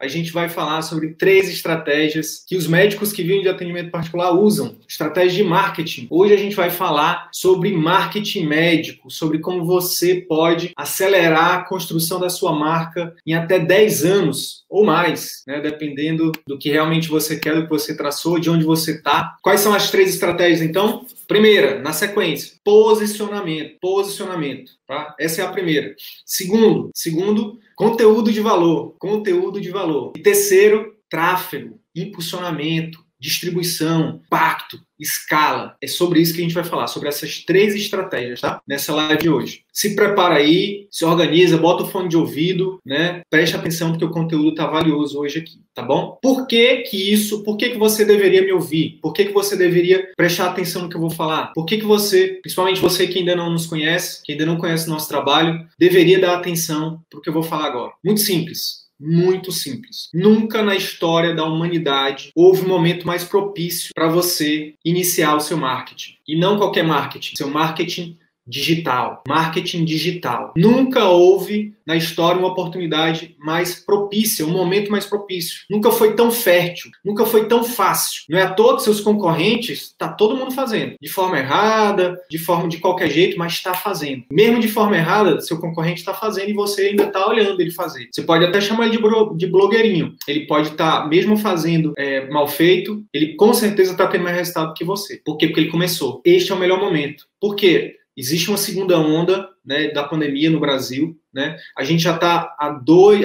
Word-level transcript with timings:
a 0.00 0.06
gente 0.06 0.32
vai 0.32 0.48
falar 0.48 0.82
sobre 0.82 1.14
três 1.14 1.48
estratégias 1.48 2.44
que 2.46 2.56
os 2.56 2.66
médicos 2.66 3.12
que 3.12 3.22
vivem 3.22 3.42
de 3.42 3.48
atendimento 3.48 3.90
particular 3.90 4.32
usam, 4.32 4.76
estratégias 4.88 5.34
de 5.34 5.44
marketing. 5.44 6.06
Hoje 6.08 6.34
a 6.34 6.36
gente 6.36 6.54
vai 6.54 6.70
falar 6.70 7.28
sobre 7.32 7.72
marketing 7.72 8.46
médico, 8.46 9.10
sobre 9.10 9.40
como 9.40 9.64
você 9.64 10.16
pode 10.16 10.72
acelerar 10.76 11.54
a 11.54 11.64
construção 11.64 12.20
da 12.20 12.30
sua 12.30 12.52
marca 12.52 13.14
em 13.26 13.34
até 13.34 13.58
10 13.58 14.04
anos 14.04 14.64
ou 14.68 14.84
mais, 14.84 15.42
né, 15.46 15.60
dependendo 15.60 16.30
do 16.46 16.58
que 16.58 16.70
realmente 16.70 17.08
você 17.08 17.36
quer, 17.36 17.54
do 17.54 17.64
que 17.64 17.70
você 17.70 17.96
traçou, 17.96 18.38
de 18.38 18.50
onde 18.50 18.64
você 18.64 18.92
está. 18.92 19.36
Quais 19.42 19.60
são 19.60 19.74
as 19.74 19.90
três 19.90 20.10
estratégias, 20.10 20.60
então? 20.60 21.06
Primeira, 21.26 21.78
na 21.80 21.92
sequência, 21.92 22.54
posicionamento, 22.64 23.78
posicionamento, 23.80 24.72
tá? 24.86 25.14
Essa 25.18 25.42
é 25.42 25.44
a 25.44 25.50
primeira. 25.50 25.94
Segundo, 26.24 26.90
segundo, 26.94 27.58
conteúdo 27.76 28.32
de 28.32 28.40
valor, 28.40 28.94
conteúdo 28.98 29.60
de 29.60 29.70
valor. 29.70 29.87
E 30.16 30.20
terceiro, 30.20 30.94
tráfego, 31.08 31.80
impulsionamento, 31.94 33.04
distribuição, 33.20 34.20
pacto, 34.30 34.78
escala. 34.98 35.76
É 35.82 35.86
sobre 35.86 36.20
isso 36.20 36.32
que 36.32 36.40
a 36.40 36.42
gente 36.42 36.54
vai 36.54 36.64
falar, 36.64 36.86
sobre 36.86 37.08
essas 37.08 37.44
três 37.44 37.74
estratégias, 37.74 38.40
tá? 38.40 38.60
Nessa 38.66 38.94
live 38.94 39.22
de 39.22 39.28
hoje. 39.28 39.62
Se 39.72 39.94
prepara 39.94 40.36
aí, 40.36 40.86
se 40.90 41.04
organiza, 41.04 41.56
bota 41.56 41.84
o 41.84 41.86
fone 41.86 42.08
de 42.08 42.16
ouvido, 42.16 42.78
né? 42.84 43.22
Preste 43.30 43.56
atenção 43.56 43.90
porque 43.90 44.04
o 44.04 44.10
conteúdo 44.10 44.54
tá 44.54 44.66
valioso 44.66 45.18
hoje 45.18 45.40
aqui, 45.40 45.60
tá 45.74 45.82
bom? 45.82 46.18
Por 46.22 46.46
que 46.46 46.78
que 46.78 47.12
isso, 47.12 47.42
por 47.42 47.56
que 47.56 47.70
que 47.70 47.78
você 47.78 48.04
deveria 48.04 48.42
me 48.42 48.52
ouvir? 48.52 48.98
Por 49.02 49.12
que 49.12 49.26
que 49.26 49.32
você 49.32 49.56
deveria 49.56 50.10
prestar 50.16 50.48
atenção 50.48 50.82
no 50.82 50.88
que 50.88 50.96
eu 50.96 51.00
vou 51.00 51.10
falar? 51.10 51.52
Por 51.54 51.64
que 51.64 51.78
que 51.78 51.84
você, 51.84 52.38
principalmente 52.40 52.80
você 52.80 53.06
que 53.06 53.18
ainda 53.18 53.36
não 53.36 53.50
nos 53.50 53.66
conhece, 53.66 54.22
que 54.24 54.32
ainda 54.32 54.46
não 54.46 54.56
conhece 54.56 54.86
o 54.86 54.90
nosso 54.90 55.08
trabalho, 55.08 55.66
deveria 55.78 56.20
dar 56.20 56.36
atenção 56.36 57.00
pro 57.10 57.20
que 57.20 57.28
eu 57.28 57.34
vou 57.34 57.42
falar 57.42 57.66
agora? 57.66 57.92
Muito 58.04 58.20
simples 58.20 58.87
muito 58.98 59.52
simples. 59.52 60.08
Nunca 60.12 60.62
na 60.62 60.74
história 60.74 61.34
da 61.34 61.44
humanidade 61.44 62.32
houve 62.34 62.62
um 62.64 62.68
momento 62.68 63.06
mais 63.06 63.24
propício 63.24 63.90
para 63.94 64.08
você 64.08 64.74
iniciar 64.84 65.36
o 65.36 65.40
seu 65.40 65.56
marketing. 65.56 66.16
E 66.26 66.36
não 66.36 66.58
qualquer 66.58 66.84
marketing, 66.84 67.34
seu 67.36 67.48
marketing 67.48 68.18
digital, 68.48 69.22
marketing 69.28 69.84
digital. 69.84 70.52
Nunca 70.56 71.04
houve 71.04 71.74
na 71.86 71.96
história 71.96 72.38
uma 72.38 72.48
oportunidade 72.48 73.34
mais 73.38 73.74
propícia, 73.74 74.44
um 74.44 74.50
momento 74.50 74.90
mais 74.90 75.06
propício. 75.06 75.62
Nunca 75.70 75.90
foi 75.90 76.14
tão 76.14 76.30
fértil, 76.30 76.90
nunca 77.02 77.24
foi 77.24 77.46
tão 77.46 77.64
fácil. 77.64 78.24
Não 78.28 78.38
é 78.38 78.42
a 78.42 78.52
todos 78.52 78.84
seus 78.84 79.00
concorrentes, 79.00 79.84
está 79.84 80.08
todo 80.08 80.36
mundo 80.36 80.50
fazendo, 80.50 80.96
de 81.00 81.08
forma 81.08 81.38
errada, 81.38 82.20
de 82.30 82.38
forma 82.38 82.68
de 82.68 82.76
qualquer 82.76 83.10
jeito, 83.10 83.38
mas 83.38 83.54
está 83.54 83.72
fazendo. 83.72 84.24
Mesmo 84.30 84.60
de 84.60 84.68
forma 84.68 84.96
errada, 84.96 85.40
seu 85.40 85.58
concorrente 85.58 86.00
está 86.00 86.12
fazendo 86.12 86.50
e 86.50 86.54
você 86.54 86.88
ainda 86.88 87.04
está 87.04 87.26
olhando 87.26 87.60
ele 87.60 87.70
fazer. 87.70 88.08
Você 88.12 88.22
pode 88.22 88.44
até 88.44 88.60
chamar 88.60 88.86
ele 88.86 88.98
de, 89.36 89.46
blogueirinho. 89.46 90.14
Ele 90.26 90.46
pode 90.46 90.68
estar, 90.68 91.02
tá, 91.02 91.08
mesmo 91.08 91.36
fazendo 91.38 91.92
é, 91.96 92.28
mal 92.28 92.46
feito, 92.46 93.02
ele 93.14 93.34
com 93.34 93.54
certeza 93.54 93.92
está 93.92 94.06
tendo 94.06 94.24
mais 94.24 94.36
resultado 94.36 94.74
que 94.74 94.84
você. 94.84 95.20
Por 95.24 95.36
quê? 95.36 95.46
Porque 95.46 95.60
ele 95.60 95.70
começou. 95.70 96.20
Este 96.24 96.52
é 96.52 96.54
o 96.54 96.58
melhor 96.58 96.80
momento. 96.80 97.24
Por 97.40 97.54
quê? 97.54 97.94
Existe 98.18 98.48
uma 98.48 98.58
segunda 98.58 98.98
onda 98.98 99.48
né, 99.64 99.92
da 99.92 100.02
pandemia 100.02 100.50
no 100.50 100.58
Brasil. 100.58 101.16
Né? 101.32 101.56
A 101.76 101.84
gente 101.84 102.02
já 102.02 102.16
está 102.16 102.56
há 102.58 102.70
dois, 102.70 103.20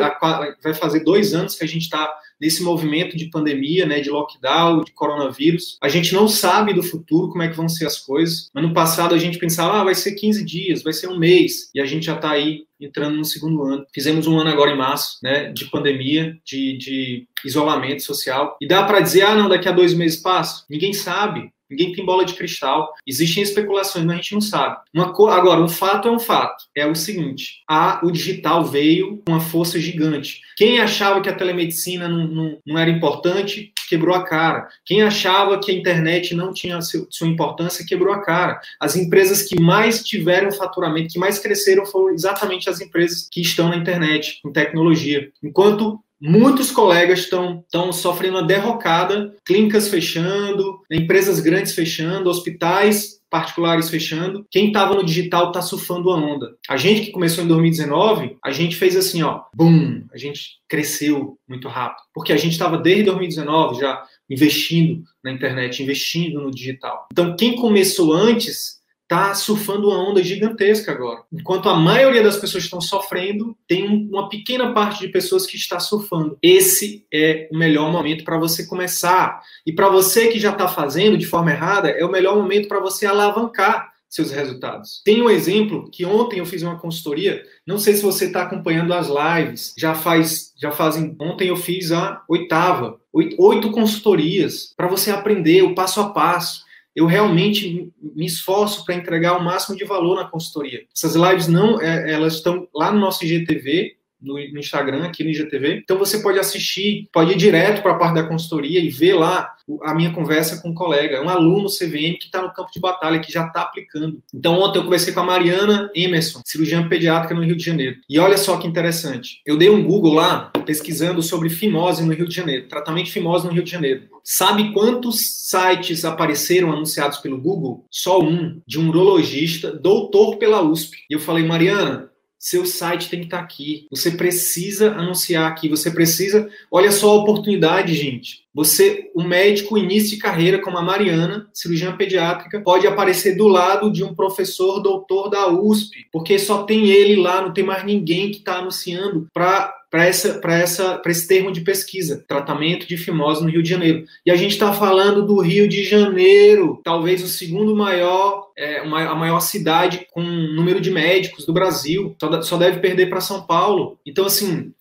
vai 0.61 0.73
fazer 0.75 1.03
dois 1.03 1.33
anos 1.33 1.55
que 1.55 1.63
a 1.63 1.67
gente 1.67 1.83
está 1.83 2.13
nesse 2.39 2.61
movimento 2.61 3.15
de 3.15 3.29
pandemia, 3.29 3.85
né, 3.85 4.01
de 4.01 4.09
lockdown, 4.09 4.83
de 4.83 4.91
coronavírus. 4.91 5.77
A 5.81 5.87
gente 5.87 6.13
não 6.13 6.27
sabe 6.27 6.73
do 6.73 6.83
futuro 6.83 7.29
como 7.29 7.41
é 7.41 7.47
que 7.47 7.55
vão 7.55 7.69
ser 7.69 7.85
as 7.85 7.97
coisas. 7.97 8.49
Ano 8.53 8.73
passado 8.73 9.15
a 9.15 9.17
gente 9.17 9.39
pensava, 9.39 9.79
ah, 9.79 9.83
vai 9.85 9.95
ser 9.95 10.11
15 10.11 10.43
dias, 10.43 10.83
vai 10.83 10.91
ser 10.91 11.07
um 11.07 11.17
mês, 11.17 11.71
e 11.73 11.79
a 11.79 11.85
gente 11.85 12.05
já 12.05 12.15
está 12.15 12.31
aí 12.31 12.65
entrando 12.81 13.15
no 13.15 13.23
segundo 13.23 13.63
ano. 13.63 13.85
Fizemos 13.93 14.27
um 14.27 14.37
ano 14.37 14.49
agora 14.49 14.71
em 14.71 14.77
março, 14.77 15.19
né, 15.23 15.53
de 15.53 15.65
pandemia, 15.71 16.37
de, 16.45 16.77
de 16.77 17.27
isolamento 17.45 18.03
social. 18.03 18.57
E 18.61 18.67
dá 18.67 18.83
para 18.83 18.99
dizer, 18.99 19.21
ah, 19.21 19.35
não, 19.35 19.47
daqui 19.47 19.69
a 19.69 19.71
dois 19.71 19.93
meses 19.93 20.21
passa? 20.21 20.65
Ninguém 20.69 20.91
sabe. 20.91 21.52
Ninguém 21.73 21.93
tem 21.93 22.05
bola 22.05 22.23
de 22.23 22.35
cristal. 22.35 22.93
Existem 23.05 23.41
especulações, 23.41 24.05
mas 24.05 24.13
a 24.13 24.17
gente 24.17 24.33
não 24.33 24.41
sabe. 24.41 24.77
Co... 25.13 25.27
Agora, 25.27 25.61
um 25.61 25.67
fato 25.67 26.07
é 26.07 26.11
um 26.11 26.19
fato. 26.19 26.65
É 26.75 26.85
o 26.85 26.95
seguinte: 26.95 27.63
a, 27.67 27.99
o 28.03 28.11
digital 28.11 28.63
veio 28.63 29.17
com 29.25 29.33
uma 29.33 29.41
força 29.41 29.79
gigante. 29.79 30.41
Quem 30.55 30.79
achava 30.79 31.21
que 31.21 31.29
a 31.29 31.35
telemedicina 31.35 32.07
não, 32.07 32.27
não, 32.27 32.57
não 32.65 32.77
era 32.77 32.89
importante, 32.89 33.73
quebrou 33.89 34.15
a 34.15 34.23
cara. 34.23 34.67
Quem 34.85 35.01
achava 35.01 35.59
que 35.59 35.71
a 35.71 35.75
internet 35.75 36.33
não 36.35 36.53
tinha 36.53 36.81
seu, 36.81 37.07
sua 37.09 37.27
importância, 37.27 37.85
quebrou 37.85 38.13
a 38.13 38.21
cara. 38.21 38.59
As 38.79 38.95
empresas 38.95 39.43
que 39.43 39.59
mais 39.59 40.03
tiveram 40.03 40.51
faturamento, 40.51 41.13
que 41.13 41.19
mais 41.19 41.39
cresceram, 41.39 41.85
foram 41.85 42.13
exatamente 42.13 42.69
as 42.69 42.81
empresas 42.81 43.27
que 43.31 43.41
estão 43.41 43.69
na 43.69 43.77
internet, 43.77 44.39
com 44.41 44.51
tecnologia. 44.51 45.31
Enquanto 45.43 45.99
Muitos 46.21 46.71
colegas 46.71 47.19
estão 47.19 47.91
sofrendo 47.91 48.37
uma 48.37 48.47
derrocada, 48.47 49.35
clínicas 49.45 49.89
fechando, 49.89 50.79
empresas 50.89 51.39
grandes 51.39 51.73
fechando, 51.73 52.29
hospitais 52.29 53.21
particulares 53.29 53.89
fechando. 53.89 54.45
Quem 54.51 54.67
estava 54.67 54.93
no 54.93 55.03
digital 55.03 55.47
está 55.47 55.59
surfando 55.59 56.11
a 56.11 56.15
onda. 56.15 56.55
A 56.69 56.77
gente 56.77 57.07
que 57.07 57.11
começou 57.11 57.43
em 57.43 57.47
2019, 57.47 58.37
a 58.43 58.51
gente 58.51 58.75
fez 58.75 58.95
assim, 58.95 59.23
ó, 59.23 59.41
boom, 59.55 60.03
a 60.13 60.17
gente 60.19 60.59
cresceu 60.69 61.35
muito 61.49 61.67
rápido, 61.67 62.03
porque 62.13 62.31
a 62.31 62.37
gente 62.37 62.51
estava 62.51 62.77
desde 62.77 63.05
2019 63.05 63.81
já 63.81 64.03
investindo 64.29 65.03
na 65.23 65.31
internet, 65.31 65.81
investindo 65.81 66.41
no 66.41 66.51
digital. 66.51 67.07
Então, 67.11 67.35
quem 67.35 67.55
começou 67.55 68.13
antes 68.13 68.82
está 69.13 69.35
surfando 69.35 69.89
uma 69.89 70.09
onda 70.09 70.23
gigantesca 70.23 70.91
agora. 70.91 71.21
Enquanto 71.31 71.69
a 71.69 71.75
maioria 71.75 72.23
das 72.23 72.37
pessoas 72.37 72.63
estão 72.63 72.81
sofrendo, 72.81 73.55
tem 73.67 73.87
uma 73.87 74.27
pequena 74.27 74.73
parte 74.73 75.01
de 75.01 75.11
pessoas 75.11 75.45
que 75.45 75.55
está 75.55 75.79
surfando. 75.79 76.37
Esse 76.41 77.05
é 77.13 77.47
o 77.51 77.57
melhor 77.57 77.91
momento 77.91 78.23
para 78.23 78.39
você 78.39 78.65
começar. 78.65 79.41
E 79.65 79.71
para 79.71 79.87
você 79.87 80.27
que 80.29 80.39
já 80.39 80.51
está 80.51 80.67
fazendo 80.67 81.17
de 81.17 81.27
forma 81.27 81.51
errada, 81.51 81.89
é 81.89 82.03
o 82.03 82.11
melhor 82.11 82.35
momento 82.35 82.67
para 82.67 82.79
você 82.79 83.05
alavancar 83.05 83.93
seus 84.09 84.31
resultados. 84.31 85.01
Tem 85.03 85.21
um 85.21 85.29
exemplo 85.29 85.89
que 85.89 86.05
ontem 86.05 86.37
eu 86.37 86.45
fiz 86.45 86.61
uma 86.61 86.77
consultoria, 86.77 87.43
não 87.65 87.79
sei 87.79 87.95
se 87.95 88.03
você 88.03 88.25
está 88.25 88.43
acompanhando 88.43 88.93
as 88.93 89.07
lives, 89.07 89.73
já 89.75 89.95
faz, 89.95 90.53
já 90.55 90.69
fazem, 90.69 91.15
ontem 91.19 91.47
eu 91.47 91.55
fiz 91.55 91.91
a 91.91 92.21
oitava, 92.29 92.99
oito, 93.11 93.35
oito 93.41 93.71
consultorias 93.71 94.71
para 94.77 94.87
você 94.87 95.09
aprender 95.09 95.63
o 95.63 95.73
passo 95.73 95.99
a 95.99 96.09
passo 96.09 96.62
eu 96.95 97.05
realmente 97.05 97.91
me 98.01 98.25
esforço 98.25 98.85
para 98.85 98.95
entregar 98.95 99.37
o 99.37 99.43
máximo 99.43 99.75
de 99.75 99.83
valor 99.83 100.15
na 100.15 100.25
consultoria. 100.25 100.85
Essas 100.95 101.15
lives 101.15 101.47
não, 101.47 101.81
é, 101.81 102.11
elas 102.11 102.35
estão 102.35 102.67
lá 102.73 102.91
no 102.91 102.99
nosso 102.99 103.25
IGTV, 103.25 103.95
no, 104.23 104.39
Instagram, 104.39 105.03
aqui 105.03 105.23
no 105.23 105.29
IGTV. 105.29 105.81
Então 105.83 105.97
você 105.97 106.19
pode 106.19 106.39
assistir, 106.39 107.07
pode 107.11 107.33
ir 107.33 107.37
direto 107.37 107.81
para 107.81 107.91
a 107.91 107.97
parte 107.97 108.15
da 108.15 108.23
consultoria 108.23 108.79
e 108.79 108.89
ver 108.89 109.13
lá 109.13 109.53
a 109.83 109.93
minha 109.93 110.11
conversa 110.11 110.61
com 110.61 110.69
um 110.69 110.73
colega, 110.73 111.23
um 111.23 111.29
aluno 111.29 111.69
CVM 111.69 112.17
que 112.19 112.25
está 112.25 112.41
no 112.41 112.53
campo 112.53 112.69
de 112.71 112.79
batalha, 112.79 113.19
que 113.19 113.31
já 113.31 113.45
está 113.47 113.61
aplicando. 113.61 114.21
Então 114.33 114.59
ontem 114.59 114.79
eu 114.79 114.83
conversei 114.83 115.13
com 115.13 115.21
a 115.21 115.25
Mariana 115.25 115.89
Emerson, 115.95 116.41
cirurgiã 116.45 116.87
pediátrica 116.87 117.33
no 117.33 117.43
Rio 117.43 117.55
de 117.55 117.63
Janeiro. 117.63 117.97
E 118.09 118.19
olha 118.19 118.37
só 118.37 118.57
que 118.57 118.67
interessante. 118.67 119.41
Eu 119.45 119.57
dei 119.57 119.69
um 119.69 119.83
Google 119.83 120.13
lá, 120.13 120.51
pesquisando 120.65 121.21
sobre 121.21 121.49
fimose 121.49 122.03
no 122.03 122.13
Rio 122.13 122.27
de 122.27 122.35
Janeiro, 122.35 122.67
tratamento 122.67 123.05
de 123.05 123.11
fimose 123.11 123.45
no 123.45 123.53
Rio 123.53 123.63
de 123.63 123.71
Janeiro. 123.71 124.13
Sabe 124.23 124.71
quantos 124.71 125.49
sites 125.49 126.05
apareceram 126.05 126.71
anunciados 126.71 127.17
pelo 127.17 127.39
Google? 127.39 127.85
Só 127.91 128.21
um, 128.21 128.61
de 128.65 128.79
um 128.79 128.89
urologista, 128.89 129.71
doutor 129.71 130.37
pela 130.37 130.61
USP. 130.61 130.97
E 131.09 131.13
eu 131.13 131.19
falei, 131.19 131.45
Mariana, 131.45 132.09
seu 132.43 132.65
site 132.65 133.09
tem 133.09 133.21
que 133.21 133.27
estar 133.27 133.39
aqui. 133.39 133.87
Você 133.89 134.11
precisa 134.11 134.91
anunciar 134.91 135.49
aqui. 135.49 135.69
Você 135.69 135.89
precisa. 135.89 136.49
Olha 136.69 136.91
só 136.91 137.11
a 137.11 137.21
oportunidade, 137.21 137.95
gente. 137.95 138.43
Você, 138.53 139.09
o 139.15 139.23
médico 139.23 139.77
início 139.77 140.09
de 140.09 140.17
carreira, 140.17 140.61
como 140.61 140.77
a 140.77 140.81
Mariana, 140.81 141.47
cirurgiã 141.53 141.95
pediátrica, 141.95 142.59
pode 142.59 142.85
aparecer 142.85 143.37
do 143.37 143.47
lado 143.47 143.89
de 143.89 144.03
um 144.03 144.13
professor 144.13 144.81
doutor 144.81 145.29
da 145.29 145.47
USP, 145.47 146.05
porque 146.11 146.37
só 146.37 146.63
tem 146.63 146.89
ele 146.89 147.15
lá, 147.15 147.41
não 147.41 147.53
tem 147.53 147.63
mais 147.63 147.85
ninguém 147.85 148.29
que 148.29 148.39
está 148.39 148.57
anunciando 148.57 149.25
para 149.33 149.73
para 149.93 150.07
essa, 150.07 150.41
essa, 150.43 150.99
esse 151.05 151.27
termo 151.27 151.51
de 151.51 151.61
pesquisa, 151.61 152.25
tratamento 152.27 152.87
de 152.87 152.97
fimose 152.97 153.43
no 153.43 153.51
Rio 153.51 153.61
de 153.61 153.69
Janeiro. 153.69 154.03
E 154.25 154.31
a 154.31 154.35
gente 154.35 154.53
está 154.53 154.73
falando 154.73 155.23
do 155.23 155.39
Rio 155.39 155.67
de 155.67 155.83
Janeiro, 155.83 156.81
talvez 156.83 157.23
o 157.23 157.27
segundo 157.27 157.75
maior, 157.75 158.47
é, 158.57 158.81
uma, 158.81 159.03
a 159.03 159.13
maior 159.13 159.39
cidade 159.39 160.07
com 160.11 160.23
número 160.23 160.81
de 160.81 160.89
médicos 160.89 161.45
do 161.45 161.53
Brasil. 161.53 162.15
Só, 162.19 162.41
só 162.41 162.57
deve 162.57 162.79
perder 162.79 163.07
para 163.07 163.21
São 163.21 163.43
Paulo. 163.43 163.99
Então, 164.03 164.25
assim, 164.25 164.71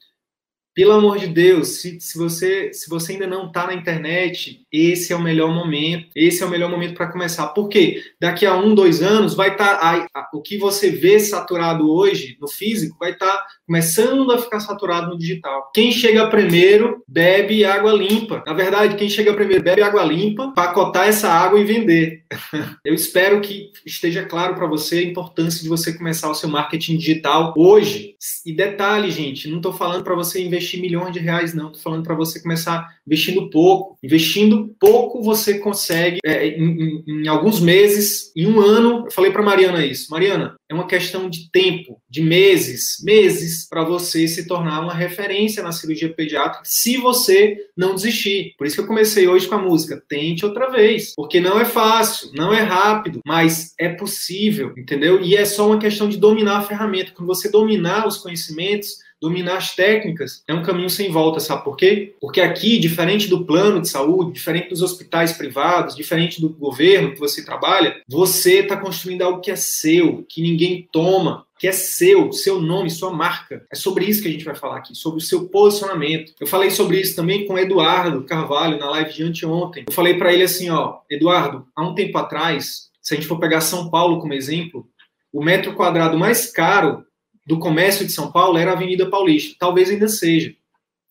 pelo 0.74 0.92
amor 0.92 1.18
de 1.18 1.26
Deus, 1.26 1.80
se, 1.80 2.00
se, 2.00 2.16
você, 2.16 2.72
se 2.72 2.88
você 2.88 3.12
ainda 3.12 3.26
não 3.26 3.46
está 3.46 3.66
na 3.66 3.74
internet, 3.74 4.62
esse 4.72 5.12
é 5.12 5.16
o 5.16 5.22
melhor 5.22 5.52
momento. 5.52 6.08
Esse 6.16 6.42
é 6.42 6.46
o 6.46 6.50
melhor 6.50 6.70
momento 6.70 6.94
para 6.94 7.12
começar. 7.12 7.48
Por 7.48 7.68
quê? 7.68 8.02
Daqui 8.18 8.46
a 8.46 8.56
um, 8.56 8.74
dois 8.74 9.02
anos, 9.02 9.34
vai 9.34 9.50
estar. 9.50 9.78
Tá, 10.12 10.30
o 10.32 10.40
que 10.40 10.56
você 10.56 10.90
vê 10.90 11.20
saturado 11.20 11.90
hoje 11.90 12.36
no 12.40 12.48
físico 12.48 12.96
vai 12.98 13.12
estar 13.12 13.26
tá 13.26 13.46
começando 13.66 14.30
a 14.32 14.38
ficar 14.38 14.60
saturado 14.60 15.10
no 15.10 15.18
digital. 15.18 15.70
Quem 15.74 15.92
chega 15.92 16.26
primeiro 16.28 17.02
bebe 17.06 17.64
água 17.64 17.92
limpa. 17.92 18.42
Na 18.46 18.54
verdade, 18.54 18.96
quem 18.96 19.10
chega 19.10 19.34
primeiro 19.34 19.62
bebe 19.62 19.82
água 19.82 20.02
limpa, 20.04 20.52
pacotar 20.52 21.06
essa 21.06 21.28
água 21.28 21.60
e 21.60 21.64
vender. 21.64 22.24
Eu 22.84 22.94
espero 22.94 23.40
que 23.40 23.70
esteja 23.84 24.24
claro 24.24 24.54
para 24.54 24.66
você 24.66 24.98
a 24.98 25.02
importância 25.02 25.62
de 25.62 25.68
você 25.68 25.92
começar 25.92 26.30
o 26.30 26.34
seu 26.34 26.48
marketing 26.48 26.96
digital 26.96 27.52
hoje. 27.56 28.16
E 28.46 28.52
detalhe, 28.52 29.10
gente, 29.10 29.48
não 29.48 29.58
estou 29.58 29.72
falando 29.72 30.04
para 30.04 30.14
você 30.14 30.42
investir 30.42 30.61
milhões 30.80 31.12
de 31.12 31.18
reais, 31.18 31.54
não. 31.54 31.66
Estou 31.66 31.82
falando 31.82 32.04
para 32.04 32.14
você 32.14 32.40
começar 32.40 32.88
investindo 33.06 33.50
pouco. 33.50 33.96
Investindo 34.02 34.74
pouco, 34.78 35.22
você 35.22 35.58
consegue, 35.58 36.18
é, 36.24 36.48
em, 36.48 37.02
em, 37.06 37.22
em 37.22 37.28
alguns 37.28 37.60
meses, 37.60 38.32
em 38.36 38.46
um 38.46 38.60
ano. 38.60 39.04
Eu 39.06 39.10
falei 39.10 39.30
para 39.30 39.42
Mariana 39.42 39.84
isso. 39.84 40.10
Mariana, 40.10 40.56
é 40.72 40.74
uma 40.74 40.86
questão 40.86 41.28
de 41.28 41.50
tempo, 41.50 42.00
de 42.08 42.22
meses, 42.22 42.96
meses, 43.04 43.68
para 43.68 43.84
você 43.84 44.26
se 44.26 44.46
tornar 44.46 44.80
uma 44.80 44.94
referência 44.94 45.62
na 45.62 45.70
cirurgia 45.70 46.12
pediátrica, 46.12 46.62
se 46.64 46.96
você 46.96 47.56
não 47.76 47.94
desistir. 47.94 48.54
Por 48.56 48.66
isso 48.66 48.76
que 48.76 48.82
eu 48.82 48.86
comecei 48.86 49.28
hoje 49.28 49.46
com 49.46 49.54
a 49.54 49.62
música. 49.62 50.02
Tente 50.08 50.44
outra 50.44 50.70
vez. 50.70 51.12
Porque 51.14 51.40
não 51.40 51.60
é 51.60 51.64
fácil, 51.64 52.30
não 52.34 52.52
é 52.52 52.62
rápido, 52.62 53.20
mas 53.26 53.74
é 53.78 53.88
possível, 53.90 54.72
entendeu? 54.76 55.20
E 55.20 55.36
é 55.36 55.44
só 55.44 55.66
uma 55.66 55.78
questão 55.78 56.08
de 56.08 56.16
dominar 56.16 56.58
a 56.58 56.62
ferramenta. 56.62 57.12
Quando 57.12 57.28
você 57.28 57.50
dominar 57.50 58.06
os 58.06 58.18
conhecimentos, 58.18 58.96
dominar 59.22 59.58
as 59.58 59.74
técnicas 59.74 60.42
é 60.48 60.52
um 60.52 60.64
caminho 60.64 60.90
sem 60.90 61.08
volta, 61.08 61.38
sabe 61.38 61.62
por 61.62 61.76
quê? 61.76 62.16
Porque 62.20 62.40
aqui, 62.40 62.76
diferente 62.78 63.28
do 63.28 63.46
plano 63.46 63.80
de 63.80 63.88
saúde, 63.88 64.32
diferente 64.32 64.68
dos 64.68 64.82
hospitais 64.82 65.32
privados, 65.32 65.94
diferente 65.94 66.40
do 66.40 66.48
governo 66.48 67.12
que 67.12 67.20
você 67.20 67.44
trabalha, 67.44 68.02
você 68.08 68.58
está 68.58 68.76
construindo 68.76 69.22
algo 69.22 69.40
que 69.40 69.52
é 69.52 69.56
seu, 69.56 70.26
que 70.28 70.42
ninguém 70.42 70.88
toma, 70.90 71.46
que 71.56 71.68
é 71.68 71.72
seu, 71.72 72.32
seu 72.32 72.60
nome, 72.60 72.90
sua 72.90 73.12
marca. 73.12 73.64
É 73.72 73.76
sobre 73.76 74.04
isso 74.06 74.20
que 74.20 74.28
a 74.28 74.32
gente 74.32 74.44
vai 74.44 74.56
falar 74.56 74.78
aqui, 74.78 74.96
sobre 74.96 75.18
o 75.18 75.24
seu 75.24 75.48
posicionamento. 75.48 76.34
Eu 76.40 76.46
falei 76.48 76.72
sobre 76.72 77.00
isso 77.00 77.14
também 77.14 77.46
com 77.46 77.54
o 77.54 77.58
Eduardo 77.58 78.24
Carvalho 78.24 78.76
na 78.76 78.90
live 78.90 79.12
de 79.12 79.22
anteontem. 79.22 79.84
Eu 79.86 79.92
falei 79.92 80.14
para 80.14 80.32
ele 80.32 80.42
assim, 80.42 80.68
ó, 80.68 80.98
Eduardo, 81.08 81.64
há 81.76 81.82
um 81.86 81.94
tempo 81.94 82.18
atrás, 82.18 82.90
se 83.00 83.14
a 83.14 83.16
gente 83.16 83.28
for 83.28 83.38
pegar 83.38 83.60
São 83.60 83.88
Paulo 83.88 84.18
como 84.18 84.34
exemplo, 84.34 84.84
o 85.32 85.44
metro 85.44 85.74
quadrado 85.74 86.18
mais 86.18 86.50
caro 86.50 87.06
do 87.46 87.58
comércio 87.58 88.06
de 88.06 88.12
São 88.12 88.30
Paulo 88.30 88.58
era 88.58 88.70
a 88.70 88.74
Avenida 88.74 89.08
Paulista. 89.08 89.56
Talvez 89.58 89.90
ainda 89.90 90.08
seja. 90.08 90.54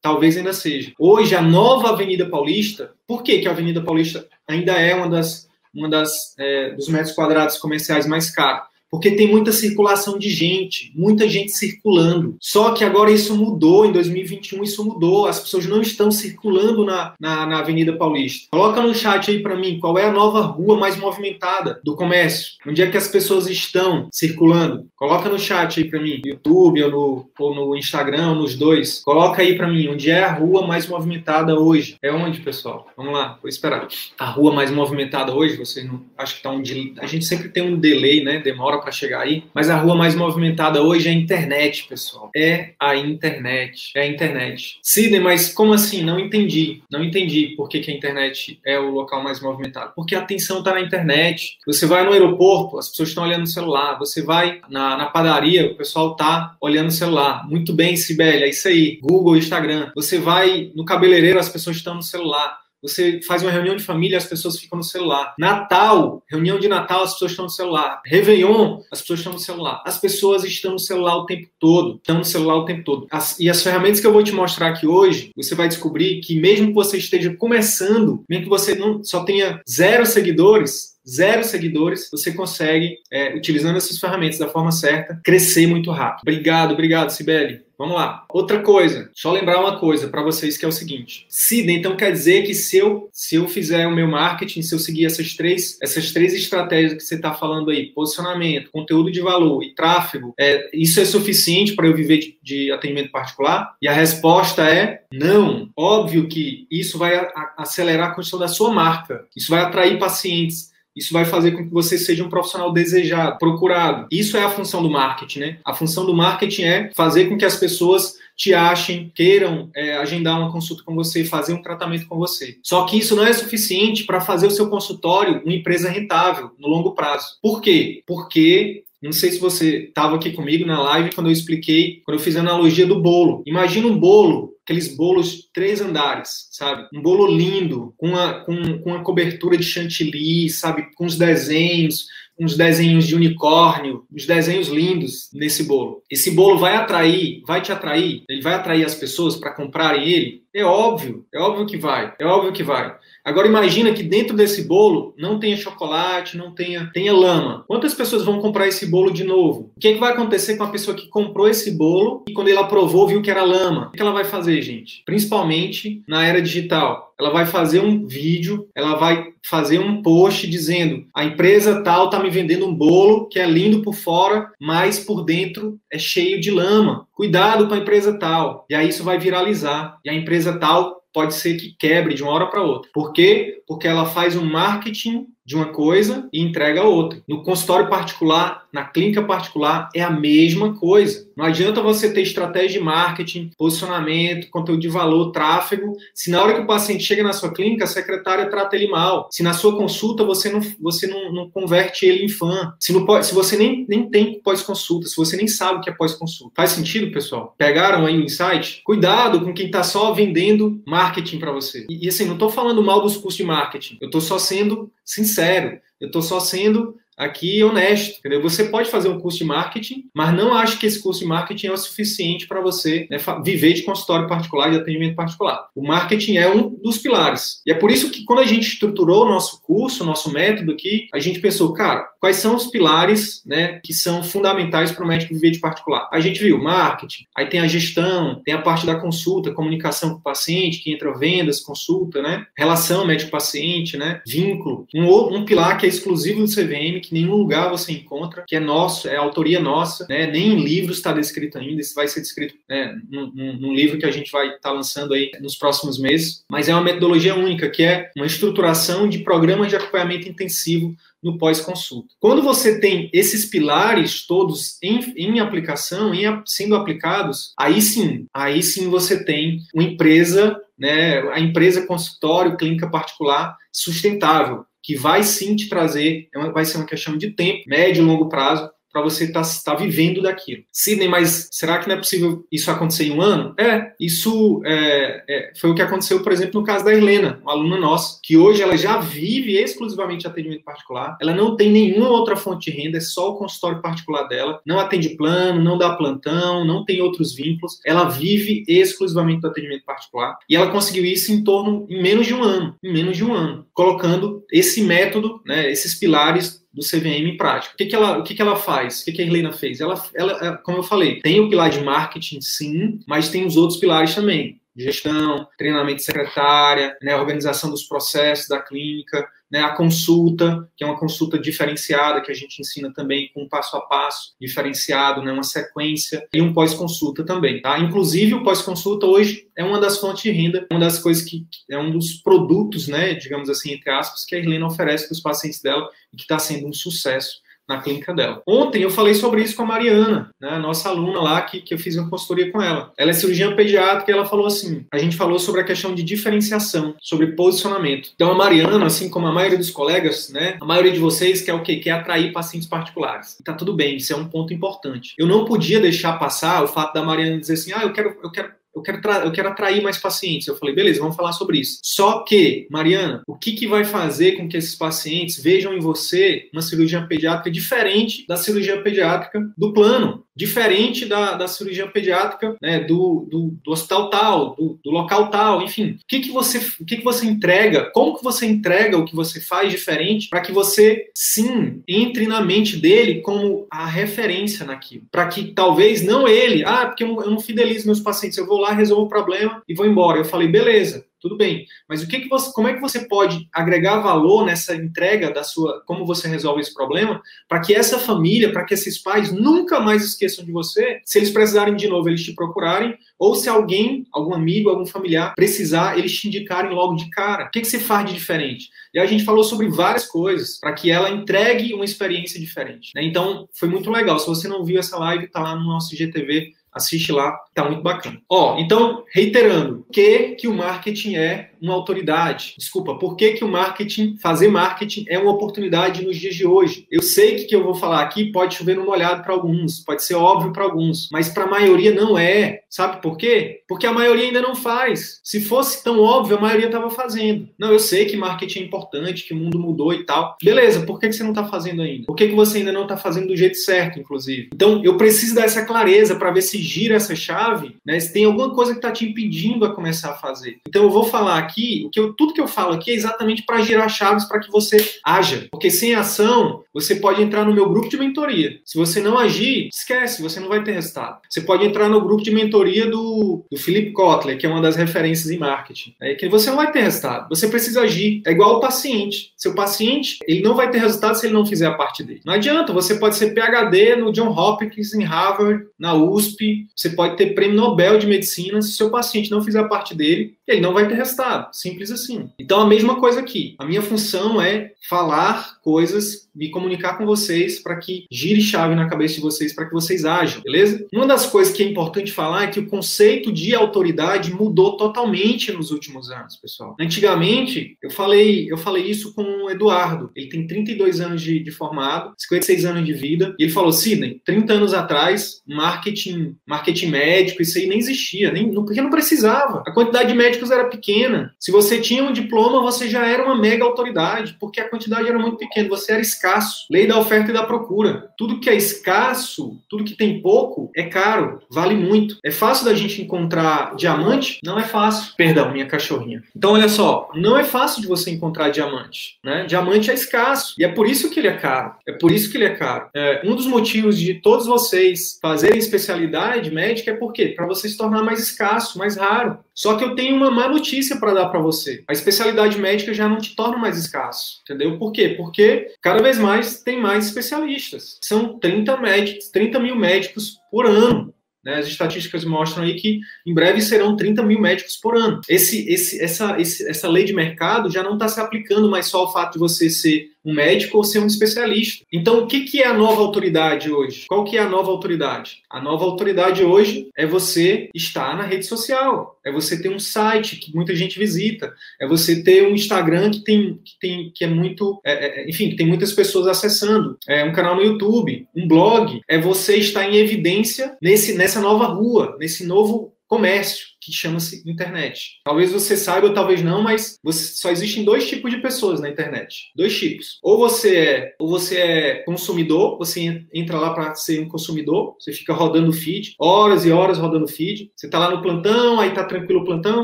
Talvez 0.02 0.36
ainda 0.36 0.54
seja. 0.54 0.94
Hoje, 0.98 1.36
a 1.36 1.42
nova 1.42 1.90
Avenida 1.90 2.26
Paulista, 2.28 2.94
por 3.06 3.22
que, 3.22 3.40
que 3.40 3.48
a 3.48 3.52
Avenida 3.52 3.82
Paulista 3.82 4.28
ainda 4.48 4.74
é 4.74 4.96
uma 4.96 5.10
das, 5.10 5.48
uma 5.74 5.90
das 5.90 6.36
é, 6.40 6.72
dos 6.72 6.88
metros 6.88 7.14
quadrados 7.14 7.58
comerciais 7.58 8.08
mais 8.08 8.30
caros? 8.32 8.71
Porque 8.92 9.12
tem 9.12 9.28
muita 9.28 9.54
circulação 9.54 10.20
de 10.20 10.30
gente, 10.30 10.92
muita 10.94 11.28
gente 11.30 11.54
circulando. 11.54 12.36
Só 12.42 12.72
que 12.72 12.84
agora 12.84 13.10
isso 13.10 13.36
mudou, 13.36 13.86
em 13.86 13.94
2021 13.94 14.64
isso 14.64 14.84
mudou, 14.84 15.26
as 15.28 15.40
pessoas 15.40 15.66
não 15.66 15.82
estão 15.82 16.12
circulando 16.12 16.86
na, 16.86 17.14
na, 17.20 17.46
na 17.46 17.60
Avenida 17.60 17.94
Paulista. 17.94 18.50
Coloca 18.52 18.82
no 18.82 18.94
chat 18.94 19.32
aí 19.32 19.40
para 19.40 19.56
mim 19.56 19.80
qual 19.80 19.98
é 19.98 20.06
a 20.06 20.12
nova 20.12 20.42
rua 20.42 20.78
mais 20.78 20.98
movimentada 20.98 21.80
do 21.84 21.96
comércio, 21.96 22.56
onde 22.68 22.82
é 22.82 22.92
que 22.92 22.98
as 22.98 23.08
pessoas 23.08 23.48
estão 23.48 24.10
circulando. 24.12 24.86
Coloca 24.98 25.30
no 25.30 25.40
chat 25.40 25.80
aí 25.80 25.90
para 25.90 26.02
mim, 26.02 26.20
no 26.24 26.32
YouTube 26.32 26.84
ou 26.84 26.92
no, 26.92 27.30
ou 27.40 27.56
no 27.56 27.76
Instagram, 27.78 28.32
ou 28.32 28.36
nos 28.36 28.56
dois. 28.56 29.02
Coloca 29.04 29.42
aí 29.42 29.56
para 29.56 29.68
mim, 29.68 29.88
onde 29.88 30.12
é 30.12 30.24
a 30.24 30.34
rua 30.34 30.68
mais 30.68 30.88
movimentada 30.88 31.58
hoje. 31.58 31.96
É 32.02 32.12
onde, 32.12 32.42
pessoal? 32.42 32.88
Vamos 32.98 33.14
lá, 33.14 33.38
vou 33.42 33.48
esperar. 33.48 33.88
A 34.20 34.26
rua 34.26 34.54
mais 34.54 34.70
movimentada 34.70 35.34
hoje, 35.34 35.56
vocês 35.56 35.86
não. 35.86 36.02
Acho 36.18 36.36
que 36.36 36.44
tá 36.44 36.52
um. 36.52 36.62
A 37.00 37.06
gente 37.06 37.26
sempre 37.26 37.50
tem 37.50 37.64
um 37.64 37.80
delay, 37.80 38.24
né? 38.24 38.40
Demora 38.40 38.81
para 38.82 38.92
chegar 38.92 39.22
aí. 39.22 39.44
Mas 39.54 39.70
a 39.70 39.78
rua 39.78 39.96
mais 39.96 40.16
movimentada 40.16 40.82
hoje 40.82 41.08
é 41.08 41.12
a 41.12 41.14
internet, 41.14 41.86
pessoal. 41.88 42.30
É 42.36 42.74
a 42.80 42.96
internet. 42.96 43.92
É 43.96 44.02
a 44.02 44.08
internet. 44.08 44.80
Sidney, 44.84 45.20
mas 45.20 45.54
como 45.54 45.74
assim? 45.74 46.04
Não 46.04 46.20
entendi. 46.20 46.82
Não 46.92 47.04
entendi 47.04 47.54
por 47.56 47.70
que, 47.70 47.80
que 47.80 47.92
a 47.92 47.94
internet 47.94 48.60
é 48.66 48.80
o 48.80 48.90
local 48.90 49.24
mais 49.24 49.40
movimentado. 49.40 49.94
Porque 49.96 50.16
a 50.16 50.20
atenção 50.20 50.60
está 50.60 50.74
na 50.74 50.82
internet. 50.82 51.58
Você 51.66 51.86
vai 51.86 52.04
no 52.04 52.12
aeroporto, 52.12 52.78
as 52.78 52.90
pessoas 52.90 53.10
estão 53.10 53.24
olhando 53.24 53.42
no 53.42 53.48
celular. 53.48 53.98
Você 54.00 54.22
vai 54.22 54.62
na, 54.70 54.98
na 54.98 55.06
padaria, 55.08 55.72
o 55.72 55.76
pessoal 55.76 56.12
está 56.12 56.56
olhando 56.60 56.86
no 56.86 56.92
celular. 56.92 57.48
Muito 57.48 57.74
bem, 57.74 57.96
Sibeli, 57.96 58.44
é 58.44 58.50
isso 58.50 58.68
aí. 58.68 59.00
Google, 59.02 59.38
Instagram. 59.38 59.92
Você 59.96 60.18
vai 60.18 60.72
no 60.76 60.86
cabeleireiro, 60.86 61.40
as 61.40 61.50
pessoas 61.50 61.78
estão 61.78 61.96
no 61.96 62.04
celular. 62.04 62.60
Você 62.82 63.20
faz 63.28 63.42
uma 63.42 63.52
reunião 63.52 63.76
de 63.76 63.84
família, 63.84 64.18
as 64.18 64.26
pessoas 64.26 64.60
ficam 64.60 64.78
no 64.78 64.84
celular. 64.84 65.36
Natal, 65.38 66.24
reunião 66.28 66.60
de 66.60 66.68
Natal, 66.68 67.04
as 67.04 67.14
pessoas 67.14 67.32
estão 67.32 67.46
no 67.46 67.52
celular. 67.52 68.02
Réveillon, 68.06 68.80
as 68.92 69.02
pessoas 69.02 69.20
estão 69.20 69.34
no 69.34 69.40
celular. 69.40 69.84
As 69.86 69.98
pessoas 69.98 70.44
estão 70.44 70.72
no 70.72 70.80
celular 70.80 71.18
o 71.18 71.26
tempo 71.26 71.48
todo. 71.60 71.96
Estão 71.98 72.18
no 72.18 72.26
celular 72.26 72.58
o 72.58 72.66
tempo 72.66 72.84
todo. 72.84 73.08
As, 73.12 73.40
e 73.40 73.50
as 73.50 73.62
ferramentas 73.62 74.00
que 74.00 74.08
eu 74.08 74.14
vou 74.14 74.24
te 74.24 74.32
mostrar 74.32 74.70
aqui 74.70 74.88
hoje, 74.88 75.32
você 75.36 75.54
vai 75.54 75.68
descobrir 75.68 76.22
que 76.22 76.40
mesmo 76.40 76.68
que 76.68 76.74
você 76.74 76.98
esteja 76.98 77.36
começando, 77.36 78.24
mesmo 78.28 78.46
que 78.46 78.50
você 78.50 78.76
não 78.76 79.04
só 79.04 79.24
tenha 79.24 79.62
zero 79.70 80.06
seguidores, 80.06 80.91
zero 81.08 81.44
seguidores, 81.44 82.10
você 82.12 82.32
consegue, 82.32 82.98
é, 83.12 83.36
utilizando 83.36 83.78
essas 83.78 84.00
ferramentas 84.00 84.40
da 84.40 84.48
forma 84.48 84.72
certa, 84.72 85.20
crescer 85.24 85.68
muito 85.68 85.92
rápido. 85.92 86.22
Obrigado, 86.22 86.72
obrigado, 86.74 87.10
Sibeli. 87.10 87.62
Vamos 87.82 87.96
lá. 87.96 88.26
Outra 88.30 88.62
coisa, 88.62 89.10
só 89.12 89.32
lembrar 89.32 89.60
uma 89.60 89.80
coisa 89.80 90.08
para 90.08 90.22
vocês 90.22 90.56
que 90.56 90.64
é 90.64 90.68
o 90.68 90.72
seguinte: 90.72 91.26
SIDA, 91.28 91.72
então 91.72 91.96
quer 91.96 92.12
dizer 92.12 92.44
que 92.44 92.54
se 92.54 92.78
eu, 92.78 93.10
se 93.12 93.38
eu 93.38 93.48
fizer 93.48 93.88
o 93.88 93.96
meu 93.96 94.08
marketing, 94.08 94.62
se 94.62 94.76
eu 94.76 94.78
seguir 94.78 95.08
essas 95.08 95.34
três, 95.34 95.80
essas 95.82 96.12
três 96.12 96.36
estratégias 96.36 96.94
que 96.94 97.02
você 97.02 97.16
está 97.16 97.34
falando 97.34 97.72
aí, 97.72 97.88
posicionamento, 97.88 98.70
conteúdo 98.70 99.12
de 99.12 99.20
valor 99.20 99.64
e 99.64 99.74
tráfego, 99.74 100.32
é, 100.40 100.70
isso 100.72 101.00
é 101.00 101.06
suficiente 101.06 101.74
para 101.74 101.88
eu 101.88 101.96
viver 101.96 102.20
de, 102.20 102.38
de, 102.44 102.72
atendimento 102.72 103.10
particular? 103.10 103.76
E 103.82 103.88
a 103.88 103.94
resposta 103.94 104.62
é 104.70 105.02
não. 105.12 105.68
Óbvio 105.76 106.28
que 106.28 106.68
isso 106.70 107.00
vai 107.00 107.16
a, 107.16 107.22
a, 107.22 107.54
acelerar 107.64 108.12
a 108.12 108.14
construção 108.14 108.40
da 108.40 108.48
sua 108.48 108.72
marca, 108.72 109.26
isso 109.36 109.50
vai 109.50 109.62
atrair 109.62 109.98
pacientes, 109.98 110.71
isso 110.96 111.14
vai 111.14 111.26
fazer 111.26 111.52
com 111.52 111.64
que 111.64 111.74
você 111.74 111.98
seja 111.98 112.24
um 112.24 112.30
profissional 112.30 112.72
desejado, 112.72 113.38
procurado. 113.38 114.08
Isso 114.12 114.38
é 114.38 114.44
a 114.44 114.50
função 114.50 114.84
do 114.84 114.90
marketing, 114.90 115.40
né? 115.40 115.60
A 115.66 115.74
função 115.74 116.06
do 116.06 116.14
marketing 116.14 116.64
é 116.64 116.90
fazer 116.96 117.30
com 117.30 117.38
que 117.38 117.46
as 117.46 117.56
pessoas 117.56 118.16
te 118.36 118.54
achem, 118.54 119.12
queiram 119.14 119.70
é, 119.76 119.98
agendar 119.98 120.40
uma 120.40 120.52
consulta 120.52 120.84
com 120.84 120.96
você, 120.96 121.24
fazer 121.24 121.54
um 121.54 121.62
tratamento 121.62 122.08
com 122.08 122.18
você. 122.18 122.58
Só 122.64 122.86
que 122.86 122.98
isso 122.98 123.16
não 123.16 123.26
é 123.26 123.34
suficiente 123.34 124.04
para 124.04 124.22
fazer 124.22 124.48
o 124.48 124.52
seu 124.52 124.70
consultório 124.70 125.42
uma 125.44 125.54
empresa 125.54 125.90
rentável 125.90 126.52
no 126.58 126.68
longo 126.68 126.94
prazo. 126.94 127.38
Por 127.42 127.62
quê? 127.62 128.04
Porque 128.08 128.84
não 129.02 129.12
sei 129.12 129.32
se 129.32 129.40
você 129.40 129.86
estava 129.86 130.16
aqui 130.16 130.32
comigo 130.32 130.66
na 130.66 130.82
live 130.82 131.14
quando 131.14 131.28
eu 131.28 131.34
expliquei, 131.34 132.02
quando 132.06 132.18
eu 132.18 132.24
fiz 132.24 132.36
a 132.36 132.42
analogia 132.42 132.86
do 132.86 133.02
bolo. 133.02 133.42
Imagina 133.46 133.88
um 133.88 133.98
bolo 133.98 134.54
aqueles 134.64 134.96
bolos 134.96 135.50
três 135.54 135.82
andares, 135.82 136.48
sabe? 136.52 136.88
Um 136.94 137.02
bolo 137.02 137.28
lindo, 137.28 137.94
com 137.98 138.10
uma, 138.10 138.46
com, 138.46 138.80
com 138.80 138.92
uma 138.92 139.04
cobertura 139.04 139.58
de 139.58 139.64
chantilly, 139.64 140.50
sabe? 140.50 140.88
Com 140.96 141.06
os 141.06 141.18
desenhos, 141.18 142.08
uns 142.40 142.58
desenhos 142.58 143.06
de 143.06 143.16
unicórnio, 143.16 144.04
uns 144.12 144.26
desenhos 144.26 144.68
lindos 144.68 145.30
nesse 145.34 145.64
bolo. 145.64 146.02
Esse 146.10 146.32
bolo 146.32 146.58
vai 146.58 146.76
atrair, 146.76 147.42
vai 147.46 147.62
te 147.62 147.72
atrair, 147.72 148.24
ele 148.28 148.42
vai 148.42 148.56
atrair 148.56 148.84
as 148.84 148.96
pessoas 148.96 149.36
para 149.36 149.54
comprarem 149.54 150.10
ele? 150.10 150.42
É 150.54 150.64
óbvio, 150.64 151.26
é 151.34 151.40
óbvio 151.40 151.66
que 151.66 151.78
vai, 151.78 152.14
é 152.20 152.26
óbvio 152.26 152.52
que 152.52 152.64
vai. 152.64 152.94
Agora 153.24 153.48
imagina 153.48 153.94
que 153.94 154.04
dentro 154.04 154.36
desse 154.36 154.64
bolo 154.64 155.14
não 155.18 155.40
tenha 155.40 155.56
chocolate, 155.56 156.36
não 156.36 156.54
tenha, 156.54 156.90
tenha 156.92 157.14
lama. 157.14 157.64
Quantas 157.68 157.94
pessoas 157.94 158.26
vão 158.26 158.42
comprar 158.42 158.68
esse 158.68 158.88
bolo 158.88 159.14
de 159.14 159.24
novo? 159.24 159.72
O 159.78 159.80
que, 159.80 159.90
é 159.90 159.94
que 159.94 160.00
vai 160.00 160.12
acontecer 160.12 160.58
com 160.58 160.64
a 160.64 160.70
pessoa 160.70 160.98
que 160.98 161.08
comprou 161.08 161.48
esse 161.48 161.72
bolo 161.72 162.26
e 162.28 162.34
quando 162.34 162.50
ela 162.50 162.68
provou 162.68 163.08
viu 163.08 163.22
que 163.22 163.30
era 163.30 163.44
lama? 163.44 163.88
O 163.88 163.92
que 163.92 164.02
ela 164.02 164.12
vai 164.12 164.26
fazer, 164.26 164.51
gente? 164.60 165.04
Principalmente 165.06 166.02
na 166.08 166.26
era 166.26 166.42
digital. 166.42 167.14
Ela 167.20 167.30
vai 167.30 167.46
fazer 167.46 167.80
um 167.80 168.08
vídeo, 168.08 168.68
ela 168.74 168.96
vai 168.96 169.32
fazer 169.48 169.80
um 169.80 170.02
post 170.02 170.48
dizendo: 170.48 171.06
a 171.14 171.24
empresa 171.24 171.84
tal 171.84 172.06
está 172.06 172.20
me 172.20 172.30
vendendo 172.30 172.66
um 172.66 172.74
bolo 172.74 173.28
que 173.28 173.40
é 173.40 173.46
lindo 173.46 173.82
por 173.82 173.94
fora, 173.94 174.52
mas 174.60 175.00
por 175.00 175.24
dentro 175.24 175.80
é 175.92 176.00
cheio 176.00 176.40
de 176.42 176.50
lama. 176.50 177.08
Cuidado 177.14 177.68
com 177.68 177.76
a 177.76 177.78
empresa 177.78 178.18
tal. 178.18 178.66
E 178.68 178.74
aí 178.74 178.90
isso 178.90 179.04
vai 179.04 179.20
viralizar. 179.20 180.00
E 180.04 180.10
a 180.10 180.14
empresa 180.14 180.58
tal 180.58 181.01
pode 181.14 181.36
ser 181.36 181.58
que 181.58 181.76
quebre 181.78 182.14
de 182.14 182.24
uma 182.24 182.32
hora 182.32 182.48
para 182.48 182.62
outra. 182.62 182.90
Por 182.94 183.14
quê? 183.14 183.62
Porque 183.68 183.88
ela 183.88 184.06
faz 184.06 184.36
um 184.36 184.46
marketing 184.46 185.28
de 185.46 185.56
uma 185.56 185.66
coisa 185.66 186.30
e 186.32 186.42
entrega 186.42 186.84
outra. 186.84 187.22
No 187.28 187.44
consultório 187.44 187.90
particular, 187.90 188.66
na 188.72 188.86
clínica 188.86 189.22
particular, 189.22 189.90
é 189.94 190.02
a 190.02 190.10
mesma 190.10 190.74
coisa. 190.74 191.28
Não 191.36 191.46
adianta 191.46 191.82
você 191.82 192.14
ter 192.14 192.22
estratégia 192.22 192.80
de 192.80 192.86
marketing, 192.86 193.52
posicionamento, 193.58 194.50
conteúdo 194.50 194.80
de 194.80 194.88
valor, 194.88 195.32
tráfego, 195.32 195.96
se 196.14 196.30
na 196.30 196.42
hora 196.42 196.54
que 196.54 196.62
o 196.62 196.68
paciente 196.68 197.04
chega 197.04 197.24
na 197.24 197.34
sua 197.34 197.52
clínica, 197.52 197.84
a 197.84 197.88
secretária 197.88 198.50
trata 198.50 198.76
ele 198.76 198.88
mal. 198.88 199.28
Se 199.32 199.42
na 199.44 199.54
sua 199.54 199.76
consulta 199.76 200.24
você 200.24 200.50
não, 200.50 200.62
você 200.80 201.08
não, 201.08 201.34
não 201.34 201.50
converte 201.50 202.06
ele 202.06 202.24
em 202.24 202.30
fã. 202.30 202.74
Se, 202.80 202.94
não, 202.94 203.24
se 203.24 203.34
você 203.34 203.58
nem, 203.58 203.86
nem 203.90 204.10
tem 204.10 204.40
pós-consulta, 204.42 205.08
se 205.08 205.16
você 205.16 205.36
nem 205.36 205.48
sabe 205.48 205.80
o 205.80 205.82
que 205.82 205.90
é 205.90 205.94
pós-consulta. 205.94 206.54
Faz 206.56 206.72
sentido, 206.72 207.12
pessoal? 207.12 207.56
Pegaram 207.58 208.06
aí 208.06 208.18
o 208.18 208.24
insight? 208.24 208.82
Cuidado 208.84 209.42
com 209.42 209.54
quem 209.54 209.66
está 209.66 209.84
só 209.84 210.14
vendendo 210.14 210.82
marketing 210.86 211.01
para 211.40 211.52
você. 211.52 211.86
E, 211.90 212.06
e 212.06 212.08
assim, 212.08 212.26
não 212.26 212.34
estou 212.34 212.50
falando 212.50 212.84
mal 212.84 213.02
dos 213.02 213.18
cursos 213.18 213.38
de 213.38 213.44
marketing. 213.44 213.98
Eu 214.02 214.08
estou 214.08 214.22
só 214.22 214.38
sendo 214.38 214.92
sincero. 215.04 215.80
Eu 216.00 216.08
estou 216.08 216.22
só 216.22 216.40
sendo 216.40 216.96
aqui 217.18 217.64
honesto, 217.64 218.18
entendeu? 218.18 218.42
Você 218.42 218.64
pode 218.66 218.90
fazer 218.90 219.08
um 219.08 219.20
curso 219.20 219.38
de 219.38 219.44
marketing, 219.44 220.10
mas 220.14 220.34
não 220.34 220.56
acho 220.56 220.80
que 220.80 220.88
esse 220.88 221.02
curso 221.02 221.20
de 221.20 221.28
marketing 221.28 221.68
é 221.68 221.72
o 221.72 221.78
suficiente 221.78 222.48
para 222.48 222.62
você 222.62 223.08
né, 223.12 223.18
viver 223.44 223.74
de 223.74 223.84
consultório 223.84 224.28
particular, 224.28 224.72
de 224.72 224.78
atendimento 224.78 225.16
particular. 225.16 225.68
O 225.76 225.86
marketing 225.86 226.38
é 226.38 226.50
um 226.50 226.70
dos 226.70 226.98
pilares. 226.98 227.62
E 227.66 227.72
é 227.72 227.76
por 227.76 227.92
isso 227.92 228.10
que 228.10 228.24
quando 228.24 228.40
a 228.40 228.46
gente 228.46 228.68
estruturou 228.68 229.26
o 229.26 229.30
nosso 229.30 229.62
curso, 229.62 230.04
o 230.04 230.06
nosso 230.06 230.32
método 230.32 230.72
aqui, 230.72 231.08
a 231.14 231.20
gente 231.20 231.40
pensou, 231.40 231.74
cara, 231.74 232.10
quais 232.22 232.38
são 232.38 232.56
os 232.56 232.68
pilares 232.68 233.42
né, 233.46 233.80
que 233.84 233.94
são 233.94 234.24
fundamentais 234.24 234.92
para 234.92 235.04
o 235.04 235.08
médico 235.08 235.34
viver 235.34 235.50
de 235.52 235.60
particular? 235.60 236.08
A 236.14 236.20
gente 236.20 236.40
viu 236.42 236.62
marketing, 236.62 237.26
aí 237.36 237.48
tem 237.48 237.60
a 237.60 237.68
gestão, 237.68 238.42
tem 238.46 238.54
a 238.54 238.62
parte 238.62 238.86
da 238.86 238.96
consulta, 238.96 239.52
comunicação 239.52 240.12
com 240.12 240.18
o 240.18 240.22
paciente, 240.22 240.80
que 240.80 240.94
entra 240.94 241.18
vendas, 241.18 241.60
consulta, 241.60 242.22
né? 242.22 242.46
Relação 242.56 243.06
médico-paciente, 243.06 243.98
né? 243.98 244.22
Vínculo. 244.26 244.86
Um, 244.94 245.38
um 245.38 245.46
pilar 245.46 245.78
que 245.78 245.86
é 245.86 245.90
exclusivo 245.90 246.42
do 246.42 246.48
CVM, 246.48 247.02
que 247.02 247.14
nenhum 247.14 247.36
lugar 247.36 247.72
você 247.72 247.92
encontra, 247.92 248.44
que 248.48 248.56
é 248.56 248.60
nosso, 248.60 249.10
é 249.10 249.16
autoria 249.16 249.60
nossa, 249.60 250.06
né? 250.08 250.28
nem 250.28 250.54
em 250.54 250.64
livros 250.64 250.98
está 250.98 251.12
descrito 251.12 251.58
ainda, 251.58 251.82
isso 251.82 251.96
vai 251.96 252.08
ser 252.08 252.22
descrito 252.22 252.54
né, 252.70 252.96
num, 253.10 253.32
num, 253.34 253.74
livro 253.74 253.98
que 253.98 254.06
a 254.06 254.12
gente 254.12 254.32
vai 254.32 254.48
estar 254.48 254.60
tá 254.60 254.72
lançando 254.72 255.14
aí 255.14 255.32
nos 255.42 255.56
próximos 255.56 255.98
meses, 255.98 256.44
mas 256.50 256.70
é 256.70 256.74
uma 256.74 256.84
metodologia 256.84 257.36
única, 257.36 257.70
que 257.70 257.84
é 257.84 258.12
uma 258.16 258.26
estruturação 258.26 259.10
de 259.10 259.20
programas 259.20 259.70
de 259.70 259.76
acompanhamento 259.76 260.30
intensivo 260.30 260.96
no 261.22 261.38
pós-consulta. 261.38 262.14
Quando 262.20 262.42
você 262.42 262.80
tem 262.80 263.10
esses 263.14 263.46
pilares 263.46 264.26
todos 264.26 264.78
em, 264.82 265.00
em 265.16 265.40
aplicação, 265.40 266.14
em, 266.14 266.26
sendo 266.46 266.76
aplicados, 266.76 267.54
aí 267.58 267.82
sim, 267.82 268.26
aí 268.34 268.62
sim 268.64 268.90
você 268.90 269.24
tem 269.24 269.60
uma 269.74 269.84
empresa, 269.84 270.60
né, 270.78 271.20
a 271.32 271.40
empresa 271.40 271.86
consultório, 271.86 272.58
clínica 272.58 272.90
particular 272.90 273.56
sustentável, 273.72 274.66
que 274.84 274.96
vai 274.96 275.24
sim 275.24 275.56
te 275.56 275.70
trazer, 275.70 276.28
é 276.34 276.50
vai 276.50 276.66
ser 276.66 276.78
uma 276.78 276.86
questão 276.86 277.18
de 277.18 277.32
tempo, 277.32 277.64
médio 277.68 278.02
e 278.02 278.06
longo 278.06 278.28
prazo, 278.28 278.70
para 278.92 279.02
você 279.02 279.26
estar 279.26 279.42
tá, 279.42 279.50
tá 279.66 279.76
vivendo 279.76 280.22
daquilo. 280.22 280.64
Sidney, 280.72 281.08
mas 281.08 281.50
será 281.52 281.80
que 281.80 281.88
não 281.88 281.96
é 281.96 281.98
possível 281.98 282.46
isso 282.52 282.70
acontecer 282.70 283.06
em 283.06 283.12
um 283.12 283.22
ano? 283.22 283.54
É, 283.58 283.92
isso 284.00 284.62
é, 284.66 285.24
é, 285.28 285.52
foi 285.60 285.70
o 285.70 285.76
que 285.76 285.82
aconteceu, 285.82 286.22
por 286.22 286.32
exemplo, 286.32 286.60
no 286.60 286.66
caso 286.66 286.86
da 286.86 286.94
Helena, 286.94 287.40
uma 287.42 287.54
aluna 287.54 287.80
nossa, 287.80 288.20
que 288.24 288.38
hoje 288.38 288.62
ela 288.62 288.78
já 288.78 288.98
vive 289.00 289.58
exclusivamente 289.58 290.28
atendimento 290.28 290.64
particular, 290.64 291.18
ela 291.22 291.34
não 291.34 291.56
tem 291.56 291.72
nenhuma 291.72 292.10
outra 292.10 292.36
fonte 292.36 292.72
de 292.72 292.78
renda, 292.78 292.98
é 292.98 293.02
só 293.02 293.32
o 293.32 293.38
consultório 293.38 293.82
particular 293.82 294.24
dela, 294.24 294.60
não 294.66 294.80
atende 294.80 295.10
plano, 295.10 295.64
não 295.64 295.78
dá 295.78 295.96
plantão, 295.96 296.66
não 296.66 296.86
tem 296.86 297.02
outros 297.02 297.34
vínculos, 297.36 297.80
ela 297.86 298.10
vive 298.10 298.64
exclusivamente 298.68 299.42
do 299.42 299.48
atendimento 299.48 299.86
particular 299.86 300.38
e 300.50 300.56
ela 300.56 300.72
conseguiu 300.72 301.06
isso 301.06 301.32
em 301.32 301.44
torno, 301.44 301.86
em 301.90 302.02
menos 302.02 302.28
de 302.28 302.34
um 302.34 302.44
ano, 302.44 302.76
em 302.84 302.92
menos 302.92 303.18
de 303.18 303.24
um 303.24 303.34
ano, 303.34 303.66
colocando 303.74 304.44
esse 304.52 304.82
método, 304.82 305.42
né, 305.46 305.72
esses 305.72 305.98
pilares 305.98 306.61
do 306.74 306.82
CVM 306.82 307.28
em 307.28 307.38
prática. 307.38 307.74
O 307.74 307.78
que, 307.78 307.86
que, 307.86 307.96
ela, 307.96 308.18
o 308.18 308.24
que, 308.24 308.34
que 308.34 308.42
ela 308.42 308.56
faz? 308.56 309.02
O 309.02 309.06
que, 309.06 309.12
que 309.12 309.22
a 309.22 309.26
Helena 309.26 309.52
fez? 309.52 309.82
Ela, 309.82 310.02
ela, 310.14 310.40
é, 310.42 310.58
como 310.58 310.78
eu 310.78 310.84
falei, 310.84 311.20
tem 311.22 311.40
o 311.40 311.50
pilar 311.50 311.70
de 311.70 311.82
marketing, 311.82 312.40
sim, 312.40 313.00
mas 313.06 313.30
tem 313.30 313.46
os 313.46 313.58
outros 313.58 313.80
pilares 313.80 314.16
também. 314.16 314.61
Gestão, 314.76 315.48
treinamento 315.58 315.98
de 315.98 316.04
secretária, 316.04 316.98
né, 317.02 317.16
organização 317.16 317.70
dos 317.70 317.84
processos 317.84 318.48
da 318.48 318.60
clínica, 318.60 319.28
né, 319.52 319.60
a 319.60 319.76
consulta, 319.76 320.70
que 320.78 320.84
é 320.84 320.88
uma 320.88 320.98
consulta 320.98 321.38
diferenciada, 321.38 322.22
que 322.22 322.32
a 322.32 322.36
gente 322.36 322.62
ensina 322.62 322.92
também 322.94 323.30
com 323.34 323.44
um 323.44 323.50
passo 323.50 323.76
a 323.76 323.82
passo 323.82 324.34
diferenciado, 324.40 325.22
né, 325.22 325.32
uma 325.32 325.44
sequência, 325.44 326.26
e 326.34 326.42
um 326.42 326.54
pós-consulta 326.54 327.26
também. 327.26 327.62
Tá? 327.62 327.78
Inclusive, 327.78 328.36
o 328.36 328.44
pós-consulta 328.44 329.06
hoje 329.06 329.50
é 329.58 329.64
uma 329.64 329.80
das 329.80 329.98
fontes 329.98 330.24
de 330.24 330.32
renda, 330.32 330.66
uma 330.72 330.80
das 330.80 331.00
coisas 331.00 331.24
que 331.24 331.46
é 331.70 331.78
um 331.78 331.92
dos 331.92 332.14
produtos, 332.14 332.88
né, 332.88 333.14
digamos 333.14 333.50
assim, 333.50 333.74
entre 333.74 333.90
aspas, 333.92 334.24
que 334.24 334.36
a 334.36 334.40
Irlena 334.40 334.68
oferece 334.68 335.08
para 335.08 335.16
os 335.16 335.22
pacientes 335.22 335.62
dela 335.62 335.90
e 336.14 336.16
que 336.16 336.24
está 336.24 336.40
sendo 336.40 336.68
um 336.68 336.74
sucesso 336.74 337.42
na 337.68 337.80
clínica 337.82 338.14
dela. 338.14 338.42
Ontem 338.48 338.82
eu 338.82 338.90
falei 338.90 339.14
sobre 339.14 339.42
isso 339.42 339.56
com 339.56 339.64
a 339.64 339.66
Mariana, 339.66 340.30
né, 340.40 340.58
nossa 340.58 340.90
aluna 340.90 341.22
lá, 341.22 341.42
que, 341.42 341.62
que 341.62 341.74
eu 341.74 341.80
fiz 341.80 341.96
uma 341.96 342.10
consultoria 342.10 342.52
com 342.52 342.62
ela. 342.62 342.92
Ela 342.98 343.12
é 343.12 343.14
cirurgiã 343.14 343.56
pediátrica 343.56 344.12
e 344.12 344.14
ela 344.14 344.26
falou 344.26 344.46
assim: 344.46 344.86
a 344.92 344.98
gente 344.98 345.16
falou 345.16 345.40
sobre 345.40 345.62
a 345.62 345.64
questão 345.64 345.94
de 345.94 346.04
diferenciação, 346.04 346.96
sobre 347.00 347.28
posicionamento. 347.28 348.12
Então 348.16 348.32
a 348.32 348.36
Mariana, 348.36 348.86
assim 348.86 349.10
como 349.10 349.28
a 349.28 349.34
maioria 349.34 349.58
dos 349.58 349.70
colegas, 349.70 350.30
né, 350.30 350.58
a 350.62 350.66
maioria 350.66 350.92
de 350.92 351.00
vocês 351.00 351.42
quer 351.42 351.54
o 351.54 351.64
quê? 351.64 351.78
Quer 351.78 351.92
atrair 351.92 352.32
pacientes 352.32 352.68
particulares. 352.68 353.38
E 353.40 353.44
tá 353.44 353.54
tudo 353.54 353.74
bem, 353.74 353.98
isso 353.98 354.14
é 354.14 354.16
um 354.16 354.28
ponto 354.28 354.54
importante. 354.54 355.14
Eu 355.18 355.28
não 355.28 355.46
podia 355.46 355.80
deixar 355.80 356.20
passar 356.20 356.64
o 356.64 356.68
fato 356.68 356.94
da 356.94 357.04
Mariana 357.04 357.40
dizer 357.40 357.54
assim: 357.54 357.72
ah, 357.74 357.84
eu 357.84 357.94
quero, 357.94 358.18
eu 358.24 358.32
quero 358.32 358.61
eu 358.76 358.82
quero, 358.82 359.02
eu 359.26 359.32
quero 359.32 359.50
atrair 359.50 359.82
mais 359.82 359.98
pacientes. 359.98 360.48
Eu 360.48 360.56
falei, 360.56 360.74
beleza, 360.74 361.00
vamos 361.00 361.16
falar 361.16 361.34
sobre 361.34 361.60
isso. 361.60 361.80
Só 361.84 362.24
que, 362.24 362.68
Mariana, 362.70 363.22
o 363.28 363.36
que, 363.36 363.54
que 363.54 363.68
vai 363.68 363.84
fazer 363.84 364.34
com 364.34 364.48
que 364.48 364.58
esses 364.58 364.76
pacientes 364.76 365.42
vejam 365.42 365.74
em 365.74 365.80
você 365.80 366.50
uma 366.54 366.62
cirurgia 366.62 367.06
pediátrica 367.06 367.52
diferente 367.52 368.26
da 368.28 368.38
cirurgia 368.38 368.82
pediátrica 368.82 369.52
do 369.58 369.74
plano? 369.74 370.24
Diferente 370.36 371.06
da, 371.06 371.34
da 371.34 371.48
cirurgia 371.48 371.88
pediátrica, 371.88 372.56
né, 372.62 372.80
do, 372.80 373.28
do, 373.30 373.58
do 373.64 373.72
hospital 373.72 374.10
tal, 374.10 374.56
do, 374.56 374.80
do, 374.84 374.92
local 374.92 375.30
tal, 375.30 375.62
enfim. 375.62 375.92
O 375.92 375.98
que, 376.08 376.20
que, 376.20 376.32
você, 376.32 376.58
o 376.80 376.86
que, 376.86 376.98
que 376.98 377.04
você 377.04 377.26
entrega? 377.26 377.90
Como 377.94 378.18
que 378.18 378.24
você 378.24 378.46
entrega 378.46 378.98
o 378.98 379.06
que 379.06 379.16
você 379.16 379.42
faz 379.42 379.72
diferente 379.72 380.30
para 380.30 380.42
que 380.42 380.52
você, 380.52 381.10
sim, 381.16 381.84
entre 381.88 382.28
na 382.28 382.42
mente 382.42 382.78
dele 382.78 383.22
como 383.22 383.68
a 383.72 383.86
referência 383.86 384.66
naquilo? 384.66 385.04
Para 385.12 385.28
que 385.28 385.52
talvez 385.54 386.04
não 386.04 386.28
ele, 386.28 386.64
ah, 386.66 386.86
porque 386.86 387.04
eu 387.04 387.16
não 387.30 387.40
fidelizo 387.40 387.86
meus 387.86 388.00
pacientes, 388.00 388.38
eu 388.38 388.48
vou 388.48 388.60
lá, 388.60 388.74
resolvo 388.74 389.06
o 389.06 389.10
problema 389.10 389.62
e 389.68 389.74
vou 389.74 389.86
embora. 389.86 390.18
Eu 390.18 390.26
falei, 390.26 390.48
beleza, 390.48 391.06
tudo 391.22 391.38
bem. 391.38 391.68
Mas 391.88 392.02
o 392.02 392.08
que, 392.08 392.22
que 392.22 392.28
você, 392.28 392.52
como 392.52 392.68
é 392.68 392.74
que 392.74 392.82
você 392.82 393.08
pode 393.08 393.48
agregar 393.54 394.00
valor 394.00 394.44
nessa 394.44 394.76
entrega 394.76 395.32
da 395.32 395.44
sua, 395.44 395.82
como 395.86 396.06
você 396.06 396.28
resolve 396.28 396.62
esse 396.62 396.74
problema, 396.74 397.22
para 397.48 397.60
que 397.62 397.74
essa 397.74 398.00
família, 398.00 398.52
para 398.52 398.66
que 398.66 398.74
esses 398.74 398.98
pais 398.98 399.32
nunca 399.32 399.80
mais 399.80 400.04
esqueçam 400.04 400.44
de 400.44 400.52
você, 400.52 401.00
se 401.06 401.20
eles 401.20 401.30
precisarem 401.30 401.76
de 401.76 401.88
novo, 401.88 402.10
eles 402.10 402.24
te 402.24 402.34
procurarem, 402.34 402.98
ou 403.20 403.36
se 403.36 403.48
alguém, 403.48 404.08
algum 404.12 404.34
amigo, 404.34 404.70
algum 404.70 404.86
familiar 404.86 405.36
precisar, 405.36 405.98
eles 405.98 406.18
te 406.18 406.28
indicarem 406.28 406.72
logo 406.72 406.96
de 406.96 407.08
cara. 407.12 407.46
O 407.46 407.52
que, 407.52 407.62
que 407.62 407.68
você 407.68 407.80
faz 407.80 408.08
de 408.08 408.16
diferente? 408.16 408.70
E 408.92 409.00
a 409.00 409.06
gente 409.06 409.24
falou 409.24 409.44
sobre 409.44 409.70
várias 409.70 410.06
coisas 410.06 410.60
para 410.60 410.74
que 410.74 410.90
ela 410.90 411.12
entregue 411.12 411.74
uma 411.74 411.86
experiência 411.86 412.40
diferente. 412.40 412.92
Né? 412.96 413.04
Então, 413.04 413.48
foi 413.54 413.70
muito 413.70 413.92
legal. 413.92 414.18
Se 414.18 414.28
você 414.28 414.48
não 414.48 414.66
viu 414.66 414.80
essa 414.80 414.98
live, 414.98 415.28
tá 415.28 415.40
lá 415.40 415.56
no 415.56 415.66
nosso 415.66 415.94
IGTV 415.94 416.54
assiste 416.74 417.12
lá, 417.12 417.38
tá 417.54 417.66
muito 417.66 417.82
bacana. 417.82 418.22
Ó, 418.30 418.58
então, 418.58 419.04
reiterando, 419.14 419.86
que 419.92 420.30
que 420.36 420.48
o 420.48 420.54
marketing 420.54 421.16
é 421.16 421.52
uma 421.62 421.74
autoridade. 421.74 422.56
Desculpa, 422.58 422.96
por 422.96 423.16
que, 423.16 423.34
que 423.34 423.44
o 423.44 423.48
marketing, 423.48 424.18
fazer 424.18 424.48
marketing 424.48 425.06
é 425.08 425.20
uma 425.20 425.32
oportunidade 425.32 426.04
nos 426.04 426.18
dias 426.18 426.36
de 426.36 426.46
hoje? 426.46 426.88
Eu 426.90 427.02
sei 427.02 427.36
que 427.36 427.44
o 427.44 427.48
que 427.48 427.56
eu 427.56 427.64
vou 427.64 427.76
falar 427.76 428.02
aqui 428.02 428.32
pode 428.32 428.56
chover 428.56 428.76
no 428.76 428.86
molhado 428.86 429.22
para 429.22 429.34
alguns, 429.34 429.80
pode 429.80 430.04
ser 430.04 430.16
óbvio 430.16 430.52
para 430.52 430.64
alguns, 430.64 431.08
mas 431.12 431.30
para 431.30 431.44
a 431.44 431.50
maioria 431.50 431.94
não 431.94 432.18
é. 432.18 432.62
Sabe 432.68 433.02
por 433.02 433.18
quê? 433.18 433.62
Porque 433.68 433.86
a 433.86 433.94
maioria 433.94 434.26
ainda 434.26 434.42
não 434.42 434.56
faz. 434.56 435.20
Se 435.24 435.42
fosse 435.42 435.84
tão 435.84 436.00
óbvio, 436.00 436.38
a 436.38 436.42
maioria 436.42 436.66
estava 436.66 436.90
fazendo. 436.90 437.48
Não, 437.60 437.72
eu 437.72 437.80
sei 437.80 438.06
que 438.06 438.18
marketing 438.18 438.60
é 438.60 438.64
importante, 438.64 439.24
que 439.24 439.34
o 439.34 439.38
mundo 439.38 439.60
mudou 439.60 439.94
e 439.94 440.04
tal. 440.06 440.38
Beleza, 440.42 440.86
por 440.86 441.00
que, 441.00 441.08
que 441.10 441.14
você 441.14 441.24
não 441.24 441.32
está 441.32 441.46
fazendo 441.46 441.82
ainda? 441.82 442.06
Por 442.06 442.16
que, 442.16 442.30
que 442.30 442.36
você 442.36 442.60
ainda 442.60 442.72
não 442.72 442.84
está 442.84 442.98
fazendo 442.98 443.28
do 443.28 443.36
jeito 443.36 443.58
certo, 443.58 444.00
inclusive? 444.00 444.50
Então, 444.54 444.82
eu 444.84 444.98
preciso 444.98 445.36
dar 445.36 445.44
essa 445.44 445.66
clareza 445.66 446.16
para 446.16 446.32
ver 446.32 446.42
se 446.42 446.58
gira 446.58 446.96
essa 446.96 447.16
chave, 447.16 447.41
né? 447.86 448.00
Se 448.00 448.14
tem 448.14 448.26
alguma 448.26 448.54
coisa 448.54 448.72
que 448.72 448.78
está 448.78 448.92
te 448.92 449.06
impedindo 449.06 449.66
a 449.66 449.74
começar 449.74 450.12
a 450.12 450.16
fazer. 450.16 450.60
Então, 450.68 450.84
eu 450.84 450.90
vou 450.90 451.04
falar 451.04 451.38
aqui, 451.38 451.84
o 451.86 451.90
que 451.90 452.00
eu, 452.00 452.14
tudo 452.14 452.34
que 452.34 452.42
eu 452.42 452.48
falo 452.48 452.74
aqui 452.74 452.92
é 452.92 452.94
exatamente 452.94 453.44
para 453.44 453.62
girar 453.62 453.90
chaves 453.90 454.26
para 454.26 454.40
que 454.40 454.52
você 454.52 454.78
haja. 455.06 455.48
Porque 455.52 455.70
sem 455.70 455.96
ação, 455.96 456.64
você 456.74 456.96
pode 456.96 457.22
entrar 457.22 457.46
no 457.46 457.54
meu 457.54 457.70
grupo 457.70 457.90
de 457.90 457.98
mentoria. 457.98 458.60
Se 458.66 458.78
você 458.78 459.02
não 459.02 459.18
agir, 459.18 459.70
esquece, 459.74 460.22
você 460.22 460.40
não 460.40 460.50
vai 460.50 460.64
ter 460.64 460.74
resultado. 460.74 461.20
Você 461.30 461.42
pode 461.42 461.66
entrar 461.66 461.90
no 461.90 462.02
grupo 462.02 462.24
de 462.24 462.32
mentoria 462.32 462.90
do, 462.90 463.46
do 463.52 463.58
Philip 463.58 463.92
Kotler, 463.92 464.38
que 464.38 464.46
é 464.46 464.50
uma 464.50 464.62
das 464.62 464.76
referências 464.76 465.30
em 465.30 465.38
marketing. 465.38 465.96
É 466.02 466.16
que 466.16 466.30
você 466.30 466.50
não 466.50 466.58
vai 466.58 466.72
ter 466.72 466.82
resultado. 466.82 467.30
Você 467.30 467.48
precisa 467.48 467.82
agir. 467.82 468.22
É 468.26 468.32
igual 468.32 468.58
o 468.58 468.60
paciente. 468.60 469.34
Seu 469.38 469.54
paciente, 469.54 470.20
ele 470.28 470.42
não 470.42 470.56
vai 470.56 470.70
ter 470.70 470.80
resultado 470.80 471.16
se 471.16 471.26
ele 471.26 471.34
não 471.34 471.46
fizer 471.46 471.68
a 471.68 471.74
parte 471.74 472.04
dele. 472.04 472.22
Não 472.26 472.34
adianta, 472.34 472.74
você 472.74 472.96
pode 472.96 473.16
ser 473.16 473.34
PhD 473.34 473.96
no 473.96 474.12
John 474.12 474.30
Hopkins, 474.30 474.94
em 474.94 475.04
Harvard, 475.04 475.66
na 475.78 475.94
USP, 475.94 476.68
você 476.76 476.90
pode 476.90 477.18
ter 477.18 477.31
prêmio 477.34 477.56
Nobel 477.56 477.98
de 477.98 478.08
Medicina 478.08 478.62
se 478.62 478.74
seu 478.74 478.90
paciente 478.90 479.32
não 479.32 479.44
fizer 479.44 479.68
parte 479.68 479.96
dele, 479.96 480.36
ele 480.48 480.62
não 480.62 480.74
vai 480.74 480.88
ter 480.88 480.96
resultado. 480.96 481.54
Simples 481.54 481.92
assim. 481.92 482.30
Então, 482.40 482.62
a 482.62 482.68
mesma 482.68 483.00
coisa 483.00 483.20
aqui. 483.20 483.56
A 483.60 483.66
minha 483.66 483.82
função 483.82 484.42
é 484.42 484.72
falar 484.88 485.60
coisas, 485.62 486.30
me 486.34 486.50
comunicar 486.50 486.98
com 486.98 487.06
vocês 487.06 487.60
para 487.60 487.76
que 487.78 488.06
gire 488.12 488.42
chave 488.42 488.76
na 488.76 488.90
cabeça 488.90 489.16
de 489.16 489.22
vocês, 489.22 489.54
para 489.54 489.66
que 489.66 489.74
vocês 489.74 490.06
ajam, 490.06 490.42
beleza? 490.42 490.86
Uma 490.94 491.06
das 491.06 491.26
coisas 491.26 491.54
que 491.54 491.64
é 491.64 491.66
importante 491.66 492.12
falar 492.12 492.44
é 492.44 492.48
que 492.48 492.60
o 492.60 492.68
conceito 492.68 493.32
de 493.32 493.54
autoridade 493.54 494.34
mudou 494.34 494.78
totalmente 494.78 495.52
nos 495.52 495.72
últimos 495.72 496.10
anos, 496.10 496.38
pessoal. 496.38 496.76
Antigamente, 496.80 497.78
eu 497.82 497.90
falei, 497.90 498.52
eu 498.52 498.58
falei 498.58 498.86
isso 498.86 499.14
com 499.14 499.24
o 499.24 499.50
Eduardo. 499.50 500.12
Ele 500.16 500.28
tem 500.28 500.48
32 500.48 501.02
anos 501.02 501.22
de, 501.22 501.40
de 501.40 501.52
formado, 501.52 502.14
56 502.18 502.66
anos 502.66 502.86
de 502.86 502.94
vida, 502.94 503.36
e 503.38 503.44
ele 503.44 503.52
falou: 503.52 503.72
Sidney, 503.72 504.22
30 504.26 504.54
anos 504.54 504.74
atrás, 504.74 505.42
marketing, 505.48 506.36
marketing 506.48 506.88
médico, 506.88 507.42
isso 507.42 507.58
aí 507.58 507.68
nem 507.68 507.80
existia, 507.80 508.32
nem, 508.32 508.52
porque 508.54 508.82
não 508.82 508.90
precisava. 508.90 509.64
A 509.66 509.72
quantidade 509.72 510.10
de 510.10 510.18
médicos 510.18 510.52
era 510.52 510.66
pequena. 510.66 511.34
Se 511.40 511.52
você 511.52 511.80
tinha 511.80 512.04
um 512.04 512.14
diploma, 512.14 512.62
você 512.62 512.90
já 512.90 513.06
era 513.06 513.24
uma 513.24 513.38
mega 513.38 513.64
autoridade, 513.64 514.38
porque 514.40 514.60
a 514.60 514.70
quantidade 514.70 515.08
era 515.08 515.20
muito 515.20 515.38
pequena, 515.38 515.70
você 515.70 515.94
era 515.94 516.02
escasso. 516.22 516.66
Lei 516.70 516.86
da 516.86 517.00
oferta 517.00 517.32
e 517.32 517.34
da 517.34 517.44
procura. 517.44 518.10
Tudo 518.18 518.40
que 518.40 518.50
é 518.50 518.56
escasso, 518.56 519.60
tudo 519.68 519.84
que 519.84 519.96
tem 519.96 520.22
pouco, 520.22 520.70
é 520.76 520.84
caro, 520.84 521.42
vale 521.50 521.76
muito. 521.76 522.18
É 522.24 522.30
fácil 522.30 522.66
da 522.66 522.76
gente 522.76 523.02
encontrar 523.02 523.76
diamante? 523.76 524.40
Não 524.44 524.60
é 524.60 524.64
fácil. 524.64 525.14
Perdão, 525.18 525.52
minha 525.52 525.66
cachorrinha. 525.66 526.24
Então, 526.36 526.54
olha 526.54 526.70
só, 526.70 527.10
não 527.16 527.38
é 527.38 527.44
fácil 527.44 527.82
de 527.82 527.88
você 527.88 528.12
encontrar 528.12 528.50
diamante. 528.50 529.18
Né? 529.24 529.46
Diamante 529.46 529.90
é 529.90 529.94
escasso. 529.94 530.54
E 530.60 530.64
é 530.64 530.68
por 530.68 530.88
isso 530.88 531.10
que 531.10 531.20
ele 531.20 531.28
é 531.28 531.38
caro. 531.38 531.74
É 531.88 531.92
por 531.94 532.12
isso 532.12 532.30
que 532.30 532.38
ele 532.38 532.46
é 532.46 532.56
caro. 532.56 532.90
É, 532.94 533.22
um 533.26 533.36
dos 533.36 533.48
motivos 533.48 533.98
de 533.98 534.16
todos 534.16 534.46
vocês 534.46 535.18
fazerem 535.22 535.58
especialidade 535.58 536.52
médica 536.52 536.92
é 536.92 536.96
por 536.96 537.12
quê? 537.12 537.30
Para 537.30 537.48
você 537.48 537.68
se 537.68 537.78
tornar 537.78 538.04
mais 538.04 538.20
escasso, 538.20 538.78
mais 538.78 538.96
raro. 538.96 539.40
Só 539.54 539.76
que 539.76 539.84
eu 539.84 539.96
tenho 539.96 540.16
uma 540.16 540.32
má 540.32 540.48
notícia 540.48 540.98
para 540.98 541.14
dar 541.14 541.30
para 541.30 541.40
você. 541.40 541.84
A 541.88 541.94
especialidade 541.94 542.58
médica 542.58 542.94
já 542.94 543.08
não 543.08 543.18
te 543.18 543.36
torna 543.36 543.58
mais 543.58 543.78
escasso, 543.78 544.42
entendeu? 544.44 544.78
Por 544.78 544.92
quê? 544.92 545.10
Porque 545.18 545.74
cada 545.82 546.02
vez 546.02 546.11
mais 546.18 546.62
tem 546.62 546.80
mais 546.80 547.08
especialistas. 547.08 547.98
São 548.02 548.40
30 548.40 548.78
médicos, 548.78 549.30
30 549.30 549.60
mil 549.60 549.76
médicos 549.76 550.40
por 550.50 550.66
ano. 550.66 551.14
Né? 551.44 551.56
As 551.56 551.68
estatísticas 551.68 552.24
mostram 552.24 552.64
aí 552.64 552.76
que 552.76 553.00
em 553.26 553.34
breve 553.34 553.62
serão 553.62 553.96
30 553.96 554.24
mil 554.24 554.40
médicos 554.40 554.78
por 554.78 554.96
ano. 554.96 555.22
Esse, 555.28 555.68
esse, 555.70 556.02
essa, 556.02 556.40
esse, 556.40 556.68
essa 556.70 556.88
lei 556.88 557.04
de 557.04 557.14
mercado 557.14 557.72
já 557.72 557.84
não 557.84 557.94
está 557.94 558.08
se 558.08 558.20
aplicando 558.20 558.70
mais 558.70 558.88
só 558.88 559.00
ao 559.00 559.14
fato 559.14 559.34
de 559.34 559.40
você 559.40 559.70
ser 559.70 560.10
um 560.24 560.34
médico 560.34 560.78
ou 560.78 560.84
ser 560.84 561.00
um 561.00 561.08
especialista. 561.08 561.86
Então, 561.92 562.20
o 562.20 562.28
que, 562.28 562.42
que 562.42 562.62
é 562.62 562.68
a 562.68 562.74
nova 562.74 563.02
autoridade 563.02 563.72
hoje? 563.72 564.06
Qual 564.08 564.24
que 564.24 564.38
é 564.38 564.42
a 564.42 564.50
nova 564.50 564.70
autoridade? 564.72 565.42
A 565.50 565.62
nova 565.62 565.84
autoridade 565.84 566.44
hoje 566.44 566.90
é 566.96 567.06
você 567.06 567.70
estar 567.74 568.16
na 568.16 568.24
rede 568.24 568.46
social, 568.46 569.20
é 569.26 569.32
você 569.32 569.62
ter 569.62 569.70
um 569.70 569.80
site 569.80 570.38
que 570.38 570.56
muita 570.56 570.76
gente 570.76 570.98
visita, 570.98 571.54
é 571.80 571.88
você 571.88 572.24
ter 572.24 572.48
um 572.48 572.54
Instagram 572.54 573.12
que 573.12 573.24
tem 573.24 573.60
que, 573.64 573.80
tem, 573.80 574.12
que 574.14 574.24
é 574.24 574.28
muito, 574.28 574.80
é, 574.84 575.22
é, 575.22 575.30
enfim, 575.30 575.50
que 575.50 575.56
tem 575.56 575.68
muitas 575.68 575.92
pessoas 575.94 576.28
acessando, 576.28 576.98
é 577.08 577.24
um 577.24 577.34
canal 577.34 577.56
no 577.56 577.64
YouTube, 577.64 578.28
um 578.36 578.48
blog, 578.48 579.02
é 579.08 579.18
você 579.18 579.58
estar 579.58 579.90
em 579.90 579.98
evidência 579.98 580.76
nesse, 580.82 581.14
nessa 581.14 581.42
nova 581.42 581.66
rua, 581.66 582.18
nesse 582.20 582.46
novo 582.46 582.94
comércio 583.08 583.68
que 583.82 583.92
chama-se 583.92 584.48
internet. 584.50 585.20
Talvez 585.26 585.52
você 585.52 585.76
saiba, 585.76 586.08
ou 586.08 586.14
talvez 586.14 586.44
não, 586.44 586.62
mas 586.62 587.00
você, 587.04 587.34
só 587.34 587.50
existem 587.50 587.84
dois 587.84 588.08
tipos 588.08 588.32
de 588.32 588.38
pessoas 588.38 588.80
na 588.80 588.90
internet. 588.90 589.52
Dois 589.56 589.78
tipos. 589.78 590.20
Ou 590.22 590.38
você 590.38 590.76
é, 590.76 591.16
ou 591.20 591.28
você 591.28 591.58
é 591.58 591.94
consumidor, 592.04 592.78
você 592.78 593.26
entra 593.34 593.60
lá 593.60 593.74
para 593.74 593.96
ser 593.96 594.22
um 594.22 594.30
consumidor, 594.30 594.96
você 595.00 595.12
fica 595.12 595.34
rodando 595.34 595.74
feed, 595.74 596.16
horas 596.20 596.66
e 596.66 596.72
horas 596.72 596.98
rodando 596.98 597.28
feed. 597.28 597.72
Você 597.76 597.88
está 597.88 597.98
lá 597.98 598.12
no 598.12 598.22
plantão, 598.22 598.80
aí 598.80 598.94
tá 598.94 599.04
tranquilo 599.04 599.42
o 599.42 599.46
plantão, 599.46 599.84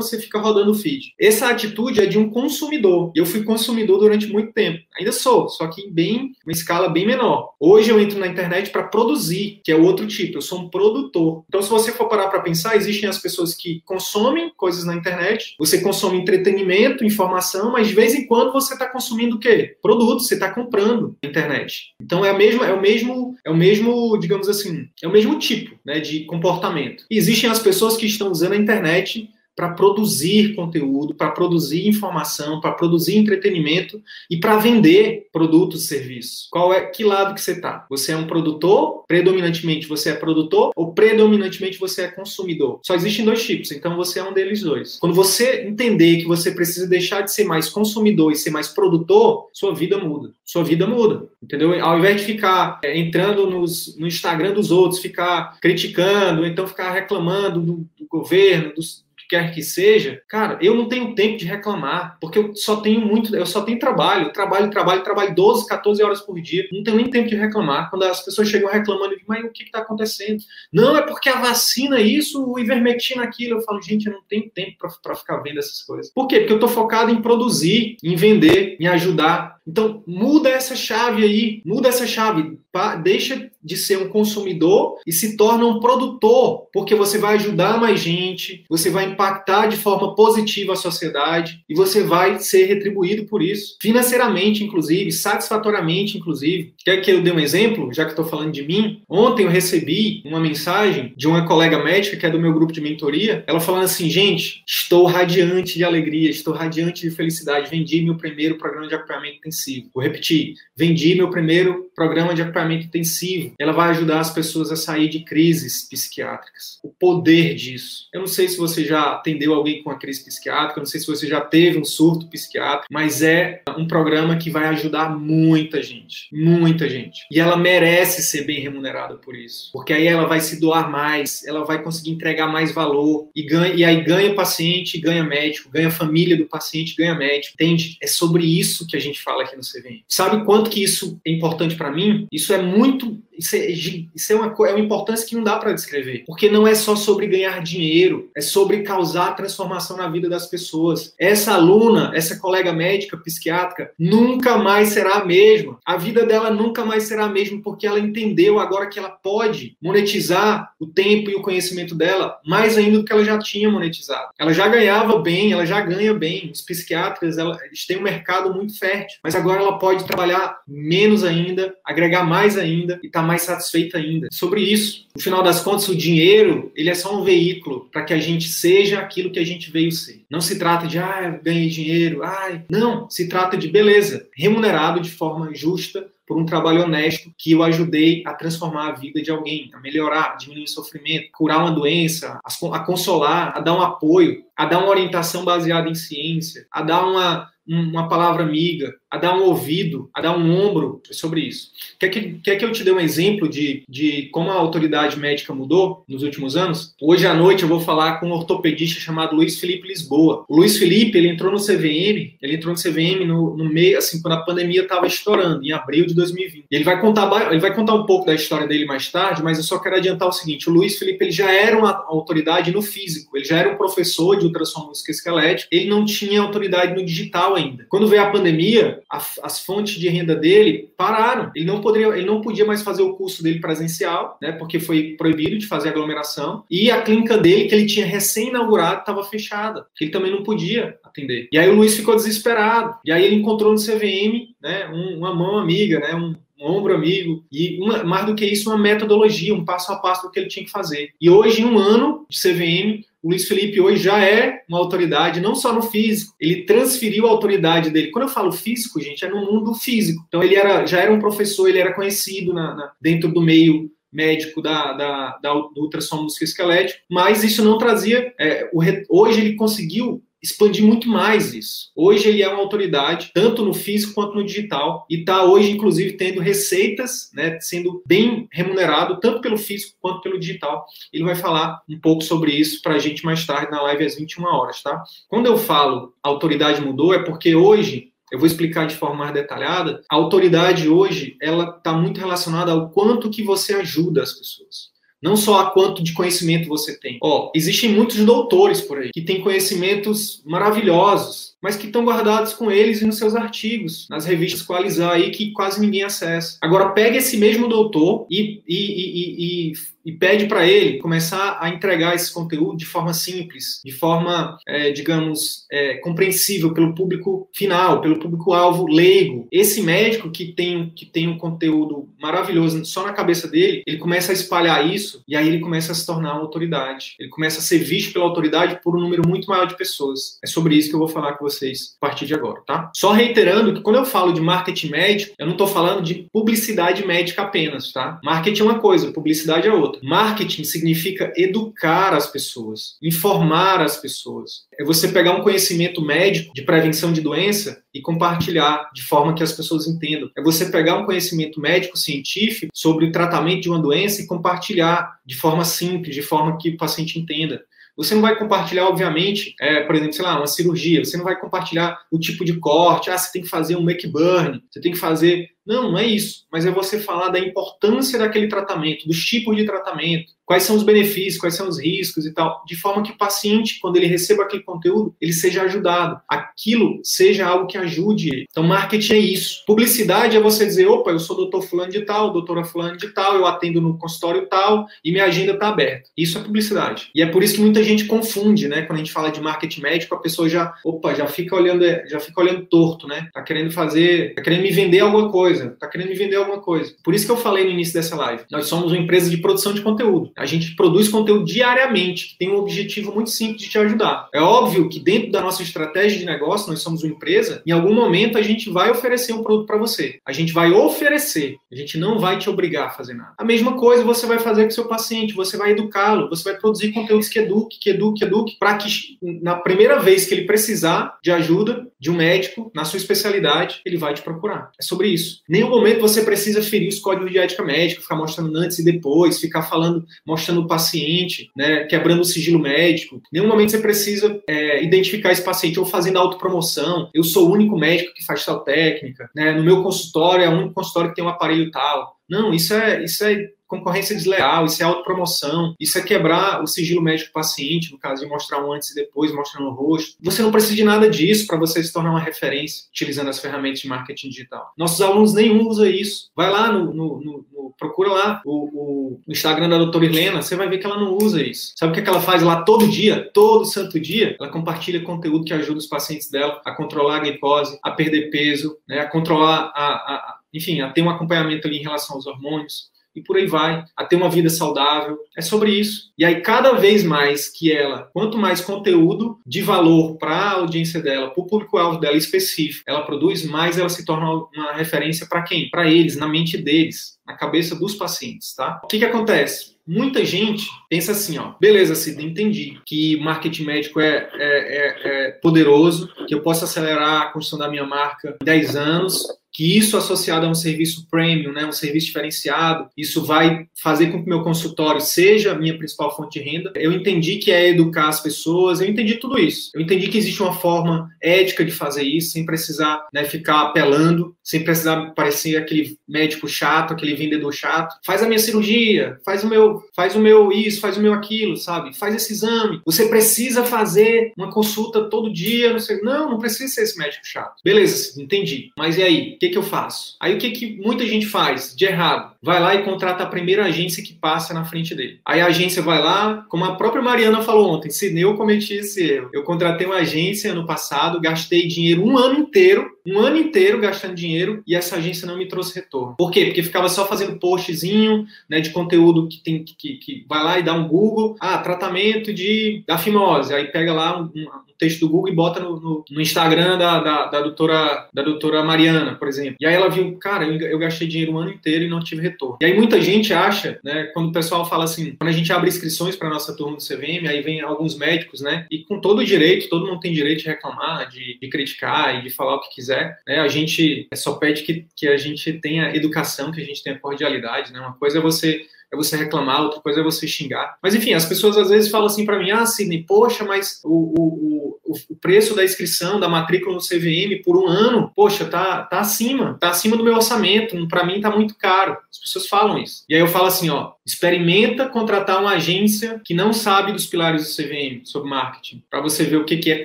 você 0.00 0.20
fica 0.20 0.38
rodando 0.38 0.74
feed. 0.74 1.14
Essa 1.20 1.48
atitude 1.48 2.00
é 2.00 2.06
de 2.06 2.18
um 2.18 2.30
consumidor. 2.30 3.12
Eu 3.14 3.26
fui 3.26 3.42
consumidor 3.42 3.98
durante 3.98 4.26
muito 4.28 4.52
tempo. 4.52 4.82
Ainda 4.98 5.12
sou, 5.12 5.48
só 5.48 5.66
que 5.66 5.82
em 5.82 5.92
bem 5.92 6.32
uma 6.44 6.52
escala 6.52 6.88
bem 6.88 7.06
menor. 7.06 7.54
Hoje 7.58 7.90
eu 7.90 8.00
entro 8.00 8.18
na 8.18 8.26
internet 8.26 8.70
para 8.70 8.84
produzir, 8.84 9.60
que 9.64 9.72
é 9.72 9.76
outro 9.76 10.06
tipo. 10.06 10.38
Eu 10.38 10.42
sou 10.42 10.60
um 10.60 10.68
produtor. 10.68 11.44
Então, 11.48 11.62
se 11.62 11.68
você 11.68 11.92
for 11.92 12.08
parar 12.08 12.28
para 12.28 12.40
pensar, 12.40 12.76
existem 12.76 13.08
as 13.08 13.18
pessoas 13.18 13.54
que 13.54 13.82
consome 13.88 14.52
coisas 14.54 14.84
na 14.84 14.94
internet, 14.94 15.56
você 15.58 15.80
consome 15.80 16.18
entretenimento, 16.18 17.04
informação, 17.04 17.72
mas 17.72 17.88
de 17.88 17.94
vez 17.94 18.14
em 18.14 18.26
quando 18.26 18.52
você 18.52 18.74
está 18.74 18.86
consumindo 18.86 19.36
o 19.36 19.40
quê? 19.40 19.76
Produtos, 19.82 20.28
você 20.28 20.34
está 20.34 20.50
comprando 20.50 21.16
na 21.22 21.28
internet. 21.28 21.94
Então 22.00 22.24
é, 22.24 22.30
a 22.30 22.34
mesma, 22.34 22.66
é 22.66 22.72
o 22.72 22.80
mesmo, 22.80 23.34
é 23.44 23.50
o 23.50 23.56
mesmo, 23.56 24.18
digamos 24.18 24.48
assim, 24.48 24.86
é 25.02 25.08
o 25.08 25.12
mesmo 25.12 25.38
tipo 25.38 25.74
né, 25.84 25.98
de 25.98 26.24
comportamento. 26.26 27.04
E 27.10 27.16
existem 27.16 27.48
as 27.48 27.58
pessoas 27.58 27.96
que 27.96 28.06
estão 28.06 28.30
usando 28.30 28.52
a 28.52 28.56
internet 28.56 29.30
para 29.58 29.70
produzir 29.70 30.54
conteúdo, 30.54 31.16
para 31.16 31.32
produzir 31.32 31.88
informação, 31.88 32.60
para 32.60 32.70
produzir 32.70 33.16
entretenimento 33.16 34.00
e 34.30 34.36
para 34.36 34.56
vender 34.56 35.26
produtos 35.32 35.82
e 35.82 35.86
serviços. 35.88 36.46
Qual 36.48 36.72
é 36.72 36.82
que 36.82 37.02
lado 37.02 37.34
que 37.34 37.40
você 37.40 37.54
está? 37.54 37.84
Você 37.90 38.12
é 38.12 38.16
um 38.16 38.28
produtor? 38.28 39.02
Predominantemente 39.08 39.88
você 39.88 40.10
é 40.10 40.14
produtor 40.14 40.70
ou 40.76 40.92
predominantemente 40.92 41.76
você 41.76 42.02
é 42.02 42.08
consumidor? 42.08 42.78
Só 42.84 42.94
existem 42.94 43.24
dois 43.24 43.44
tipos, 43.44 43.72
então 43.72 43.96
você 43.96 44.20
é 44.20 44.22
um 44.22 44.32
deles 44.32 44.62
dois. 44.62 44.96
Quando 45.00 45.12
você 45.12 45.62
entender 45.66 46.18
que 46.18 46.26
você 46.26 46.52
precisa 46.52 46.86
deixar 46.86 47.22
de 47.22 47.34
ser 47.34 47.42
mais 47.42 47.68
consumidor 47.68 48.30
e 48.30 48.36
ser 48.36 48.50
mais 48.50 48.68
produtor, 48.68 49.48
sua 49.52 49.74
vida 49.74 49.98
muda. 49.98 50.30
Sua 50.44 50.62
vida 50.62 50.86
muda, 50.86 51.26
entendeu? 51.42 51.84
Ao 51.84 51.98
invés 51.98 52.20
de 52.20 52.26
ficar 52.28 52.78
é, 52.84 52.96
entrando 52.96 53.50
nos, 53.50 53.96
no 53.98 54.06
Instagram 54.06 54.52
dos 54.52 54.70
outros, 54.70 55.00
ficar 55.00 55.58
criticando, 55.60 56.46
então 56.46 56.64
ficar 56.64 56.92
reclamando 56.92 57.60
do, 57.60 57.86
do 57.98 58.06
governo, 58.08 58.72
dos 58.74 59.07
quer 59.28 59.54
que 59.54 59.62
seja, 59.62 60.22
cara, 60.26 60.58
eu 60.62 60.74
não 60.74 60.88
tenho 60.88 61.14
tempo 61.14 61.36
de 61.36 61.44
reclamar, 61.44 62.16
porque 62.20 62.38
eu 62.38 62.56
só 62.56 62.80
tenho 62.80 63.00
muito, 63.00 63.34
eu 63.36 63.46
só 63.46 63.60
tenho 63.62 63.78
trabalho, 63.78 64.32
trabalho, 64.32 64.70
trabalho, 64.70 65.02
trabalho 65.02 65.34
12, 65.34 65.66
14 65.66 66.02
horas 66.02 66.20
por 66.20 66.40
dia, 66.40 66.66
não 66.72 66.82
tenho 66.82 66.96
nem 66.96 67.10
tempo 67.10 67.28
de 67.28 67.36
reclamar. 67.36 67.90
Quando 67.90 68.04
as 68.04 68.24
pessoas 68.24 68.48
chegam 68.48 68.70
reclamando, 68.70 69.12
eu 69.12 69.18
digo, 69.18 69.28
mas 69.28 69.44
o 69.44 69.50
que 69.50 69.64
está 69.64 69.80
acontecendo? 69.80 70.42
Não, 70.72 70.96
é 70.96 71.02
porque 71.02 71.28
a 71.28 71.40
vacina 71.40 72.00
isso, 72.00 72.44
o 72.44 72.58
ivermectina 72.58 73.22
aquilo. 73.22 73.58
Eu 73.58 73.62
falo, 73.62 73.82
gente, 73.82 74.06
eu 74.06 74.12
não 74.12 74.22
tenho 74.28 74.48
tempo 74.50 74.76
para 75.02 75.14
ficar 75.14 75.38
vendo 75.38 75.58
essas 75.58 75.82
coisas. 75.82 76.10
Por 76.12 76.26
quê? 76.26 76.38
Porque 76.38 76.52
eu 76.52 76.56
estou 76.56 76.68
focado 76.68 77.10
em 77.10 77.20
produzir, 77.20 77.96
em 78.02 78.16
vender, 78.16 78.76
em 78.80 78.86
ajudar. 78.86 79.57
Então, 79.68 80.02
muda 80.06 80.48
essa 80.48 80.74
chave 80.74 81.22
aí, 81.22 81.62
muda 81.64 81.88
essa 81.88 82.06
chave, 82.06 82.58
deixa 83.02 83.50
de 83.62 83.76
ser 83.76 83.98
um 83.98 84.08
consumidor 84.08 84.96
e 85.06 85.12
se 85.12 85.36
torna 85.36 85.66
um 85.66 85.80
produtor, 85.80 86.68
porque 86.72 86.94
você 86.94 87.18
vai 87.18 87.34
ajudar 87.34 87.78
mais 87.78 88.00
gente, 88.00 88.64
você 88.68 88.88
vai 88.88 89.06
impactar 89.06 89.66
de 89.66 89.76
forma 89.76 90.14
positiva 90.14 90.72
a 90.72 90.76
sociedade 90.76 91.64
e 91.68 91.74
você 91.74 92.02
vai 92.02 92.38
ser 92.38 92.66
retribuído 92.66 93.24
por 93.26 93.42
isso, 93.42 93.76
financeiramente, 93.80 94.62
inclusive, 94.62 95.10
satisfatoriamente, 95.12 96.16
inclusive. 96.16 96.72
Quer 96.84 96.98
que 96.98 97.10
eu 97.10 97.20
dê 97.20 97.32
um 97.32 97.40
exemplo, 97.40 97.92
já 97.92 98.04
que 98.04 98.10
estou 98.10 98.24
falando 98.24 98.52
de 98.52 98.62
mim? 98.62 99.02
Ontem 99.08 99.44
eu 99.44 99.50
recebi 99.50 100.22
uma 100.24 100.40
mensagem 100.40 101.12
de 101.16 101.26
uma 101.26 101.46
colega 101.46 101.82
médica 101.82 102.16
que 102.16 102.26
é 102.26 102.30
do 102.30 102.40
meu 102.40 102.52
grupo 102.52 102.72
de 102.72 102.80
mentoria, 102.80 103.44
ela 103.46 103.60
falando 103.60 103.84
assim: 103.84 104.08
gente, 104.08 104.62
estou 104.66 105.04
radiante 105.04 105.76
de 105.76 105.84
alegria, 105.84 106.30
estou 106.30 106.54
radiante 106.54 107.02
de 107.02 107.14
felicidade, 107.14 107.70
vendi 107.70 108.00
meu 108.00 108.16
primeiro 108.16 108.56
programa 108.56 108.88
de 108.88 108.94
acompanhamento 108.94 109.40
intensivo. 109.58 109.90
Vou 109.92 110.02
repetir: 110.02 110.54
vendi 110.76 111.14
meu 111.14 111.30
primeiro 111.30 111.88
programa 111.98 112.32
de 112.32 112.42
acompanhamento 112.42 112.86
intensivo. 112.86 113.54
Ela 113.58 113.72
vai 113.72 113.90
ajudar 113.90 114.20
as 114.20 114.30
pessoas 114.30 114.70
a 114.70 114.76
sair 114.76 115.08
de 115.08 115.24
crises 115.24 115.88
psiquiátricas. 115.88 116.78
O 116.84 116.90
poder 116.90 117.56
disso. 117.56 118.06
Eu 118.14 118.20
não 118.20 118.28
sei 118.28 118.48
se 118.48 118.56
você 118.56 118.84
já 118.84 119.14
atendeu 119.14 119.52
alguém 119.52 119.82
com 119.82 119.90
uma 119.90 119.98
crise 119.98 120.24
psiquiátrica, 120.24 120.78
eu 120.78 120.82
não 120.82 120.86
sei 120.86 121.00
se 121.00 121.08
você 121.08 121.26
já 121.26 121.40
teve 121.40 121.76
um 121.76 121.84
surto 121.84 122.28
psiquiátrico, 122.28 122.86
mas 122.88 123.20
é 123.20 123.62
um 123.76 123.88
programa 123.88 124.36
que 124.36 124.48
vai 124.48 124.66
ajudar 124.66 125.18
muita 125.18 125.82
gente. 125.82 126.28
Muita 126.32 126.88
gente. 126.88 127.22
E 127.32 127.40
ela 127.40 127.56
merece 127.56 128.22
ser 128.22 128.44
bem 128.44 128.60
remunerada 128.60 129.16
por 129.16 129.34
isso. 129.36 129.70
Porque 129.72 129.92
aí 129.92 130.06
ela 130.06 130.26
vai 130.26 130.40
se 130.40 130.60
doar 130.60 130.88
mais, 130.88 131.44
ela 131.44 131.64
vai 131.64 131.82
conseguir 131.82 132.10
entregar 132.10 132.46
mais 132.46 132.70
valor 132.70 133.28
e, 133.34 133.42
ganha, 133.42 133.74
e 133.74 133.84
aí 133.84 134.04
ganha 134.04 134.30
o 134.30 134.36
paciente, 134.36 135.00
ganha 135.00 135.24
médico, 135.24 135.68
ganha 135.68 135.88
a 135.88 135.90
família 135.90 136.36
do 136.36 136.46
paciente, 136.46 136.94
ganha 136.96 137.16
médico. 137.16 137.54
Entende? 137.54 137.96
É 138.00 138.06
sobre 138.06 138.44
isso 138.44 138.86
que 138.86 138.96
a 138.96 139.00
gente 139.00 139.20
fala 139.20 139.47
aqui 139.48 139.56
no 139.56 139.62
CVM. 139.62 140.02
Sabe 140.06 140.44
quanto 140.44 140.70
que 140.70 140.82
isso 140.82 141.20
é 141.26 141.30
importante 141.30 141.76
para 141.76 141.90
mim? 141.90 142.26
Isso 142.30 142.52
é 142.52 142.62
muito 142.62 143.20
isso 143.38 143.56
é, 143.56 143.70
isso 143.70 144.32
é, 144.32 144.36
uma, 144.36 144.46
é 144.46 144.72
uma 144.72 144.80
importância 144.80 145.26
que 145.26 145.34
não 145.34 145.44
dá 145.44 145.56
para 145.56 145.72
descrever. 145.72 146.24
Porque 146.26 146.50
não 146.50 146.66
é 146.66 146.74
só 146.74 146.96
sobre 146.96 147.26
ganhar 147.26 147.62
dinheiro, 147.62 148.30
é 148.36 148.40
sobre 148.40 148.82
causar 148.82 149.36
transformação 149.36 149.96
na 149.96 150.08
vida 150.08 150.28
das 150.28 150.46
pessoas. 150.46 151.14
Essa 151.18 151.54
aluna, 151.54 152.10
essa 152.14 152.38
colega 152.38 152.72
médica, 152.72 153.16
psiquiátrica, 153.16 153.92
nunca 153.98 154.58
mais 154.58 154.88
será 154.88 155.16
a 155.16 155.24
mesma. 155.24 155.78
A 155.84 155.96
vida 155.96 156.26
dela 156.26 156.50
nunca 156.50 156.84
mais 156.84 157.04
será 157.04 157.24
a 157.24 157.28
mesma 157.28 157.60
porque 157.62 157.86
ela 157.86 158.00
entendeu 158.00 158.58
agora 158.58 158.88
que 158.88 158.98
ela 158.98 159.10
pode 159.10 159.76
monetizar 159.80 160.72
o 160.80 160.86
tempo 160.86 161.30
e 161.30 161.34
o 161.34 161.42
conhecimento 161.42 161.94
dela 161.94 162.38
mais 162.44 162.76
ainda 162.76 162.98
do 162.98 163.04
que 163.04 163.12
ela 163.12 163.24
já 163.24 163.38
tinha 163.38 163.70
monetizado. 163.70 164.28
Ela 164.38 164.52
já 164.52 164.66
ganhava 164.68 165.18
bem, 165.18 165.52
ela 165.52 165.64
já 165.64 165.80
ganha 165.80 166.14
bem. 166.14 166.50
Os 166.52 166.62
psiquiatras, 166.62 167.38
ela, 167.38 167.56
eles 167.64 167.86
têm 167.86 167.98
um 167.98 168.02
mercado 168.02 168.52
muito 168.52 168.78
fértil, 168.78 169.18
mas 169.22 169.34
agora 169.34 169.60
ela 169.60 169.78
pode 169.78 170.04
trabalhar 170.04 170.58
menos 170.66 171.22
ainda, 171.22 171.74
agregar 171.84 172.24
mais 172.24 172.56
ainda 172.56 172.98
e 173.02 173.08
tá 173.08 173.22
mais 173.28 173.42
satisfeita 173.42 173.98
ainda. 173.98 174.28
Sobre 174.32 174.62
isso, 174.62 175.06
no 175.14 175.22
final 175.22 175.42
das 175.42 175.60
contas, 175.60 175.88
o 175.88 175.96
dinheiro 175.96 176.72
ele 176.74 176.88
é 176.88 176.94
só 176.94 177.14
um 177.14 177.22
veículo 177.22 177.88
para 177.92 178.04
que 178.04 178.14
a 178.14 178.18
gente 178.18 178.48
seja 178.48 178.98
aquilo 178.98 179.30
que 179.30 179.38
a 179.38 179.44
gente 179.44 179.70
veio 179.70 179.92
ser. 179.92 180.24
Não 180.30 180.40
se 180.40 180.58
trata 180.58 180.86
de 180.86 180.98
ah, 180.98 181.38
ganhei 181.42 181.68
dinheiro, 181.68 182.22
ai, 182.24 182.64
não, 182.70 183.08
se 183.08 183.28
trata 183.28 183.56
de 183.56 183.68
beleza, 183.68 184.26
remunerado 184.34 185.00
de 185.00 185.10
forma 185.10 185.54
justa 185.54 186.08
por 186.28 186.36
um 186.36 186.44
trabalho 186.44 186.82
honesto 186.82 187.32
que 187.38 187.52
eu 187.52 187.62
ajudei 187.62 188.22
a 188.26 188.34
transformar 188.34 188.88
a 188.88 188.92
vida 188.92 189.22
de 189.22 189.30
alguém, 189.30 189.70
a 189.72 189.80
melhorar, 189.80 190.32
a 190.32 190.36
diminuir 190.36 190.64
o 190.64 190.68
sofrimento, 190.68 191.30
curar 191.32 191.58
uma 191.58 191.70
doença, 191.70 192.38
a 192.44 192.80
consolar, 192.80 193.54
a 193.56 193.60
dar 193.60 193.74
um 193.74 193.80
apoio, 193.80 194.44
a 194.54 194.66
dar 194.66 194.78
uma 194.78 194.90
orientação 194.90 195.42
baseada 195.42 195.88
em 195.88 195.94
ciência, 195.94 196.66
a 196.70 196.82
dar 196.82 197.06
uma, 197.06 197.48
uma 197.66 198.08
palavra 198.08 198.42
amiga, 198.42 198.94
a 199.10 199.16
dar 199.16 199.36
um 199.36 199.44
ouvido, 199.44 200.10
a 200.12 200.20
dar 200.20 200.36
um 200.36 200.50
ombro 200.50 201.00
sobre 201.10 201.40
isso. 201.40 201.70
Quer 201.98 202.08
que, 202.08 202.38
quer 202.42 202.56
que 202.56 202.64
eu 202.64 202.72
te 202.72 202.84
dê 202.84 202.92
um 202.92 203.00
exemplo 203.00 203.48
de, 203.48 203.82
de 203.88 204.28
como 204.30 204.50
a 204.50 204.54
autoridade 204.54 205.18
médica 205.18 205.54
mudou 205.54 206.04
nos 206.06 206.22
últimos 206.22 206.56
anos? 206.56 206.94
Hoje 207.00 207.26
à 207.26 207.34
noite 207.34 207.62
eu 207.62 207.68
vou 207.68 207.80
falar 207.80 208.20
com 208.20 208.28
um 208.28 208.32
ortopedista 208.32 209.00
chamado 209.00 209.34
Luiz 209.34 209.58
Felipe 209.58 209.88
Lisboa. 209.88 210.44
O 210.48 210.56
Luiz 210.56 210.76
Felipe, 210.76 211.16
ele 211.16 211.28
entrou 211.28 211.50
no 211.50 211.58
CVM, 211.58 212.34
ele 212.40 212.54
entrou 212.56 212.74
no 212.74 212.80
CVM 212.80 213.26
no, 213.26 213.56
no 213.56 213.64
meio, 213.64 213.98
assim, 213.98 214.20
quando 214.20 214.34
a 214.34 214.42
pandemia 214.42 214.82
estava 214.82 215.06
estourando, 215.06 215.64
em 215.64 215.72
abril 215.72 216.06
de 216.06 216.14
2020. 216.14 216.66
Ele 216.70 216.84
vai, 216.84 217.00
contar, 217.00 217.50
ele 217.50 217.60
vai 217.60 217.74
contar 217.74 217.94
um 217.94 218.04
pouco 218.04 218.26
da 218.26 218.34
história 218.34 218.66
dele 218.66 218.84
mais 218.84 219.10
tarde, 219.10 219.42
mas 219.42 219.58
eu 219.58 219.64
só 219.64 219.78
quero 219.78 219.96
adiantar 219.96 220.28
o 220.28 220.32
seguinte, 220.32 220.68
o 220.68 220.72
Luiz 220.72 220.98
Felipe, 220.98 221.24
ele 221.24 221.32
já 221.32 221.50
era 221.50 221.78
uma 221.78 222.04
autoridade 222.08 222.70
no 222.70 222.82
físico, 222.82 223.36
ele 223.36 223.44
já 223.44 223.56
era 223.56 223.72
um 223.72 223.76
professor 223.76 224.36
de 224.36 224.44
ultrassom 224.44 224.86
música 224.88 225.10
esquelética, 225.10 225.68
ele 225.72 225.88
não 225.88 226.04
tinha 226.04 226.40
autoridade 226.40 226.94
no 226.94 227.04
digital 227.04 227.54
ainda. 227.54 227.86
Quando 227.88 228.08
veio 228.08 228.22
a 228.22 228.30
pandemia, 228.30 228.97
a, 229.10 229.22
as 229.42 229.60
fontes 229.64 229.94
de 229.94 230.08
renda 230.08 230.34
dele 230.34 230.90
pararam. 230.96 231.50
Ele 231.54 231.64
não 231.64 231.80
poderia, 231.80 232.08
ele 232.08 232.26
não 232.26 232.40
podia 232.40 232.64
mais 232.64 232.82
fazer 232.82 233.02
o 233.02 233.14
curso 233.14 233.42
dele 233.42 233.60
presencial, 233.60 234.38
né? 234.40 234.52
Porque 234.52 234.80
foi 234.80 235.14
proibido 235.16 235.58
de 235.58 235.66
fazer 235.66 235.90
aglomeração. 235.90 236.64
E 236.70 236.90
a 236.90 237.02
clínica 237.02 237.36
dele, 237.38 237.68
que 237.68 237.74
ele 237.74 237.86
tinha 237.86 238.06
recém-inaugurado, 238.06 239.00
estava 239.00 239.24
fechada. 239.24 239.86
Que 239.96 240.04
ele 240.04 240.12
também 240.12 240.30
não 240.30 240.42
podia 240.42 240.98
atender. 241.04 241.48
E 241.52 241.58
aí 241.58 241.68
o 241.68 241.74
Luiz 241.74 241.96
ficou 241.96 242.16
desesperado. 242.16 242.96
E 243.04 243.12
aí 243.12 243.24
ele 243.24 243.36
encontrou 243.36 243.72
no 243.72 243.78
CVM, 243.78 244.54
né? 244.62 244.88
Um, 244.88 245.18
uma 245.18 245.34
mão 245.34 245.58
amiga, 245.58 246.00
né? 246.00 246.14
Um, 246.14 246.34
um 246.60 246.66
ombro 246.66 246.94
amigo, 246.94 247.44
e 247.52 247.78
uma, 247.80 248.02
mais 248.02 248.26
do 248.26 248.34
que 248.34 248.44
isso, 248.44 248.68
uma 248.68 248.78
metodologia, 248.78 249.54
um 249.54 249.64
passo 249.64 249.92
a 249.92 249.96
passo 249.96 250.26
do 250.26 250.30
que 250.30 250.40
ele 250.40 250.48
tinha 250.48 250.64
que 250.64 250.70
fazer. 250.70 251.10
E 251.20 251.30
hoje, 251.30 251.62
em 251.62 251.64
um 251.64 251.78
ano 251.78 252.26
de 252.28 252.36
CVM, 252.36 253.04
o 253.22 253.30
Luiz 253.30 253.48
Felipe 253.48 253.80
hoje 253.80 254.02
já 254.02 254.22
é 254.22 254.62
uma 254.68 254.78
autoridade, 254.78 255.40
não 255.40 255.54
só 255.54 255.72
no 255.72 255.82
físico, 255.82 256.34
ele 256.40 256.64
transferiu 256.64 257.26
a 257.26 257.30
autoridade 257.30 257.90
dele. 257.90 258.10
Quando 258.10 258.24
eu 258.24 258.32
falo 258.32 258.52
físico, 258.52 259.00
gente, 259.00 259.24
é 259.24 259.28
no 259.28 259.44
mundo 259.44 259.74
físico. 259.74 260.24
Então 260.28 260.42
ele 260.42 260.54
era, 260.54 260.86
já 260.86 261.00
era 261.00 261.12
um 261.12 261.18
professor, 261.18 261.68
ele 261.68 261.78
era 261.78 261.94
conhecido 261.94 262.52
na, 262.52 262.74
na, 262.74 262.92
dentro 263.00 263.30
do 263.32 263.42
meio 263.42 263.90
médico 264.10 264.62
da, 264.62 264.92
da, 264.92 265.38
da 265.42 265.52
do 265.52 265.82
ultrassom 265.82 266.22
musculoesquelético, 266.22 267.00
mas 267.10 267.44
isso 267.44 267.64
não 267.64 267.76
trazia. 267.76 268.32
É, 268.38 268.68
o, 268.72 268.80
hoje 269.10 269.40
ele 269.40 269.54
conseguiu 269.54 270.22
expandir 270.50 270.84
muito 270.84 271.08
mais 271.08 271.54
isso. 271.54 271.90
Hoje 271.94 272.28
ele 272.28 272.42
é 272.42 272.48
uma 272.48 272.60
autoridade, 272.60 273.30
tanto 273.34 273.64
no 273.64 273.74
físico 273.74 274.14
quanto 274.14 274.34
no 274.34 274.44
digital, 274.44 275.06
e 275.08 275.20
está 275.20 275.44
hoje, 275.44 275.70
inclusive, 275.70 276.12
tendo 276.12 276.40
receitas, 276.40 277.30
né, 277.32 277.58
sendo 277.60 278.02
bem 278.06 278.48
remunerado, 278.50 279.20
tanto 279.20 279.40
pelo 279.40 279.56
físico 279.56 279.96
quanto 280.00 280.22
pelo 280.22 280.38
digital. 280.38 280.86
Ele 281.12 281.24
vai 281.24 281.34
falar 281.34 281.82
um 281.88 281.98
pouco 281.98 282.22
sobre 282.22 282.52
isso 282.52 282.82
para 282.82 282.94
a 282.94 282.98
gente 282.98 283.24
mais 283.24 283.46
tarde 283.46 283.70
na 283.70 283.82
live 283.82 284.04
às 284.04 284.16
21 284.16 284.44
horas, 284.44 284.82
tá? 284.82 285.02
Quando 285.28 285.46
eu 285.46 285.56
falo 285.56 286.14
autoridade 286.22 286.80
mudou, 286.80 287.12
é 287.14 287.22
porque 287.22 287.54
hoje 287.54 288.12
eu 288.30 288.38
vou 288.38 288.46
explicar 288.46 288.86
de 288.86 288.94
forma 288.94 289.16
mais 289.16 289.32
detalhada. 289.32 290.02
A 290.10 290.14
autoridade 290.14 290.88
hoje, 290.88 291.36
ela 291.40 291.76
está 291.76 291.92
muito 291.92 292.20
relacionada 292.20 292.72
ao 292.72 292.90
quanto 292.90 293.30
que 293.30 293.42
você 293.42 293.74
ajuda 293.74 294.22
as 294.22 294.32
pessoas. 294.32 294.90
Não 295.22 295.36
só 295.36 295.60
a 295.60 295.70
quanto 295.70 296.02
de 296.02 296.12
conhecimento 296.12 296.68
você 296.68 296.98
tem. 296.98 297.18
Ó, 297.22 297.50
existem 297.54 297.90
muitos 297.90 298.16
doutores 298.24 298.80
por 298.80 298.98
aí 298.98 299.10
que 299.10 299.22
têm 299.22 299.40
conhecimentos 299.40 300.42
maravilhosos, 300.44 301.54
mas 301.60 301.76
que 301.76 301.86
estão 301.86 302.04
guardados 302.04 302.52
com 302.52 302.70
eles 302.70 303.02
e 303.02 303.04
nos 303.04 303.18
seus 303.18 303.34
artigos, 303.34 304.06
nas 304.08 304.24
revistas 304.24 304.62
Qualizar 304.62 305.12
aí 305.12 305.30
que 305.30 305.50
quase 305.52 305.80
ninguém 305.80 306.02
acessa. 306.02 306.58
Agora 306.60 306.90
pega 306.90 307.16
esse 307.16 307.36
mesmo 307.36 307.68
doutor 307.68 308.26
e, 308.30 308.62
e, 308.66 308.76
e, 308.76 309.70
e 309.70 309.72
e 310.08 310.12
pede 310.12 310.46
para 310.46 310.66
ele 310.66 310.96
começar 311.00 311.58
a 311.60 311.68
entregar 311.68 312.14
esse 312.14 312.32
conteúdo 312.32 312.78
de 312.78 312.86
forma 312.86 313.12
simples, 313.12 313.78
de 313.84 313.92
forma, 313.92 314.56
é, 314.66 314.90
digamos, 314.90 315.66
é, 315.70 315.98
compreensível 315.98 316.72
pelo 316.72 316.94
público 316.94 317.46
final, 317.52 318.00
pelo 318.00 318.18
público-alvo 318.18 318.86
leigo. 318.86 319.46
Esse 319.52 319.82
médico 319.82 320.30
que 320.30 320.46
tem, 320.46 320.90
que 320.96 321.04
tem 321.04 321.28
um 321.28 321.36
conteúdo 321.36 322.08
maravilhoso 322.18 322.86
só 322.86 323.04
na 323.04 323.12
cabeça 323.12 323.46
dele, 323.46 323.82
ele 323.86 323.98
começa 323.98 324.32
a 324.32 324.34
espalhar 324.34 324.90
isso 324.90 325.22
e 325.28 325.36
aí 325.36 325.46
ele 325.46 325.60
começa 325.60 325.92
a 325.92 325.94
se 325.94 326.06
tornar 326.06 326.32
uma 326.32 326.40
autoridade. 326.40 327.14
Ele 327.20 327.28
começa 327.28 327.58
a 327.58 327.62
ser 327.62 327.80
visto 327.80 328.14
pela 328.14 328.24
autoridade 328.24 328.80
por 328.82 328.96
um 328.96 329.02
número 329.02 329.28
muito 329.28 329.46
maior 329.46 329.66
de 329.66 329.76
pessoas. 329.76 330.38
É 330.42 330.46
sobre 330.46 330.74
isso 330.74 330.88
que 330.88 330.94
eu 330.94 331.00
vou 331.00 331.08
falar 331.08 331.34
com 331.34 331.44
vocês 331.44 331.96
a 332.00 332.06
partir 332.06 332.24
de 332.24 332.32
agora, 332.32 332.62
tá? 332.66 332.90
Só 332.94 333.12
reiterando 333.12 333.74
que 333.74 333.82
quando 333.82 333.96
eu 333.96 334.06
falo 334.06 334.32
de 334.32 334.40
marketing 334.40 334.88
médico, 334.88 335.34
eu 335.38 335.44
não 335.44 335.52
estou 335.52 335.66
falando 335.66 336.02
de 336.02 336.26
publicidade 336.32 337.06
médica 337.06 337.42
apenas, 337.42 337.92
tá? 337.92 338.18
Marketing 338.24 338.62
é 338.62 338.64
uma 338.64 338.78
coisa, 338.78 339.12
publicidade 339.12 339.68
é 339.68 339.72
outra. 339.72 339.97
Marketing 340.02 340.64
significa 340.64 341.32
educar 341.36 342.14
as 342.14 342.26
pessoas, 342.26 342.96
informar 343.02 343.80
as 343.80 343.96
pessoas. 343.96 344.66
É 344.78 344.84
você 344.84 345.08
pegar 345.08 345.32
um 345.32 345.42
conhecimento 345.42 346.00
médico 346.02 346.52
de 346.54 346.62
prevenção 346.62 347.12
de 347.12 347.20
doença 347.20 347.82
e 347.92 348.00
compartilhar 348.00 348.90
de 348.94 349.02
forma 349.02 349.34
que 349.34 349.42
as 349.42 349.52
pessoas 349.52 349.86
entendam. 349.86 350.30
É 350.36 350.42
você 350.42 350.66
pegar 350.66 350.96
um 350.96 351.04
conhecimento 351.04 351.60
médico 351.60 351.96
científico 351.96 352.72
sobre 352.74 353.06
o 353.06 353.12
tratamento 353.12 353.62
de 353.62 353.68
uma 353.68 353.80
doença 353.80 354.22
e 354.22 354.26
compartilhar 354.26 355.18
de 355.24 355.34
forma 355.34 355.64
simples, 355.64 356.14
de 356.14 356.22
forma 356.22 356.56
que 356.58 356.70
o 356.70 356.76
paciente 356.76 357.18
entenda. 357.18 357.62
Você 357.98 358.14
não 358.14 358.22
vai 358.22 358.38
compartilhar, 358.38 358.86
obviamente, 358.86 359.56
é, 359.60 359.80
por 359.80 359.96
exemplo, 359.96 360.12
sei 360.12 360.24
lá, 360.24 360.38
uma 360.38 360.46
cirurgia. 360.46 361.04
Você 361.04 361.16
não 361.16 361.24
vai 361.24 361.38
compartilhar 361.38 361.98
o 362.12 362.18
tipo 362.18 362.44
de 362.44 362.56
corte. 362.60 363.10
Ah, 363.10 363.18
você 363.18 363.32
tem 363.32 363.42
que 363.42 363.48
fazer 363.48 363.74
um 363.74 363.82
make 363.82 364.06
burn. 364.06 364.62
Você 364.70 364.80
tem 364.80 364.92
que 364.92 364.98
fazer 364.98 365.48
não, 365.68 365.92
não 365.92 365.98
é 365.98 366.06
isso. 366.06 366.46
Mas 366.50 366.64
é 366.64 366.70
você 366.70 366.98
falar 366.98 367.28
da 367.28 367.38
importância 367.38 368.18
daquele 368.18 368.48
tratamento, 368.48 369.06
dos 369.06 369.22
tipos 369.22 369.54
de 369.54 369.66
tratamento, 369.66 370.32
quais 370.46 370.62
são 370.62 370.74
os 370.74 370.82
benefícios, 370.82 371.36
quais 371.36 371.54
são 371.54 371.68
os 371.68 371.78
riscos 371.78 372.24
e 372.24 372.32
tal, 372.32 372.64
de 372.66 372.74
forma 372.74 373.02
que 373.02 373.12
o 373.12 373.18
paciente, 373.18 373.78
quando 373.78 373.98
ele 373.98 374.06
receba 374.06 374.44
aquele 374.44 374.62
conteúdo, 374.62 375.14
ele 375.20 375.34
seja 375.34 375.62
ajudado. 375.62 376.18
Aquilo 376.26 377.00
seja 377.02 377.46
algo 377.46 377.66
que 377.66 377.76
ajude 377.76 378.30
ele. 378.30 378.46
Então, 378.50 378.64
marketing 378.64 379.12
é 379.12 379.18
isso. 379.18 379.62
Publicidade 379.66 380.38
é 380.38 380.40
você 380.40 380.64
dizer, 380.64 380.86
opa, 380.86 381.10
eu 381.10 381.18
sou 381.18 381.36
doutor 381.36 381.60
fulano 381.60 381.92
de 381.92 382.00
tal, 382.00 382.32
doutora 382.32 382.64
fulano 382.64 382.96
de 382.96 383.08
tal, 383.08 383.34
eu 383.34 383.46
atendo 383.46 383.78
no 383.82 383.98
consultório 383.98 384.46
tal 384.48 384.86
e 385.04 385.12
minha 385.12 385.26
agenda 385.26 385.52
está 385.52 385.68
aberta. 385.68 386.08
Isso 386.16 386.38
é 386.38 386.42
publicidade. 386.42 387.10
E 387.14 387.20
é 387.20 387.26
por 387.26 387.42
isso 387.42 387.56
que 387.56 387.60
muita 387.60 387.82
gente 387.82 388.06
confunde, 388.06 388.68
né? 388.68 388.82
Quando 388.82 389.00
a 389.00 389.02
gente 389.02 389.12
fala 389.12 389.30
de 389.30 389.42
marketing 389.42 389.82
médico, 389.82 390.14
a 390.14 390.18
pessoa 390.18 390.48
já, 390.48 390.72
opa, 390.82 391.12
já 391.12 391.26
fica 391.26 391.54
olhando, 391.54 391.84
já 392.08 392.18
fica 392.18 392.40
olhando 392.40 392.64
torto, 392.64 393.06
né? 393.06 393.28
Tá 393.34 393.42
querendo 393.42 393.70
fazer, 393.70 394.34
tá 394.34 394.40
querendo 394.40 394.62
me 394.62 394.70
vender 394.70 395.00
alguma 395.00 395.30
coisa 395.30 395.57
coisa, 395.58 395.72
está 395.72 395.88
querendo 395.88 396.08
me 396.08 396.14
vender 396.14 396.36
alguma 396.36 396.60
coisa. 396.60 396.94
Por 397.02 397.14
isso 397.14 397.26
que 397.26 397.32
eu 397.32 397.36
falei 397.36 397.64
no 397.64 397.70
início 397.70 397.94
dessa 397.94 398.16
live. 398.16 398.44
Nós 398.50 398.66
somos 398.66 398.92
uma 398.92 398.98
empresa 398.98 399.28
de 399.28 399.38
produção 399.38 399.72
de 399.72 399.80
conteúdo. 399.80 400.30
A 400.36 400.46
gente 400.46 400.74
produz 400.76 401.08
conteúdo 401.08 401.44
diariamente, 401.44 402.28
que 402.28 402.38
tem 402.38 402.50
um 402.50 402.56
objetivo 402.56 403.12
muito 403.12 403.30
simples 403.30 403.62
de 403.62 403.68
te 403.68 403.78
ajudar. 403.78 404.28
É 404.32 404.40
óbvio 404.40 404.88
que 404.88 405.00
dentro 405.00 405.30
da 405.30 405.40
nossa 405.40 405.62
estratégia 405.62 406.18
de 406.18 406.24
negócio, 406.24 406.68
nós 406.68 406.80
somos 406.80 407.02
uma 407.02 407.12
empresa, 407.12 407.62
em 407.66 407.72
algum 407.72 407.94
momento 407.94 408.38
a 408.38 408.42
gente 408.42 408.70
vai 408.70 408.90
oferecer 408.90 409.32
um 409.32 409.42
produto 409.42 409.66
para 409.66 409.78
você. 409.78 410.18
A 410.24 410.32
gente 410.32 410.52
vai 410.52 410.70
oferecer, 410.70 411.56
a 411.70 411.74
gente 411.74 411.98
não 411.98 412.18
vai 412.18 412.38
te 412.38 412.48
obrigar 412.48 412.86
a 412.86 412.90
fazer 412.90 413.14
nada. 413.14 413.32
A 413.36 413.44
mesma 413.44 413.76
coisa 413.76 414.04
você 414.04 414.26
vai 414.26 414.38
fazer 414.38 414.64
com 414.64 414.70
seu 414.70 414.86
paciente, 414.86 415.34
você 415.34 415.56
vai 415.56 415.72
educá-lo, 415.72 416.28
você 416.28 416.44
vai 416.44 416.60
produzir 416.60 416.92
conteúdos 416.92 417.28
que 417.28 417.38
eduque, 417.38 417.78
que 417.80 417.90
eduque, 417.90 418.20
que 418.20 418.24
eduque, 418.24 418.56
para 418.58 418.76
que 418.76 419.18
na 419.42 419.56
primeira 419.56 419.98
vez 419.98 420.26
que 420.26 420.34
ele 420.34 420.46
precisar 420.46 421.18
de 421.22 421.30
ajuda 421.30 421.86
de 421.98 422.10
um 422.10 422.14
médico 422.14 422.70
na 422.74 422.84
sua 422.84 422.96
especialidade, 422.96 423.80
ele 423.84 423.96
vai 423.96 424.14
te 424.14 424.22
procurar. 424.22 424.70
É 424.78 424.82
sobre 424.82 425.08
isso 425.08 425.42
nenhum 425.48 425.70
momento 425.70 426.00
você 426.00 426.22
precisa 426.22 426.62
ferir 426.62 426.88
os 426.88 426.98
códigos 426.98 427.30
de 427.30 427.38
ética 427.38 427.64
médica, 427.64 428.02
ficar 428.02 428.16
mostrando 428.16 428.56
antes 428.56 428.78
e 428.78 428.84
depois, 428.84 429.40
ficar 429.40 429.62
falando, 429.62 430.04
mostrando 430.26 430.62
o 430.62 430.66
paciente, 430.66 431.50
né, 431.56 431.84
quebrando 431.84 432.20
o 432.20 432.24
sigilo 432.24 432.58
médico. 432.58 433.20
Nenhum 433.32 433.48
momento 433.48 433.70
você 433.70 433.78
precisa 433.78 434.40
é, 434.48 434.82
identificar 434.82 435.32
esse 435.32 435.42
paciente 435.42 435.80
ou 435.80 435.86
fazendo 435.86 436.18
autopromoção. 436.18 437.08
Eu 437.14 437.24
sou 437.24 437.48
o 437.48 437.52
único 437.52 437.78
médico 437.78 438.14
que 438.14 438.24
faz 438.24 438.44
tal 438.44 438.60
técnica, 438.60 439.30
né? 439.34 439.52
No 439.52 439.64
meu 439.64 439.82
consultório 439.82 440.44
é 440.44 440.48
o 440.48 440.52
único 440.52 440.74
consultório 440.74 441.10
que 441.10 441.16
tem 441.16 441.24
um 441.24 441.28
aparelho 441.28 441.70
tal. 441.70 442.17
Não, 442.28 442.52
isso 442.52 442.74
é, 442.74 443.04
isso 443.04 443.24
é 443.24 443.50
concorrência 443.68 444.16
desleal, 444.16 444.64
isso 444.64 444.82
é 444.82 444.86
autopromoção, 444.86 445.74
isso 445.78 445.98
é 445.98 446.02
quebrar 446.02 446.62
o 446.62 446.66
sigilo 446.66 447.02
médico 447.02 447.32
paciente, 447.32 447.92
no 447.92 447.98
caso 447.98 448.22
de 448.22 448.28
mostrar 448.28 448.64
um 448.64 448.72
antes 448.72 448.90
e 448.90 448.94
depois, 448.94 449.30
mostrando 449.32 449.68
o 449.68 449.74
rosto. 449.74 450.16
Você 450.22 450.42
não 450.42 450.50
precisa 450.50 450.74
de 450.74 450.84
nada 450.84 451.08
disso 451.08 451.46
para 451.46 451.58
você 451.58 451.84
se 451.84 451.92
tornar 451.92 452.10
uma 452.10 452.20
referência 452.20 452.86
utilizando 452.90 453.28
as 453.28 453.38
ferramentas 453.38 453.80
de 453.80 453.88
marketing 453.88 454.30
digital. 454.30 454.72
Nossos 454.76 455.00
alunos 455.02 455.34
nenhum 455.34 455.68
usa 455.68 455.88
isso. 455.88 456.30
Vai 456.34 456.50
lá 456.50 456.72
no, 456.72 456.94
no, 456.94 457.20
no 457.20 457.48
procura 457.78 458.10
lá 458.10 458.42
o, 458.44 459.16
o, 459.16 459.20
Instagram 459.28 459.68
da 459.68 459.78
doutora 459.78 460.04
Helena, 460.04 460.42
você 460.42 460.56
vai 460.56 460.68
ver 460.68 460.78
que 460.78 460.86
ela 460.86 460.98
não 460.98 461.16
usa 461.16 461.40
isso. 461.40 461.72
Sabe 461.76 461.90
o 461.90 461.94
que, 461.94 462.00
é 462.00 462.02
que 462.02 462.08
ela 462.08 462.20
faz 462.20 462.42
lá 462.42 462.62
todo 462.62 462.88
dia, 462.88 463.30
todo 463.32 463.64
santo 463.64 464.00
dia? 464.00 464.36
Ela 464.38 464.50
compartilha 464.50 465.02
conteúdo 465.02 465.44
que 465.44 465.52
ajuda 465.52 465.78
os 465.78 465.86
pacientes 465.86 466.30
dela 466.30 466.60
a 466.64 466.74
controlar 466.74 467.16
a 467.16 467.20
glicose, 467.20 467.78
a 467.82 467.90
perder 467.90 468.30
peso, 468.30 468.76
né, 468.88 469.00
a 469.00 469.06
controlar 469.06 469.72
a, 469.74 469.84
a 469.84 470.37
enfim, 470.52 470.80
a 470.80 470.90
ter 470.90 471.02
um 471.02 471.10
acompanhamento 471.10 471.66
ali 471.66 471.78
em 471.78 471.82
relação 471.82 472.16
aos 472.16 472.26
hormônios. 472.26 472.90
e 473.16 473.22
por 473.22 473.36
aí 473.36 473.46
vai, 473.46 473.84
a 473.96 474.04
ter 474.04 474.14
uma 474.14 474.30
vida 474.30 474.48
saudável. 474.48 475.18
É 475.36 475.42
sobre 475.42 475.72
isso. 475.72 476.12
E 476.16 476.24
aí, 476.24 476.40
cada 476.40 476.74
vez 476.74 477.02
mais 477.02 477.48
que 477.48 477.72
ela, 477.72 478.08
quanto 478.12 478.38
mais 478.38 478.60
conteúdo 478.60 479.40
de 479.44 479.60
valor 479.60 480.16
para 480.18 480.30
a 480.30 480.52
audiência 480.52 481.02
dela, 481.02 481.30
para 481.30 481.42
o 481.42 481.46
público-alvo 481.46 481.98
dela 481.98 482.16
específico, 482.16 482.84
ela 482.86 483.02
produz, 483.02 483.44
mais 483.44 483.76
ela 483.76 483.88
se 483.88 484.04
torna 484.04 484.46
uma 484.54 484.72
referência 484.72 485.26
para 485.28 485.42
quem? 485.42 485.68
Para 485.68 485.90
eles, 485.90 486.16
na 486.16 486.28
mente 486.28 486.56
deles, 486.56 487.18
na 487.26 487.34
cabeça 487.34 487.74
dos 487.74 487.96
pacientes, 487.96 488.54
tá? 488.54 488.80
O 488.84 488.86
que, 488.86 488.98
que 488.98 489.04
acontece? 489.04 489.76
Muita 489.86 490.22
gente 490.22 490.66
pensa 490.90 491.12
assim, 491.12 491.38
ó, 491.38 491.54
beleza, 491.58 491.94
Cid, 491.94 492.22
entendi 492.22 492.78
que 492.84 493.16
marketing 493.20 493.64
médico 493.64 493.98
é, 493.98 494.28
é, 494.34 494.38
é, 494.38 495.28
é 495.28 495.30
poderoso, 495.42 496.12
que 496.26 496.34
eu 496.34 496.42
posso 496.42 496.64
acelerar 496.64 497.22
a 497.22 497.26
construção 497.32 497.58
da 497.58 497.70
minha 497.70 497.86
marca 497.86 498.36
em 498.42 498.44
10 498.44 498.76
anos, 498.76 499.26
que 499.58 499.76
isso 499.76 499.96
associado 499.96 500.46
a 500.46 500.48
um 500.48 500.54
serviço 500.54 501.08
premium, 501.10 501.52
né, 501.52 501.66
um 501.66 501.72
serviço 501.72 502.06
diferenciado, 502.06 502.88
isso 502.96 503.24
vai 503.24 503.66
fazer 503.82 504.06
com 504.06 504.22
que 504.22 504.28
meu 504.28 504.44
consultório 504.44 505.00
seja 505.00 505.50
a 505.50 505.58
minha 505.58 505.76
principal 505.76 506.14
fonte 506.14 506.38
de 506.38 506.48
renda. 506.48 506.72
Eu 506.76 506.92
entendi 506.92 507.38
que 507.38 507.50
é 507.50 507.70
educar 507.70 508.06
as 508.06 508.20
pessoas, 508.20 508.80
eu 508.80 508.86
entendi 508.86 509.16
tudo 509.16 509.36
isso. 509.36 509.72
Eu 509.74 509.80
entendi 509.80 510.06
que 510.06 510.16
existe 510.16 510.40
uma 510.40 510.52
forma 510.52 511.10
ética 511.20 511.64
de 511.64 511.72
fazer 511.72 512.04
isso, 512.04 512.30
sem 512.30 512.46
precisar 512.46 513.04
né, 513.12 513.24
ficar 513.24 513.62
apelando, 513.62 514.32
sem 514.44 514.62
precisar 514.62 515.10
parecer 515.16 515.56
aquele 515.56 515.98
médico 516.08 516.46
chato, 516.46 516.92
aquele 516.92 517.16
vendedor 517.16 517.52
chato. 517.52 517.96
Faz 518.06 518.22
a 518.22 518.28
minha 518.28 518.38
cirurgia, 518.38 519.18
faz 519.24 519.42
o 519.42 519.48
meu, 519.48 519.82
faz 519.92 520.14
o 520.14 520.20
meu 520.20 520.52
isso, 520.52 520.80
faz 520.80 520.96
o 520.96 521.00
meu 521.00 521.12
aquilo, 521.12 521.56
sabe? 521.56 521.98
Faz 521.98 522.14
esse 522.14 522.32
exame. 522.32 522.80
Você 522.86 523.08
precisa 523.08 523.64
fazer 523.64 524.32
uma 524.38 524.52
consulta 524.52 525.10
todo 525.10 525.32
dia, 525.32 525.72
não 525.72 525.80
sei. 525.80 526.00
Não, 526.00 526.30
não 526.30 526.38
precisa 526.38 526.72
ser 526.72 526.82
esse 526.82 526.96
médico 526.96 527.26
chato. 527.26 527.56
Beleza, 527.64 528.22
entendi. 528.22 528.70
Mas 528.78 528.96
e 528.96 529.02
aí? 529.02 529.34
O 529.34 529.38
que 529.38 529.47
que, 529.48 529.52
que 529.52 529.58
eu 529.58 529.62
faço? 529.62 530.16
Aí 530.20 530.34
o 530.34 530.38
que, 530.38 530.50
que 530.50 530.76
muita 530.76 531.04
gente 531.06 531.26
faz 531.26 531.74
de 531.74 531.84
errado? 531.84 532.32
Vai 532.42 532.60
lá 532.60 532.74
e 532.74 532.84
contrata 532.84 533.24
a 533.24 533.26
primeira 533.26 533.64
agência 533.64 534.02
que 534.02 534.12
passa 534.12 534.54
na 534.54 534.64
frente 534.64 534.94
dele. 534.94 535.20
Aí 535.24 535.40
a 535.40 535.46
agência 535.46 535.82
vai 535.82 536.00
lá, 536.00 536.44
como 536.48 536.64
a 536.64 536.76
própria 536.76 537.02
Mariana 537.02 537.42
falou 537.42 537.70
ontem, 537.70 537.90
se 537.90 538.18
eu 538.18 538.36
cometi 538.36 538.74
esse 538.74 539.02
erro. 539.02 539.30
Eu 539.32 539.42
contratei 539.42 539.86
uma 539.86 539.96
agência 539.96 540.52
ano 540.52 540.66
passado, 540.66 541.20
gastei 541.20 541.66
dinheiro 541.66 542.04
um 542.04 542.16
ano 542.16 542.38
inteiro, 542.38 542.90
um 543.06 543.18
ano 543.18 543.38
inteiro 543.38 543.80
gastando 543.80 544.14
dinheiro 544.14 544.62
e 544.66 544.74
essa 544.74 544.96
agência 544.96 545.26
não 545.26 545.38
me 545.38 545.48
trouxe 545.48 545.74
retorno. 545.74 546.14
Por 546.16 546.30
quê? 546.30 546.46
Porque 546.46 546.62
ficava 546.62 546.88
só 546.88 547.06
fazendo 547.06 547.38
postzinho 547.38 548.26
né, 548.48 548.60
de 548.60 548.70
conteúdo 548.70 549.28
que 549.28 549.42
tem 549.42 549.64
que, 549.64 549.94
que 549.94 550.24
vai 550.28 550.44
lá 550.44 550.58
e 550.58 550.62
dá 550.62 550.74
um 550.74 550.86
Google, 550.86 551.36
ah, 551.40 551.58
tratamento 551.58 552.32
de 552.32 552.82
da 552.86 552.98
fimose. 552.98 553.54
Aí 553.54 553.66
pega 553.66 553.92
lá 553.92 554.20
um, 554.20 554.30
texto 554.78 555.00
do 555.00 555.08
Google 555.08 555.32
e 555.32 555.34
bota 555.34 555.60
no, 555.60 555.78
no, 555.80 556.04
no 556.08 556.20
Instagram 556.20 556.78
da, 556.78 557.00
da, 557.00 557.26
da, 557.26 557.40
doutora, 557.40 558.08
da 558.12 558.22
doutora 558.22 558.62
Mariana, 558.62 559.14
por 559.14 559.28
exemplo. 559.28 559.56
E 559.60 559.66
aí 559.66 559.74
ela 559.74 559.88
viu, 559.88 560.16
cara, 560.18 560.46
eu, 560.46 560.58
eu 560.60 560.78
gastei 560.78 561.08
dinheiro 561.08 561.32
um 561.32 561.38
ano 561.38 561.50
inteiro 561.50 561.84
e 561.84 561.88
não 561.88 562.00
tive 562.00 562.22
retorno. 562.22 562.58
E 562.60 562.64
aí 562.64 562.74
muita 562.74 563.00
gente 563.00 563.32
acha, 563.32 563.78
né, 563.82 564.04
quando 564.14 564.28
o 564.28 564.32
pessoal 564.32 564.68
fala 564.68 564.84
assim, 564.84 565.14
quando 565.16 565.30
a 565.30 565.32
gente 565.32 565.52
abre 565.52 565.68
inscrições 565.68 566.16
para 566.16 566.28
nossa 566.28 566.56
turma 566.56 566.76
do 566.76 566.82
CVM, 566.82 567.28
aí 567.28 567.42
vem 567.42 567.60
alguns 567.60 567.96
médicos, 567.96 568.40
né, 568.40 568.66
e 568.70 568.78
com 568.78 569.00
todo 569.00 569.20
o 569.20 569.24
direito, 569.24 569.68
todo 569.68 569.86
mundo 569.86 570.00
tem 570.00 570.12
direito 570.12 570.42
de 570.42 570.46
reclamar, 570.48 571.08
de, 571.08 571.38
de 571.38 571.48
criticar 571.48 572.18
e 572.18 572.22
de 572.22 572.30
falar 572.30 572.56
o 572.56 572.60
que 572.60 572.74
quiser, 572.74 573.18
né, 573.26 573.40
a 573.40 573.48
gente 573.48 574.08
só 574.14 574.34
pede 574.34 574.62
que, 574.62 574.86
que 574.94 575.08
a 575.08 575.16
gente 575.16 575.52
tenha 575.54 575.94
educação, 575.94 576.52
que 576.52 576.60
a 576.60 576.64
gente 576.64 576.82
tenha 576.82 576.98
cordialidade, 576.98 577.72
né, 577.72 577.80
uma 577.80 577.94
coisa 577.94 578.18
é 578.18 578.20
você 578.20 578.64
é 578.92 578.96
você 578.96 579.16
reclamar, 579.16 579.62
outra 579.62 579.80
coisa 579.80 580.00
é 580.00 580.02
você 580.02 580.26
xingar. 580.26 580.76
Mas 580.82 580.94
enfim, 580.94 581.12
as 581.12 581.26
pessoas 581.26 581.56
às 581.56 581.68
vezes 581.68 581.90
falam 581.90 582.06
assim 582.06 582.24
para 582.24 582.38
mim: 582.38 582.50
ah, 582.50 582.64
Sidney, 582.64 583.04
poxa, 583.06 583.44
mas 583.44 583.80
o, 583.84 584.14
o, 584.18 584.78
o, 584.84 584.94
o, 585.10 585.16
preço 585.16 585.54
da 585.54 585.64
inscrição, 585.64 586.18
da 586.18 586.28
matrícula 586.28 586.74
no 586.74 586.80
CVM 586.80 587.42
por 587.44 587.56
um 587.56 587.66
ano, 587.66 588.10
poxa, 588.14 588.46
tá, 588.46 588.82
tá 588.84 589.00
acima, 589.00 589.58
tá 589.60 589.70
acima 589.70 589.96
do 589.96 590.04
meu 590.04 590.14
orçamento, 590.14 590.88
para 590.88 591.04
mim 591.04 591.20
tá 591.20 591.30
muito 591.30 591.54
caro. 591.56 591.96
As 592.10 592.18
pessoas 592.18 592.48
falam 592.48 592.78
isso. 592.78 593.04
E 593.08 593.14
aí 593.14 593.20
eu 593.20 593.28
falo 593.28 593.46
assim: 593.46 593.68
ó, 593.68 593.92
experimenta 594.06 594.88
contratar 594.88 595.40
uma 595.40 595.52
agência 595.52 596.20
que 596.24 596.32
não 596.32 596.52
sabe 596.52 596.92
dos 596.92 597.06
pilares 597.06 597.44
do 597.44 597.62
CVM 597.62 598.04
sobre 598.04 598.30
marketing, 598.30 598.82
para 598.88 599.02
você 599.02 599.24
ver 599.24 599.36
o 599.36 599.44
que, 599.44 599.58
que 599.58 599.70
é 599.70 599.84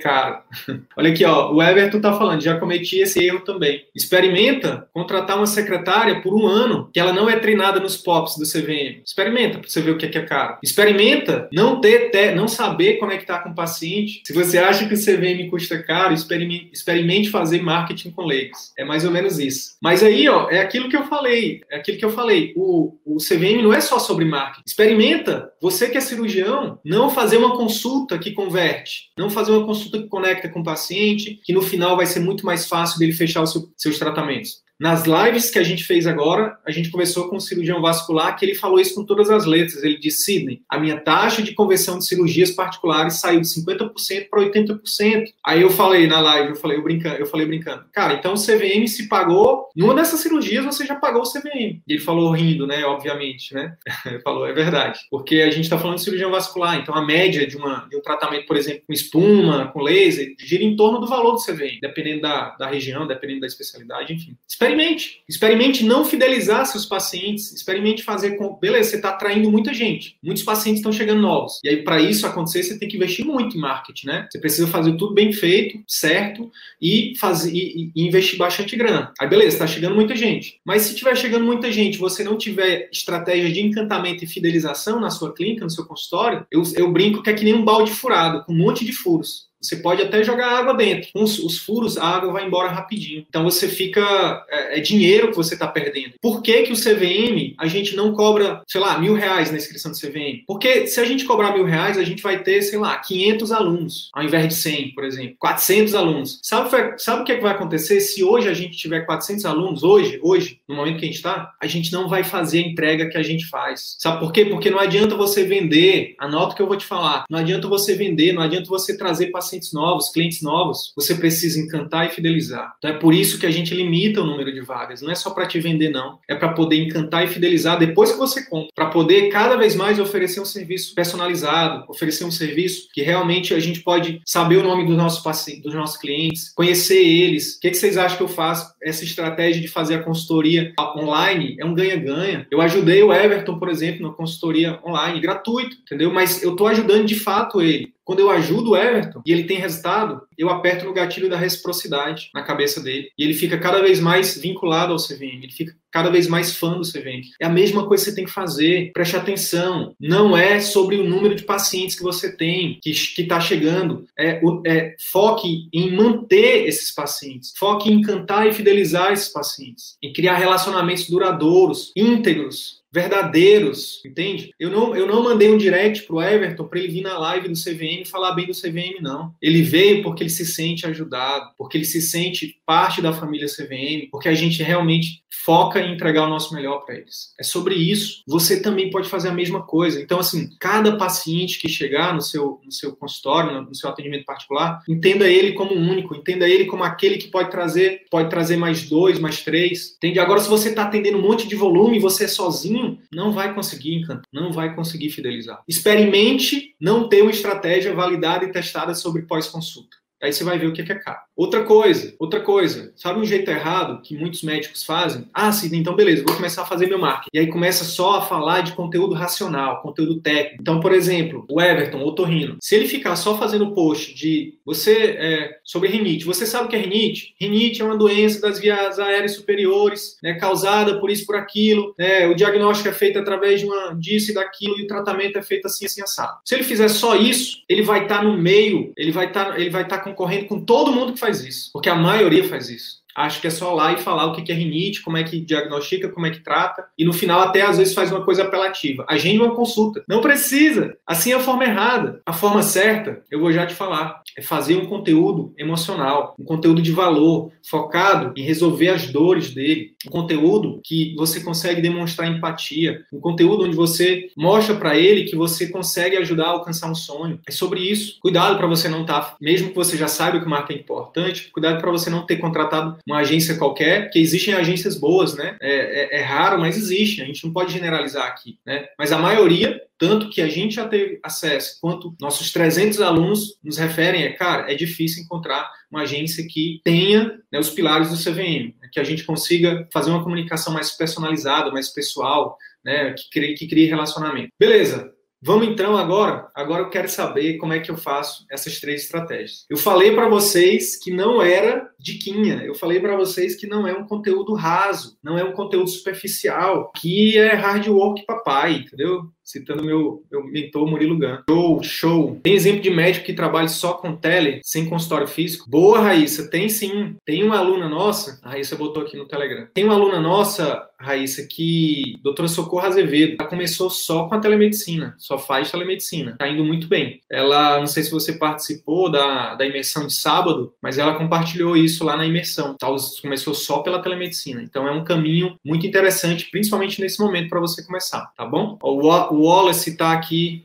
caro. 0.00 0.38
Olha 0.96 1.12
aqui, 1.12 1.24
ó, 1.24 1.52
o 1.52 1.62
Everton 1.62 2.00
tá 2.00 2.16
falando, 2.16 2.42
já 2.42 2.58
cometi 2.58 2.98
esse 2.98 3.22
erro 3.22 3.40
também. 3.40 3.84
Experimenta 3.94 4.88
contratar 4.94 5.36
uma 5.36 5.46
secretária 5.46 6.22
por 6.22 6.34
um 6.34 6.46
ano 6.46 6.88
que 6.92 6.98
ela 6.98 7.12
não 7.12 7.28
é 7.28 7.36
treinada 7.36 7.80
nos 7.80 7.96
POPs 7.96 8.38
do 8.38 8.44
CVM 8.44 8.93
Experimenta 9.04 9.58
para 9.58 9.68
você 9.68 9.80
ver 9.80 9.92
o 9.92 9.98
que 9.98 10.06
é, 10.06 10.08
que 10.08 10.18
é 10.18 10.22
caro. 10.22 10.58
Experimenta 10.62 11.48
não 11.52 11.80
ter, 11.80 12.10
ter, 12.10 12.34
não 12.34 12.46
saber 12.48 12.98
conectar 12.98 13.40
com 13.40 13.50
o 13.50 13.54
paciente. 13.54 14.22
Se 14.26 14.32
você 14.32 14.58
acha 14.58 14.86
que 14.86 14.94
o 14.94 14.98
CVM 14.98 15.48
custa 15.50 15.82
caro, 15.82 16.14
experimente, 16.14 16.70
experimente 16.72 17.30
fazer 17.30 17.62
marketing 17.62 18.10
com 18.10 18.22
leigos. 18.22 18.72
É 18.76 18.84
mais 18.84 19.04
ou 19.04 19.10
menos 19.10 19.38
isso. 19.38 19.76
Mas 19.80 20.02
aí, 20.02 20.28
ó, 20.28 20.48
é 20.50 20.60
aquilo 20.60 20.88
que 20.88 20.96
eu 20.96 21.04
falei. 21.04 21.60
É 21.70 21.76
aquilo 21.76 21.98
que 21.98 22.04
eu 22.04 22.10
falei. 22.10 22.52
O, 22.56 22.96
o 23.04 23.16
CVM 23.16 23.62
não 23.62 23.72
é 23.72 23.80
só 23.80 23.98
sobre 23.98 24.24
marketing. 24.24 24.62
Experimenta, 24.66 25.52
você 25.60 25.88
que 25.88 25.96
é 25.96 26.00
cirurgião, 26.00 26.78
não 26.84 27.10
fazer 27.10 27.36
uma 27.36 27.56
consulta 27.56 28.18
que 28.18 28.32
converte. 28.32 29.10
Não 29.16 29.30
fazer 29.30 29.52
uma 29.52 29.66
consulta 29.66 29.98
que 29.98 30.08
conecta 30.08 30.48
com 30.48 30.60
o 30.60 30.64
paciente, 30.64 31.40
que 31.44 31.52
no 31.52 31.62
final 31.62 31.96
vai 31.96 32.06
ser 32.06 32.20
muito 32.20 32.44
mais 32.44 32.66
fácil 32.66 32.98
dele 32.98 33.12
fechar 33.12 33.42
os 33.42 33.52
seu, 33.52 33.68
seus 33.76 33.98
tratamentos. 33.98 34.63
Nas 34.78 35.04
lives 35.04 35.50
que 35.50 35.58
a 35.58 35.62
gente 35.62 35.84
fez 35.84 36.06
agora, 36.06 36.58
a 36.66 36.70
gente 36.70 36.90
conversou 36.90 37.28
com 37.28 37.36
um 37.36 37.40
cirurgião 37.40 37.80
vascular 37.80 38.36
que 38.36 38.44
ele 38.44 38.54
falou 38.54 38.80
isso 38.80 38.94
com 38.94 39.04
todas 39.04 39.30
as 39.30 39.46
letras. 39.46 39.82
Ele 39.84 39.98
disse, 39.98 40.24
Sidney, 40.24 40.62
a 40.68 40.78
minha 40.78 40.98
taxa 40.98 41.42
de 41.42 41.54
conversão 41.54 41.98
de 41.98 42.06
cirurgias 42.06 42.50
particulares 42.50 43.14
saiu 43.14 43.40
de 43.40 43.46
50% 43.46 44.28
para 44.28 44.42
80%. 44.42 45.24
Aí 45.44 45.62
eu 45.62 45.70
falei 45.70 46.06
na 46.06 46.20
live, 46.20 46.50
eu 46.50 46.56
falei, 46.56 46.78
eu 46.78 46.82
brincando, 46.82 47.16
eu 47.16 47.26
falei 47.26 47.46
brincando, 47.46 47.84
cara, 47.92 48.14
então 48.14 48.34
o 48.34 48.36
CVM 48.36 48.86
se 48.88 49.08
pagou, 49.08 49.68
numa 49.76 49.94
dessas 49.94 50.20
cirurgias 50.20 50.64
você 50.64 50.84
já 50.84 50.96
pagou 50.96 51.22
o 51.22 51.30
CVM. 51.30 51.80
E 51.86 51.92
ele 51.94 52.00
falou 52.00 52.32
rindo, 52.32 52.66
né, 52.66 52.84
obviamente, 52.84 53.54
né? 53.54 53.76
Ele 54.04 54.20
falou, 54.22 54.46
é 54.46 54.52
verdade. 54.52 55.00
Porque 55.10 55.36
a 55.36 55.50
gente 55.50 55.64
está 55.64 55.78
falando 55.78 55.98
de 55.98 56.04
cirurgião 56.04 56.30
vascular, 56.30 56.78
então 56.78 56.94
a 56.94 57.04
média 57.04 57.46
de, 57.46 57.56
uma, 57.56 57.86
de 57.88 57.96
um 57.96 58.02
tratamento, 58.02 58.46
por 58.46 58.56
exemplo, 58.56 58.82
com 58.86 58.92
espuma, 58.92 59.68
com 59.68 59.80
laser, 59.80 60.34
gira 60.38 60.64
em 60.64 60.74
torno 60.74 60.98
do 60.98 61.06
valor 61.06 61.32
do 61.32 61.44
CVM, 61.44 61.78
dependendo 61.80 62.22
da, 62.22 62.50
da 62.56 62.66
região, 62.66 63.06
dependendo 63.06 63.40
da 63.40 63.46
especialidade, 63.46 64.12
enfim. 64.12 64.36
Experimente. 64.64 65.22
Experimente 65.28 65.84
não 65.84 66.04
fidelizar 66.04 66.66
seus 66.66 66.86
pacientes. 66.86 67.52
Experimente 67.52 68.02
fazer 68.02 68.36
com. 68.36 68.54
Beleza, 68.58 68.90
você 68.90 68.96
está 68.96 69.10
atraindo 69.10 69.50
muita 69.50 69.72
gente. 69.72 70.16
Muitos 70.22 70.42
pacientes 70.42 70.80
estão 70.80 70.92
chegando 70.92 71.20
novos. 71.20 71.60
E 71.64 71.68
aí, 71.68 71.82
para 71.82 72.00
isso 72.00 72.26
acontecer, 72.26 72.62
você 72.62 72.78
tem 72.78 72.88
que 72.88 72.96
investir 72.96 73.24
muito 73.24 73.56
em 73.56 73.60
marketing, 73.60 74.06
né? 74.06 74.28
Você 74.30 74.38
precisa 74.38 74.66
fazer 74.66 74.92
tudo 74.96 75.14
bem 75.14 75.32
feito, 75.32 75.82
certo, 75.86 76.50
e, 76.80 77.14
fazer, 77.18 77.52
e, 77.52 77.92
e 77.94 78.06
investir 78.06 78.38
bastante 78.38 78.76
grana. 78.76 79.12
Aí, 79.20 79.28
beleza, 79.28 79.56
está 79.56 79.66
chegando 79.66 79.94
muita 79.94 80.14
gente. 80.14 80.60
Mas 80.64 80.82
se 80.82 80.94
tiver 80.94 81.16
chegando 81.16 81.44
muita 81.44 81.70
gente 81.70 81.98
você 81.98 82.22
não 82.24 82.36
tiver 82.36 82.88
estratégia 82.92 83.50
de 83.52 83.60
encantamento 83.60 84.24
e 84.24 84.26
fidelização 84.26 85.00
na 85.00 85.10
sua 85.10 85.32
clínica, 85.32 85.64
no 85.64 85.70
seu 85.70 85.84
consultório, 85.84 86.46
eu, 86.50 86.62
eu 86.76 86.90
brinco 86.90 87.22
que 87.22 87.30
é 87.30 87.34
que 87.34 87.44
nem 87.44 87.54
um 87.54 87.64
balde 87.64 87.92
furado, 87.92 88.44
com 88.44 88.52
um 88.52 88.56
monte 88.56 88.84
de 88.84 88.92
furos. 88.92 89.48
Você 89.64 89.76
pode 89.76 90.02
até 90.02 90.22
jogar 90.22 90.58
água 90.58 90.74
dentro. 90.74 91.10
Com 91.12 91.22
os, 91.22 91.38
os 91.38 91.58
furos, 91.58 91.96
a 91.96 92.06
água 92.06 92.32
vai 92.32 92.46
embora 92.46 92.68
rapidinho. 92.68 93.24
Então 93.28 93.42
você 93.44 93.68
fica. 93.68 94.44
É, 94.50 94.78
é 94.78 94.80
dinheiro 94.80 95.30
que 95.30 95.36
você 95.36 95.54
está 95.54 95.66
perdendo. 95.66 96.14
Por 96.20 96.42
que, 96.42 96.62
que 96.62 96.72
o 96.72 96.76
CVM 96.76 97.54
a 97.58 97.66
gente 97.66 97.96
não 97.96 98.12
cobra, 98.12 98.62
sei 98.66 98.80
lá, 98.80 98.98
mil 98.98 99.14
reais 99.14 99.50
na 99.50 99.56
inscrição 99.56 99.90
do 99.90 99.98
CVM? 99.98 100.44
Porque 100.46 100.86
se 100.86 101.00
a 101.00 101.04
gente 101.04 101.24
cobrar 101.24 101.52
mil 101.52 101.64
reais, 101.64 101.96
a 101.96 102.04
gente 102.04 102.22
vai 102.22 102.42
ter, 102.42 102.62
sei 102.62 102.78
lá, 102.78 102.96
500 102.98 103.52
alunos, 103.52 104.10
ao 104.12 104.22
invés 104.22 104.48
de 104.48 104.54
100, 104.54 104.94
por 104.94 105.04
exemplo. 105.04 105.36
400 105.38 105.94
alunos. 105.94 106.40
Sabe, 106.42 106.70
sabe 106.98 107.22
o 107.22 107.24
que, 107.24 107.32
é 107.32 107.36
que 107.36 107.42
vai 107.42 107.52
acontecer 107.52 108.00
se 108.00 108.22
hoje 108.22 108.48
a 108.48 108.54
gente 108.54 108.76
tiver 108.76 109.00
400 109.00 109.44
alunos? 109.44 109.82
Hoje, 109.82 110.18
hoje, 110.22 110.60
no 110.68 110.76
momento 110.76 110.98
que 110.98 111.04
a 111.04 111.08
gente 111.08 111.16
está, 111.16 111.54
a 111.60 111.66
gente 111.66 111.92
não 111.92 112.08
vai 112.08 112.22
fazer 112.22 112.58
a 112.58 112.68
entrega 112.68 113.08
que 113.08 113.16
a 113.16 113.22
gente 113.22 113.46
faz. 113.46 113.96
Sabe 113.98 114.20
por 114.20 114.32
quê? 114.32 114.44
Porque 114.44 114.70
não 114.70 114.78
adianta 114.78 115.16
você 115.16 115.44
vender, 115.44 116.14
anota 116.18 116.52
o 116.52 116.56
que 116.56 116.62
eu 116.62 116.66
vou 116.66 116.76
te 116.76 116.84
falar, 116.84 117.24
não 117.30 117.38
adianta 117.38 117.68
você 117.68 117.94
vender, 117.94 118.32
não 118.32 118.42
adianta 118.42 118.68
você 118.68 118.96
trazer 118.96 119.28
pacientes 119.28 119.53
pacientes 119.54 119.72
novos, 119.72 120.10
clientes 120.10 120.42
novos, 120.42 120.92
você 120.96 121.14
precisa 121.14 121.60
encantar 121.60 122.06
e 122.06 122.10
fidelizar. 122.10 122.74
Então 122.78 122.90
é 122.90 122.94
por 122.94 123.14
isso 123.14 123.38
que 123.38 123.46
a 123.46 123.50
gente 123.50 123.74
limita 123.74 124.20
o 124.20 124.26
número 124.26 124.52
de 124.52 124.60
vagas. 124.60 125.00
Não 125.00 125.10
é 125.10 125.14
só 125.14 125.30
para 125.30 125.46
te 125.46 125.60
vender, 125.60 125.90
não. 125.90 126.18
É 126.28 126.34
para 126.34 126.50
poder 126.50 126.76
encantar 126.76 127.24
e 127.24 127.28
fidelizar 127.28 127.78
depois 127.78 128.12
que 128.12 128.18
você 128.18 128.44
compra. 128.44 128.70
Para 128.74 128.86
poder 128.86 129.28
cada 129.28 129.56
vez 129.56 129.74
mais 129.74 129.98
oferecer 129.98 130.40
um 130.40 130.44
serviço 130.44 130.94
personalizado, 130.94 131.84
oferecer 131.88 132.24
um 132.24 132.30
serviço 132.30 132.88
que 132.92 133.02
realmente 133.02 133.54
a 133.54 133.60
gente 133.60 133.80
pode 133.80 134.20
saber 134.24 134.56
o 134.56 134.62
nome 134.62 134.86
dos 134.86 134.96
nossos 134.96 135.22
pacientes, 135.22 135.62
dos 135.62 135.74
nossos 135.74 135.96
clientes, 135.96 136.52
conhecer 136.54 137.02
eles. 137.02 137.56
O 137.56 137.60
que, 137.60 137.70
que 137.70 137.76
vocês 137.76 137.96
acham 137.96 138.16
que 138.16 138.22
eu 138.22 138.28
faço? 138.28 138.74
Essa 138.82 139.04
estratégia 139.04 139.60
de 139.60 139.68
fazer 139.68 139.96
a 139.96 140.02
consultoria 140.02 140.72
online 140.96 141.56
é 141.58 141.64
um 141.64 141.74
ganha-ganha. 141.74 142.46
Eu 142.50 142.60
ajudei 142.60 143.02
o 143.02 143.12
Everton, 143.12 143.58
por 143.58 143.68
exemplo, 143.68 144.06
na 144.06 144.14
consultoria 144.14 144.78
online, 144.84 145.20
gratuito, 145.20 145.76
entendeu? 145.82 146.12
Mas 146.12 146.42
eu 146.42 146.52
estou 146.52 146.66
ajudando 146.66 147.06
de 147.06 147.14
fato 147.14 147.62
ele. 147.62 147.94
Quando 148.04 148.20
eu 148.20 148.30
ajudo 148.30 148.70
o 148.70 148.76
Everton 148.76 149.22
e 149.24 149.32
ele 149.32 149.44
tem 149.44 149.58
resultado, 149.58 150.22
eu 150.36 150.50
aperto 150.50 150.84
no 150.84 150.92
gatilho 150.92 151.28
da 151.28 151.36
reciprocidade 151.36 152.30
na 152.34 152.42
cabeça 152.42 152.80
dele. 152.80 153.08
E 153.18 153.24
ele 153.24 153.34
fica 153.34 153.58
cada 153.58 153.80
vez 153.80 154.00
mais 154.00 154.36
vinculado 154.36 154.92
ao 154.92 154.98
CVM, 154.98 155.42
ele 155.42 155.52
fica 155.52 155.74
cada 155.94 156.10
vez 156.10 156.26
mais 156.26 156.56
fã 156.56 156.76
do 156.76 156.82
CVM. 156.82 157.22
É 157.40 157.46
a 157.46 157.48
mesma 157.50 157.86
coisa 157.86 158.04
que 158.04 158.10
você 158.10 158.16
tem 158.16 158.24
que 158.24 158.30
fazer. 158.32 158.90
Preste 158.92 159.16
atenção. 159.16 159.94
Não 160.00 160.36
é 160.36 160.58
sobre 160.58 160.96
o 160.96 161.08
número 161.08 161.36
de 161.36 161.44
pacientes 161.44 161.94
que 161.94 162.02
você 162.02 162.36
tem, 162.36 162.80
que 162.82 162.90
está 162.90 163.40
chegando. 163.40 164.04
É, 164.18 164.40
é, 164.66 164.96
foque 165.12 165.68
em 165.72 165.94
manter 165.94 166.66
esses 166.66 166.92
pacientes. 166.92 167.52
Foque 167.56 167.88
em 167.88 168.00
encantar 168.00 168.44
e 168.48 168.52
fidelizar 168.52 169.12
esses 169.12 169.28
pacientes. 169.28 169.96
Em 170.02 170.12
criar 170.12 170.34
relacionamentos 170.34 171.08
duradouros, 171.08 171.92
íntegros 171.94 172.82
verdadeiros, 172.94 174.00
entende? 174.06 174.54
Eu 174.56 174.70
não, 174.70 174.94
eu 174.94 175.04
não 175.04 175.24
mandei 175.24 175.50
um 175.50 175.58
direct 175.58 176.04
pro 176.04 176.22
Everton 176.22 176.68
para 176.68 176.78
ele 176.78 176.92
vir 176.92 177.02
na 177.02 177.18
live 177.18 177.48
do 177.48 177.54
CVM 177.54 178.02
e 178.02 178.08
falar 178.08 178.32
bem 178.34 178.46
do 178.46 178.52
CVM, 178.52 179.00
não. 179.00 179.34
Ele 179.42 179.62
veio 179.62 180.00
porque 180.00 180.22
ele 180.22 180.30
se 180.30 180.46
sente 180.46 180.86
ajudado, 180.86 181.50
porque 181.58 181.76
ele 181.76 181.84
se 181.84 182.00
sente 182.00 182.56
parte 182.64 183.02
da 183.02 183.12
família 183.12 183.48
CVM, 183.48 184.08
porque 184.12 184.28
a 184.28 184.34
gente 184.34 184.62
realmente 184.62 185.24
foca 185.44 185.80
em 185.80 185.92
entregar 185.92 186.24
o 186.24 186.30
nosso 186.30 186.54
melhor 186.54 186.84
para 186.84 186.94
eles. 186.94 187.34
É 187.38 187.42
sobre 187.42 187.74
isso. 187.74 188.22
Você 188.28 188.62
também 188.62 188.90
pode 188.90 189.08
fazer 189.08 189.28
a 189.28 189.34
mesma 189.34 189.62
coisa. 189.62 190.00
Então, 190.00 190.20
assim, 190.20 190.48
cada 190.60 190.96
paciente 190.96 191.58
que 191.58 191.68
chegar 191.68 192.14
no 192.14 192.20
seu, 192.20 192.60
no 192.64 192.70
seu 192.70 192.94
consultório, 192.94 193.60
no 193.60 193.74
seu 193.74 193.90
atendimento 193.90 194.24
particular, 194.24 194.80
entenda 194.88 195.28
ele 195.28 195.52
como 195.52 195.74
único, 195.74 196.14
entenda 196.14 196.48
ele 196.48 196.66
como 196.66 196.84
aquele 196.84 197.18
que 197.18 197.26
pode 197.28 197.50
trazer, 197.50 198.04
pode 198.08 198.30
trazer 198.30 198.56
mais 198.56 198.88
dois, 198.88 199.18
mais 199.18 199.42
três. 199.42 199.94
Entende? 199.96 200.20
Agora, 200.20 200.40
se 200.40 200.48
você 200.48 200.68
está 200.68 200.84
atendendo 200.84 201.18
um 201.18 201.22
monte 201.22 201.48
de 201.48 201.56
volume 201.56 201.98
você 201.98 202.24
é 202.24 202.28
sozinho, 202.28 202.83
não 203.12 203.32
vai 203.32 203.54
conseguir 203.54 203.94
encantar, 203.94 204.24
não 204.32 204.52
vai 204.52 204.74
conseguir 204.74 205.10
fidelizar. 205.10 205.62
Experimente 205.68 206.74
não 206.80 207.08
ter 207.08 207.22
uma 207.22 207.30
estratégia 207.30 207.94
validada 207.94 208.44
e 208.44 208.52
testada 208.52 208.94
sobre 208.94 209.22
pós-consulta. 209.22 209.96
Aí 210.24 210.32
você 210.32 210.42
vai 210.42 210.58
ver 210.58 210.68
o 210.68 210.72
que 210.72 210.80
é 210.80 210.94
caro. 210.94 211.18
Outra 211.36 211.64
coisa, 211.64 212.14
outra 212.18 212.40
coisa, 212.40 212.92
sabe 212.96 213.20
um 213.20 213.24
jeito 213.24 213.50
errado 213.50 214.00
que 214.02 214.16
muitos 214.16 214.42
médicos 214.42 214.84
fazem? 214.84 215.28
Ah, 215.34 215.50
sim, 215.52 215.68
então 215.76 215.94
beleza, 215.94 216.24
vou 216.24 216.34
começar 216.34 216.62
a 216.62 216.66
fazer 216.66 216.86
meu 216.86 216.98
marketing. 216.98 217.28
E 217.32 217.38
aí 217.40 217.46
começa 217.48 217.84
só 217.84 218.18
a 218.18 218.22
falar 218.22 218.62
de 218.62 218.72
conteúdo 218.72 219.14
racional, 219.14 219.82
conteúdo 219.82 220.20
técnico. 220.20 220.62
Então, 220.62 220.80
por 220.80 220.92
exemplo, 220.92 221.44
o 221.50 221.60
Everton, 221.60 221.98
o 221.98 222.06
Otorrino, 222.06 222.56
se 222.60 222.74
ele 222.74 222.86
ficar 222.86 223.16
só 223.16 223.36
fazendo 223.36 223.72
post 223.72 224.14
de 224.14 224.54
você 224.64 225.16
é, 225.18 225.58
sobre 225.62 225.88
rinite, 225.88 226.24
você 226.24 226.46
sabe 226.46 226.66
o 226.66 226.68
que 226.68 226.76
é 226.76 226.78
rinite? 226.78 227.34
Rinite 227.38 227.82
é 227.82 227.84
uma 227.84 227.98
doença 227.98 228.40
das 228.40 228.58
vias 228.58 228.98
aéreas 228.98 229.32
superiores, 229.32 230.16
né, 230.22 230.34
causada 230.34 231.00
por 231.00 231.10
isso, 231.10 231.26
por 231.26 231.36
aquilo. 231.36 231.94
Né, 231.98 232.26
o 232.28 232.34
diagnóstico 232.34 232.88
é 232.88 232.92
feito 232.92 233.18
através 233.18 233.60
de 233.60 233.66
uma 233.66 233.92
disso 233.94 234.30
e 234.30 234.34
daquilo 234.34 234.78
e 234.78 234.84
o 234.84 234.86
tratamento 234.86 235.38
é 235.38 235.42
feito 235.42 235.66
assim, 235.66 235.84
assim, 235.84 236.00
assado. 236.00 236.38
Se 236.44 236.54
ele 236.54 236.64
fizer 236.64 236.88
só 236.88 237.16
isso, 237.16 237.62
ele 237.68 237.82
vai 237.82 238.04
estar 238.04 238.18
tá 238.18 238.22
no 238.22 238.36
meio, 238.36 238.92
ele 238.96 239.10
vai 239.10 239.26
estar, 239.26 239.46
tá, 239.46 239.58
ele 239.58 239.70
vai 239.70 239.82
estar 239.82 239.98
tá 239.98 240.04
concorrendo 240.14 240.46
com 240.46 240.64
todo 240.64 240.92
mundo 240.92 241.12
que 241.12 241.20
faz 241.20 241.44
isso, 241.44 241.70
porque 241.72 241.88
a 241.88 241.94
maioria 241.94 242.48
faz 242.48 242.70
isso. 242.70 243.03
Acho 243.14 243.40
que 243.40 243.46
é 243.46 243.50
só 243.50 243.72
lá 243.72 243.92
e 243.92 243.98
falar 243.98 244.26
o 244.26 244.32
que 244.32 244.50
é 244.50 244.54
rinite, 244.54 245.02
como 245.02 245.16
é 245.16 245.22
que 245.22 245.40
diagnostica, 245.40 246.08
como 246.08 246.26
é 246.26 246.30
que 246.30 246.42
trata, 246.42 246.84
e 246.98 247.04
no 247.04 247.12
final 247.12 247.40
até 247.40 247.62
às 247.62 247.78
vezes 247.78 247.94
faz 247.94 248.10
uma 248.10 248.24
coisa 248.24 248.42
apelativa. 248.42 249.04
Agende 249.08 249.38
uma 249.38 249.54
consulta. 249.54 250.02
Não 250.08 250.20
precisa. 250.20 250.96
Assim 251.06 251.32
é 251.32 251.34
a 251.34 251.40
forma 251.40 251.64
errada. 251.64 252.20
A 252.26 252.32
forma 252.32 252.62
certa, 252.62 253.22
eu 253.30 253.40
vou 253.40 253.52
já 253.52 253.66
te 253.66 253.74
falar, 253.74 254.22
é 254.36 254.42
fazer 254.42 254.76
um 254.76 254.86
conteúdo 254.86 255.52
emocional, 255.56 256.34
um 256.38 256.44
conteúdo 256.44 256.82
de 256.82 256.92
valor, 256.92 257.50
focado 257.68 258.32
em 258.36 258.42
resolver 258.42 258.88
as 258.88 259.06
dores 259.06 259.52
dele, 259.54 259.94
um 260.06 260.10
conteúdo 260.10 260.80
que 260.84 261.14
você 261.16 261.40
consegue 261.40 261.80
demonstrar 261.80 262.28
empatia, 262.28 263.04
um 263.12 263.20
conteúdo 263.20 263.64
onde 263.64 263.76
você 263.76 264.28
mostra 264.36 264.74
para 264.74 264.96
ele 264.96 265.24
que 265.24 265.36
você 265.36 265.68
consegue 265.68 266.16
ajudar 266.16 266.46
a 266.46 266.50
alcançar 266.50 266.90
um 266.90 266.94
sonho. 266.94 267.40
É 267.46 267.50
sobre 267.50 267.80
isso. 267.80 268.18
Cuidado 268.20 268.56
para 268.56 268.66
você 268.66 268.88
não 268.88 269.02
estar, 269.02 269.20
tá, 269.20 269.36
mesmo 269.40 269.70
que 269.70 269.74
você 269.74 269.96
já 269.96 270.08
saiba 270.08 270.40
que 270.40 270.46
o 270.46 270.50
marketing 270.50 270.78
é 270.78 270.82
importante, 270.82 271.50
cuidado 271.52 271.80
para 271.80 271.90
você 271.90 272.10
não 272.10 272.26
ter 272.26 272.36
contratado 272.36 272.96
uma 273.06 273.18
agência 273.18 273.56
qualquer, 273.56 274.10
que 274.10 274.18
existem 274.18 274.54
agências 274.54 274.96
boas, 274.96 275.34
né? 275.34 275.56
É, 275.60 276.16
é, 276.16 276.20
é 276.20 276.22
raro, 276.22 276.58
mas 276.58 276.76
existe. 276.76 277.22
A 277.22 277.24
gente 277.24 277.44
não 277.44 277.52
pode 277.52 277.72
generalizar 277.72 278.26
aqui, 278.26 278.58
né? 278.64 278.86
Mas 278.98 279.12
a 279.12 279.18
maioria 279.18 279.80
tanto 279.98 280.28
que 280.28 280.42
a 280.42 280.48
gente 280.48 280.74
já 280.74 280.88
teve 280.88 281.20
acesso, 281.22 281.78
quanto 281.80 282.14
nossos 282.20 282.52
300 282.52 283.00
alunos 283.00 283.56
nos 283.62 283.78
referem, 283.78 284.24
é, 284.24 284.32
cara, 284.32 284.70
é 284.70 284.74
difícil 284.74 285.22
encontrar 285.22 285.70
uma 285.90 286.02
agência 286.02 286.46
que 286.46 286.80
tenha 286.84 287.40
né, 287.50 287.58
os 287.58 287.70
pilares 287.70 288.10
do 288.10 288.16
CVM, 288.16 288.74
né, 288.80 288.88
que 288.92 288.98
a 288.98 289.04
gente 289.04 289.24
consiga 289.24 289.88
fazer 289.92 290.10
uma 290.10 290.22
comunicação 290.22 290.72
mais 290.72 290.90
personalizada, 290.90 291.70
mais 291.70 291.88
pessoal, 291.88 292.58
né, 292.84 293.12
que 293.12 293.30
crie, 293.30 293.54
que 293.54 293.68
crie 293.68 293.86
relacionamento. 293.86 294.50
Beleza, 294.58 295.13
Vamos 295.46 295.68
então 295.68 295.94
agora, 295.94 296.48
agora 296.54 296.84
eu 296.84 296.88
quero 296.88 297.06
saber 297.06 297.58
como 297.58 297.74
é 297.74 297.78
que 297.78 297.90
eu 297.90 297.98
faço 297.98 298.46
essas 298.50 298.80
três 298.80 299.02
estratégias. 299.02 299.66
Eu 299.68 299.76
falei 299.76 300.14
para 300.14 300.26
vocês 300.26 300.96
que 300.96 301.12
não 301.12 301.42
era 301.42 301.86
diquinha, 301.98 302.62
eu 302.64 302.74
falei 302.74 302.98
para 302.98 303.14
vocês 303.14 303.54
que 303.54 303.66
não 303.66 303.86
é 303.86 303.92
um 303.92 304.06
conteúdo 304.06 304.54
raso, 304.54 305.18
não 305.22 305.36
é 305.36 305.44
um 305.44 305.52
conteúdo 305.52 305.90
superficial, 305.90 306.90
que 306.96 307.36
é 307.36 307.52
hard 307.52 307.86
work 307.88 308.24
papai, 308.24 308.76
entendeu? 308.86 309.24
Citando 309.44 309.84
meu, 309.84 310.22
meu 310.30 310.44
mentor 310.44 310.88
Murilo 310.88 311.18
Gun. 311.18 311.38
Show, 311.48 311.82
show. 311.82 312.40
Tem 312.42 312.54
exemplo 312.54 312.80
de 312.80 312.90
médico 312.90 313.26
que 313.26 313.32
trabalha 313.32 313.68
só 313.68 313.94
com 313.94 314.16
tele, 314.16 314.60
sem 314.64 314.88
consultório 314.88 315.26
físico? 315.26 315.68
Boa, 315.68 316.00
Raíssa, 316.00 316.50
tem 316.50 316.68
sim. 316.68 317.16
Tem 317.24 317.42
uma 317.42 317.58
aluna 317.58 317.88
nossa, 317.88 318.40
a 318.42 318.50
Raíssa 318.50 318.76
botou 318.76 319.02
aqui 319.02 319.16
no 319.16 319.28
Telegram. 319.28 319.68
Tem 319.74 319.84
uma 319.84 319.94
aluna 319.94 320.20
nossa, 320.20 320.88
Raíssa, 320.98 321.46
que, 321.46 322.18
doutora 322.22 322.48
Socorro 322.48 322.86
Azevedo, 322.86 323.36
ela 323.38 323.48
começou 323.48 323.90
só 323.90 324.26
com 324.26 324.34
a 324.34 324.40
telemedicina, 324.40 325.14
só 325.18 325.38
faz 325.38 325.70
telemedicina. 325.70 326.36
Tá 326.38 326.48
indo 326.48 326.64
muito 326.64 326.88
bem. 326.88 327.20
Ela, 327.30 327.78
não 327.78 327.86
sei 327.86 328.02
se 328.02 328.10
você 328.10 328.32
participou 328.32 329.10
da, 329.10 329.54
da 329.54 329.66
imersão 329.66 330.06
de 330.06 330.14
sábado, 330.14 330.72
mas 330.80 330.98
ela 330.98 331.14
compartilhou 331.14 331.76
isso 331.76 332.04
lá 332.04 332.16
na 332.16 332.26
imersão. 332.26 332.74
Tá? 332.78 332.86
Começou 333.20 333.54
só 333.54 333.80
pela 333.80 334.00
telemedicina. 334.00 334.62
Então 334.62 334.88
é 334.88 334.92
um 334.92 335.04
caminho 335.04 335.58
muito 335.64 335.86
interessante, 335.86 336.48
principalmente 336.50 337.00
nesse 337.00 337.20
momento 337.20 337.48
para 337.48 337.60
você 337.60 337.84
começar, 337.84 338.32
tá 338.36 338.46
bom? 338.46 338.78
O, 338.82 339.10
o 339.34 339.42
Wallace 339.42 339.90
está 339.90 340.12
aqui 340.12 340.64